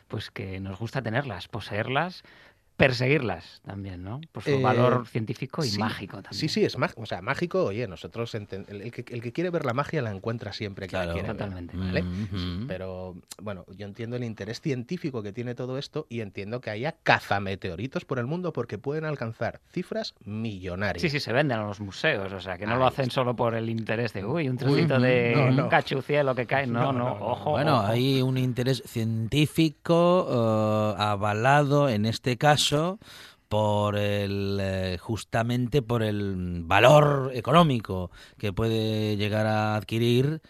pues 0.08 0.30
que 0.30 0.60
nos 0.60 0.78
gusta 0.78 1.02
tenerlas, 1.02 1.48
poseerlas, 1.48 2.22
perseguirlas 2.76 3.60
también, 3.64 4.02
¿no? 4.02 4.20
Por 4.32 4.42
su 4.42 4.50
Eh, 4.50 4.62
valor 4.62 5.06
científico 5.06 5.64
y 5.64 5.68
sí, 5.68 5.78
mágico 5.78 6.16
también. 6.22 6.40
Sí, 6.40 6.48
sí, 6.48 6.64
es 6.64 6.76
mágico. 6.76 7.02
O 7.02 7.06
sea, 7.06 7.22
mágico, 7.22 7.64
oye, 7.64 7.86
nosotros 7.86 8.34
enten- 8.34 8.64
el, 8.68 8.82
el 8.82 8.90
que, 8.90 9.04
el 9.14 9.22
que 9.22 9.32
quiere 9.32 9.50
ver 9.50 9.64
la 9.64 9.74
magia 9.74 10.02
la 10.02 10.10
encuentra 10.10 10.52
siempre 10.52 10.88
que 10.88 10.96
la 10.96 11.04
Claro. 11.04 11.12
quiere 11.14 11.28
ver, 11.28 11.36
Totalmente. 11.36 11.76
¿vale? 11.76 12.04
Pero 12.66 13.14
bueno, 13.40 13.64
yo 13.76 13.86
entiendo 13.86 14.16
el 14.16 14.24
interés 14.24 14.60
científico 14.60 15.22
que 15.22 15.32
tiene 15.32 15.54
todo 15.54 15.78
esto 15.78 16.06
y 16.08 16.20
entiendo 16.20 16.60
que 16.60 16.70
haya 16.70 16.96
cazameteoritos 17.02 18.04
por 18.04 18.18
el 18.18 18.26
mundo 18.26 18.52
porque 18.52 18.78
pueden 18.78 19.04
alcanzar 19.04 19.60
cifras 19.72 20.14
millonarias. 20.24 21.00
Sí, 21.02 21.10
sí, 21.10 21.20
se 21.20 21.32
venden 21.32 21.58
a 21.58 21.64
los 21.64 21.80
museos, 21.80 22.32
o 22.32 22.40
sea, 22.40 22.58
que 22.58 22.66
no 22.66 22.72
Ahí 22.72 22.78
lo 22.80 22.86
hacen 22.86 23.04
está. 23.04 23.14
solo 23.14 23.36
por 23.36 23.54
el 23.54 23.68
interés 23.70 24.12
de, 24.12 24.24
uy, 24.24 24.48
un 24.48 24.56
trocito 24.58 24.98
de 24.98 25.32
no, 25.36 25.44
un 25.46 25.56
no. 25.56 25.68
cachucielo 25.68 26.34
que 26.34 26.46
cae. 26.46 26.64
No, 26.74 26.92
No, 26.92 26.92
no, 26.92 27.12
ojo. 27.20 27.50
Bueno, 27.52 27.78
ojo. 27.78 27.86
hay 27.86 28.20
un 28.22 28.36
interés 28.38 28.82
científico 28.86 30.94
eh, 30.98 31.02
avalado 31.02 31.88
en 31.88 32.06
este 32.06 32.36
caso 32.36 32.63
por 33.48 33.96
el 33.96 34.58
eh, 34.60 34.98
justamente 35.00 35.82
por 35.82 36.02
el 36.02 36.62
valor 36.64 37.30
económico 37.34 38.10
que 38.38 38.52
puede 38.52 39.16
llegar 39.16 39.46
a 39.46 39.76
adquirir 39.76 40.40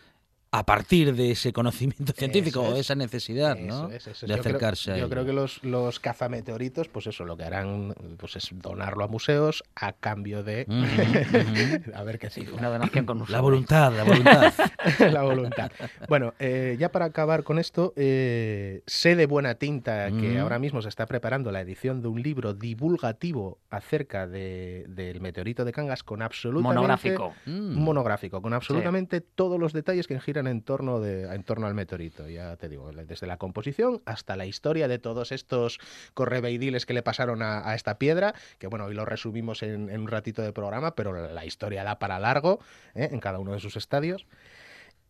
a 0.56 0.64
partir 0.64 1.14
de 1.16 1.32
ese 1.32 1.52
conocimiento 1.52 2.12
científico 2.12 2.62
Eso 2.62 2.70
o 2.70 2.74
es. 2.74 2.80
esa 2.82 2.94
necesidad, 2.94 3.56
¿no? 3.58 3.90
es, 3.90 4.06
eso 4.06 4.10
es. 4.12 4.20
De 4.20 4.26
Yo 4.28 4.34
creo- 4.34 4.40
acercarse 4.40 4.92
a 4.92 4.96
Yo 4.98 5.08
creo 5.08 5.24
que 5.26 5.32
los, 5.32 5.62
los 5.64 5.98
cazameteoritos, 5.98 6.88
pues 6.88 7.06
eso, 7.08 7.24
lo 7.24 7.36
que 7.36 7.42
harán 7.44 7.94
pues 8.18 8.36
es 8.36 8.50
donarlo 8.52 9.02
a 9.04 9.08
museos 9.08 9.64
a 9.74 9.92
cambio 9.92 10.42
de... 10.44 10.64
A 11.94 12.02
ver 12.04 12.18
qué 12.18 12.30
Sí, 12.30 12.46
una 12.56 12.68
donación 12.68 13.04
con 13.06 13.20
un 13.20 13.26
La 13.30 13.40
voluntad, 13.40 13.92
la 13.96 14.04
voluntad. 14.04 14.52
la 15.12 15.22
voluntad. 15.22 15.70
Bueno, 16.08 16.34
eh, 16.38 16.76
ya 16.78 16.90
para 16.90 17.06
acabar 17.06 17.42
con 17.44 17.58
esto, 17.58 17.92
eh, 17.96 18.82
sé 18.86 19.16
de 19.16 19.26
buena 19.26 19.56
tinta 19.56 20.10
que 20.10 20.38
ahora 20.38 20.58
mismo 20.58 20.82
se 20.82 20.88
está 20.88 21.06
preparando 21.06 21.50
la 21.52 21.60
edición 21.60 22.00
de 22.02 22.08
un 22.08 22.22
libro 22.22 22.54
divulgativo 22.54 23.58
acerca 23.70 24.26
de- 24.26 24.84
del 24.88 25.20
meteorito 25.20 25.64
de 25.64 25.72
Cangas 25.72 26.02
con 26.02 26.22
absolutamente... 26.22 26.74
Monográfico. 26.74 27.34
Mm. 27.46 27.76
un 27.78 27.84
monográfico, 27.84 28.40
con 28.42 28.52
absolutamente 28.52 29.20
todos 29.20 29.58
los 29.58 29.72
detalles 29.72 30.06
que 30.06 30.18
giran 30.20 30.43
desarrollan 30.44 30.56
en 30.56 30.62
torno, 30.62 31.00
de, 31.00 31.34
en 31.34 31.42
torno 31.42 31.66
al 31.66 31.74
meteorito, 31.74 32.28
ya 32.28 32.56
te 32.56 32.68
digo, 32.68 32.90
desde 32.92 33.26
la 33.26 33.36
composición 33.36 34.02
hasta 34.04 34.36
la 34.36 34.46
historia 34.46 34.88
de 34.88 34.98
todos 34.98 35.32
estos 35.32 35.78
correveidiles 36.14 36.86
que 36.86 36.94
le 36.94 37.02
pasaron 37.02 37.42
a, 37.42 37.68
a 37.68 37.74
esta 37.74 37.98
piedra, 37.98 38.34
que 38.58 38.66
bueno, 38.66 38.86
hoy 38.86 38.94
lo 38.94 39.04
resumimos 39.04 39.62
en, 39.62 39.90
en 39.90 40.00
un 40.02 40.08
ratito 40.08 40.42
de 40.42 40.52
programa, 40.52 40.94
pero 40.94 41.12
la, 41.12 41.32
la 41.32 41.44
historia 41.44 41.84
da 41.84 41.98
para 41.98 42.18
largo 42.18 42.60
¿eh? 42.94 43.08
en 43.10 43.20
cada 43.20 43.38
uno 43.38 43.52
de 43.52 43.60
sus 43.60 43.76
estadios. 43.76 44.26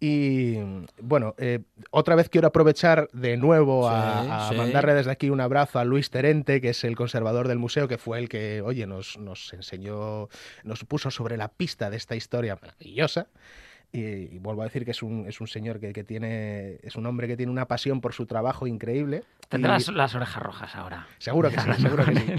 Y 0.01 0.59
bueno, 1.01 1.35
eh, 1.39 1.61
otra 1.91 2.15
vez 2.15 2.29
quiero 2.29 2.49
aprovechar 2.49 3.09
de 3.13 3.37
nuevo 3.39 3.89
a, 3.89 4.23
Sí, 4.23 4.29
a 4.31 4.49
sí. 4.51 4.55
mandarle 4.57 4.93
desde 4.93 5.11
aquí 5.13 5.31
un 5.31 5.41
abrazo 5.41 5.79
a 5.79 5.85
Luis 5.85 6.11
Terente, 6.11 6.61
que 6.61 6.71
es 6.71 6.85
el 6.85 6.95
conservador 6.97 7.49
del 7.49 7.59
museo, 7.59 7.89
que 7.89 7.97
fue 7.97 8.19
el 8.19 8.29
que, 8.29 8.61
oye, 8.61 8.87
nos, 8.87 9.17
nos 9.19 9.53
enseñó, 9.55 10.29
nos 10.63 10.85
puso 10.85 11.11
sobre 11.11 11.37
la 11.39 11.49
pista 11.49 11.89
de 11.91 11.97
esta 11.97 12.17
historia 12.17 12.59
maravillosa. 12.61 13.29
Y, 13.95 14.35
y 14.35 14.39
vuelvo 14.41 14.63
a 14.63 14.65
decir 14.65 14.85
que 14.85 14.91
es 14.91 15.05
un, 15.05 15.25
es 15.29 15.41
un 15.41 15.47
señor 15.47 15.79
que, 15.79 15.93
que 15.93 16.03
tiene, 16.03 16.79
es 16.83 16.97
un 16.97 17.07
hombre 17.07 17.29
que 17.29 17.37
tiene 17.37 17.53
una 17.53 17.67
pasión 17.69 18.01
por 18.01 18.13
su 18.13 18.27
trabajo 18.27 18.67
increíble. 18.67 19.23
Tendrás 19.49 19.87
Y- 19.89 19.93
las 19.93 20.17
orejas 20.17 20.43
rojas 20.43 20.75
ahora. 20.75 21.07
Seguro 21.19 21.49
que 21.51 21.61
sí, 21.61 21.73
seguro 21.81 22.05
que 22.05 22.17
sí. 22.17 22.33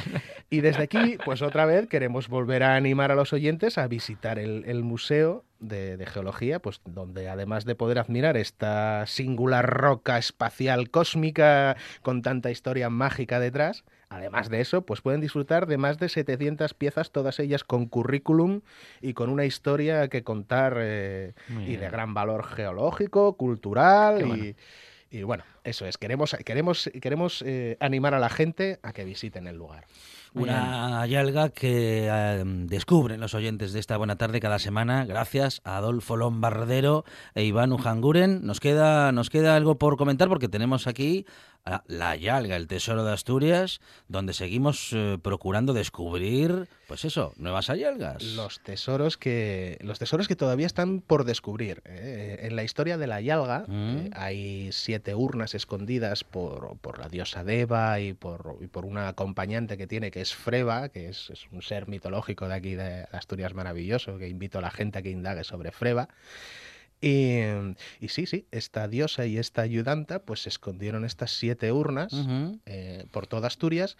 Y 0.50 0.60
desde 0.60 0.84
aquí, 0.84 1.18
pues 1.24 1.42
otra 1.42 1.66
vez 1.66 1.88
queremos 1.88 2.28
volver 2.28 2.62
a 2.64 2.76
animar 2.76 3.10
a 3.12 3.16
los 3.16 3.32
oyentes 3.32 3.78
a 3.78 3.88
visitar 3.88 4.38
el, 4.38 4.66
el 4.66 4.84
Museo 4.84 5.46
de, 5.62 5.96
de 5.96 6.06
Geología, 6.06 6.60
pues 6.60 6.82
donde 6.84 7.30
además 7.30 7.64
de 7.64 7.76
poder 7.76 8.00
admirar 8.00 8.36
esta 8.36 9.06
singular 9.08 9.66
roca 9.66 10.18
espacial 10.18 10.90
cósmica 10.90 11.78
con 12.02 12.22
tanta 12.22 12.52
historia 12.52 12.90
mágica 12.90 13.40
detrás, 13.40 13.86
además 14.10 14.50
de 14.50 14.62
eso, 14.62 14.84
pues 14.86 15.02
pueden 15.02 15.22
disfrutar 15.22 15.68
de 15.68 15.78
más 15.78 15.98
de 15.98 16.10
700 16.10 16.74
piezas, 16.74 17.12
todas 17.12 17.40
ellas 17.40 17.64
con 17.64 17.88
currículum 17.88 18.62
y 19.02 19.14
con 19.14 19.30
una 19.30 19.46
historia 19.46 20.08
que 20.08 20.24
contar 20.24 20.78
eh, 20.80 21.34
y 21.68 21.76
de 21.76 21.90
gran 21.90 22.14
valor 22.14 22.46
geológico, 22.46 23.38
cultural 23.38 24.22
y, 24.22 24.24
bueno. 24.24 24.46
y 25.12 25.24
bueno, 25.24 25.44
eso 25.64 25.86
es. 25.86 25.98
Queremos, 25.98 26.36
queremos, 26.46 26.90
queremos 27.02 27.44
eh, 27.46 27.78
animar 27.80 28.14
a 28.14 28.20
la 28.20 28.30
gente 28.30 28.80
a 28.84 28.94
que 28.94 29.06
visiten 29.06 29.48
el 29.48 29.58
lugar. 29.58 29.86
Una 30.36 31.06
yalga 31.06 31.50
que 31.50 32.10
eh, 32.12 32.44
descubren 32.46 33.22
los 33.22 33.34
oyentes 33.34 33.72
de 33.72 33.80
esta 33.80 33.96
buena 33.96 34.18
tarde 34.18 34.42
cada 34.42 34.60
semana, 34.60 35.06
gracias 35.06 35.62
a 35.64 35.78
Adolfo 35.78 36.18
Lombardero 36.18 37.06
e 37.36 37.44
Iván 37.46 37.72
Ujanguren. 37.72 38.46
Nos 38.46 38.60
queda, 38.60 39.14
nos 39.14 39.30
queda 39.30 39.56
algo 39.56 39.78
por 39.78 39.96
comentar 39.96 40.28
porque 40.28 40.50
tenemos 40.50 40.88
aquí 40.88 41.26
la 41.88 42.16
yalga, 42.16 42.56
el 42.56 42.68
tesoro 42.68 43.04
de 43.04 43.12
Asturias, 43.14 43.82
donde 44.08 44.34
seguimos 44.34 44.92
eh, 44.94 45.18
procurando 45.22 45.74
descubrir, 45.74 46.68
pues 46.88 47.06
eso, 47.06 47.34
nuevas 47.38 47.68
yalgas. 47.68 48.22
Los 48.24 48.60
tesoros 48.62 49.18
que 49.18 49.80
los 49.82 49.98
tesoros 49.98 50.28
que 50.28 50.36
todavía 50.36 50.68
están 50.68 51.02
por 51.02 51.24
descubrir. 51.26 51.82
¿eh? 51.86 52.40
En 52.44 52.56
la 52.56 52.64
historia 52.64 52.98
de 52.98 53.08
la 53.08 53.20
Yalga 53.22 53.66
Mm. 53.68 53.98
eh, 53.98 54.10
hay 54.14 54.70
siete 54.72 55.16
urnas 55.16 55.56
escondidas 55.56 56.24
por, 56.24 56.78
por 56.78 57.00
la 57.00 57.10
diosa 57.10 57.44
Deva 57.44 58.00
y 58.00 58.14
por, 58.14 58.58
y 58.62 58.68
por 58.68 58.86
una 58.86 59.08
acompañante 59.08 59.78
que 59.78 59.88
tiene 59.88 60.12
que 60.12 60.22
es 60.22 60.36
Freba, 60.36 60.90
que 60.90 61.10
es, 61.10 61.30
es 61.32 61.48
un 61.52 61.62
ser 61.64 61.88
mitológico 61.88 62.48
de 62.48 62.54
aquí 62.54 62.76
de 62.76 63.08
Asturias 63.12 63.54
maravilloso, 63.56 64.18
que 64.20 64.28
invito 64.28 64.60
a 64.60 64.62
la 64.62 64.72
gente 64.72 65.00
a 65.00 65.02
que 65.02 65.10
indague 65.10 65.44
sobre 65.44 65.72
Freba. 65.72 66.10
Y, 67.02 67.40
y 68.00 68.08
sí, 68.08 68.26
sí, 68.26 68.46
esta 68.52 68.88
diosa 68.88 69.26
y 69.26 69.38
esta 69.38 69.62
ayudanta 69.62 70.20
pues 70.20 70.42
se 70.44 70.50
escondieron 70.50 71.06
estas 71.06 71.32
siete 71.32 71.72
urnas 71.72 72.12
eh, 72.66 73.06
por 73.12 73.28
toda 73.28 73.48
Asturias 73.48 73.98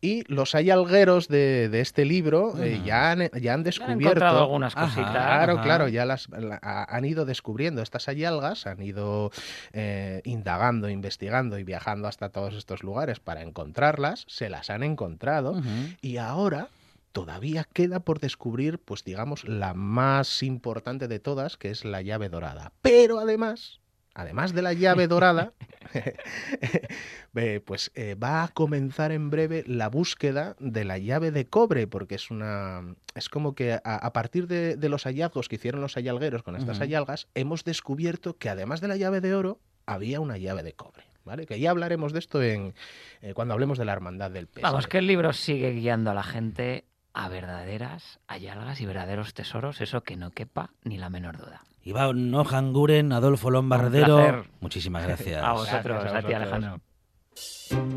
y 0.00 0.22
los 0.32 0.54
hayalgueros 0.54 1.26
de, 1.28 1.68
de 1.68 1.80
este 1.80 2.04
libro 2.04 2.54
eh, 2.62 2.80
ya, 2.84 3.10
han, 3.10 3.30
ya 3.40 3.54
han 3.54 3.64
descubierto... 3.64 4.00
encontrado 4.10 4.38
algunas 4.44 4.74
cositas. 4.74 5.10
Claro, 5.10 5.54
Ajá. 5.54 5.62
claro, 5.62 5.88
ya 5.88 6.04
las 6.06 6.28
la- 6.30 6.58
ha- 6.62 6.96
han 6.96 7.04
ido 7.04 7.24
descubriendo 7.24 7.82
estas 7.82 8.08
hayalgas, 8.08 8.66
han 8.66 8.80
ido 8.82 9.30
eh, 9.72 10.20
indagando, 10.24 10.88
investigando 10.88 11.58
y 11.58 11.64
viajando 11.64 12.06
hasta 12.08 12.28
todos 12.30 12.54
estos 12.54 12.82
lugares 12.84 13.18
para 13.20 13.42
encontrarlas, 13.42 14.24
se 14.28 14.48
las 14.48 14.70
han 14.70 14.84
encontrado 14.84 15.60
y 16.00 16.16
ahora 16.18 16.68
todavía 17.12 17.64
queda 17.64 18.00
por 18.00 18.20
descubrir, 18.20 18.78
pues 18.78 19.04
digamos, 19.04 19.44
la 19.44 19.74
más 19.74 20.42
importante 20.42 21.08
de 21.08 21.18
todas, 21.18 21.56
que 21.56 21.70
es 21.70 21.84
la 21.84 22.02
llave 22.02 22.28
dorada. 22.28 22.72
Pero 22.82 23.18
además, 23.18 23.80
además 24.14 24.52
de 24.52 24.62
la 24.62 24.72
llave 24.72 25.06
dorada, 25.06 25.52
eh, 27.34 27.60
pues 27.64 27.90
eh, 27.94 28.14
va 28.14 28.44
a 28.44 28.48
comenzar 28.48 29.12
en 29.12 29.30
breve 29.30 29.64
la 29.66 29.88
búsqueda 29.88 30.56
de 30.58 30.84
la 30.84 30.98
llave 30.98 31.30
de 31.30 31.46
cobre, 31.46 31.86
porque 31.86 32.16
es 32.16 32.30
una. 32.30 32.94
Es 33.14 33.28
como 33.28 33.54
que 33.54 33.72
a, 33.72 33.80
a 33.82 34.12
partir 34.12 34.46
de, 34.46 34.76
de 34.76 34.88
los 34.88 35.04
hallazgos 35.04 35.48
que 35.48 35.56
hicieron 35.56 35.80
los 35.80 35.96
hayalgueros 35.96 36.42
con 36.42 36.56
estas 36.56 36.80
hayalgas, 36.80 37.28
hemos 37.34 37.64
descubierto 37.64 38.36
que 38.36 38.48
además 38.48 38.80
de 38.80 38.88
la 38.88 38.96
llave 38.96 39.20
de 39.20 39.34
oro, 39.34 39.60
había 39.88 40.20
una 40.20 40.36
llave 40.36 40.62
de 40.62 40.74
cobre. 40.74 41.04
¿Vale? 41.24 41.44
Que 41.44 41.60
ya 41.60 41.70
hablaremos 41.70 42.14
de 42.14 42.20
esto 42.20 42.42
en 42.42 42.74
eh, 43.20 43.34
cuando 43.34 43.52
hablemos 43.52 43.76
de 43.76 43.84
la 43.84 43.92
hermandad 43.92 44.30
del 44.30 44.46
pez. 44.46 44.62
Vamos, 44.62 44.86
que 44.86 44.96
el 44.96 45.06
libro 45.06 45.34
sigue 45.34 45.72
guiando 45.72 46.10
a 46.10 46.14
la 46.14 46.22
gente 46.22 46.86
a 47.18 47.28
verdaderas 47.28 48.20
hayalgas 48.28 48.80
y 48.80 48.86
verdaderos 48.86 49.34
tesoros, 49.34 49.80
eso 49.80 50.02
que 50.02 50.16
no 50.16 50.30
quepa 50.30 50.70
ni 50.84 50.98
la 50.98 51.10
menor 51.10 51.36
duda. 51.36 51.62
Iván 51.82 52.32
Ojanguren, 52.32 53.12
Adolfo 53.12 53.50
Lombardero. 53.50 54.44
Muchísimas 54.60 55.02
gracias. 55.06 55.42
A 55.42 55.52
vosotros, 55.52 56.00
Gracias 56.04 56.14
a 56.14 56.18
a 56.18 56.20
ti 56.22 56.32
vosotros. 56.34 56.52
Alejandro. 56.52 57.88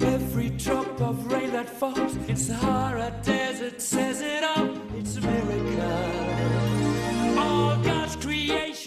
Every 0.00 0.50
drop 0.50 1.00
of 1.00 1.26
rain 1.32 1.52
that 1.52 1.68
falls 1.68 2.16
in 2.28 2.36
Sahara 2.36 2.95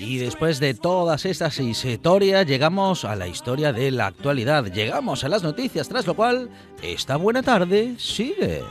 Y 0.10 0.18
después 0.18 0.60
de 0.60 0.74
todas 0.74 1.24
estas 1.28 1.60
historias, 1.60 2.48
llegamos 2.48 3.06
a 3.06 3.16
la 3.16 3.28
historia 3.28 3.72
de 3.72 3.92
la 3.92 4.08
actualidad. 4.08 4.66
Llegamos 4.66 5.24
a 5.24 5.30
las 5.30 5.44
noticias, 5.44 5.88
tras 5.88 6.08
lo 6.08 6.16
cual, 6.16 6.50
esta 6.82 7.16
buena 7.16 7.44
tarde 7.44 7.94
sigue. 8.00 8.64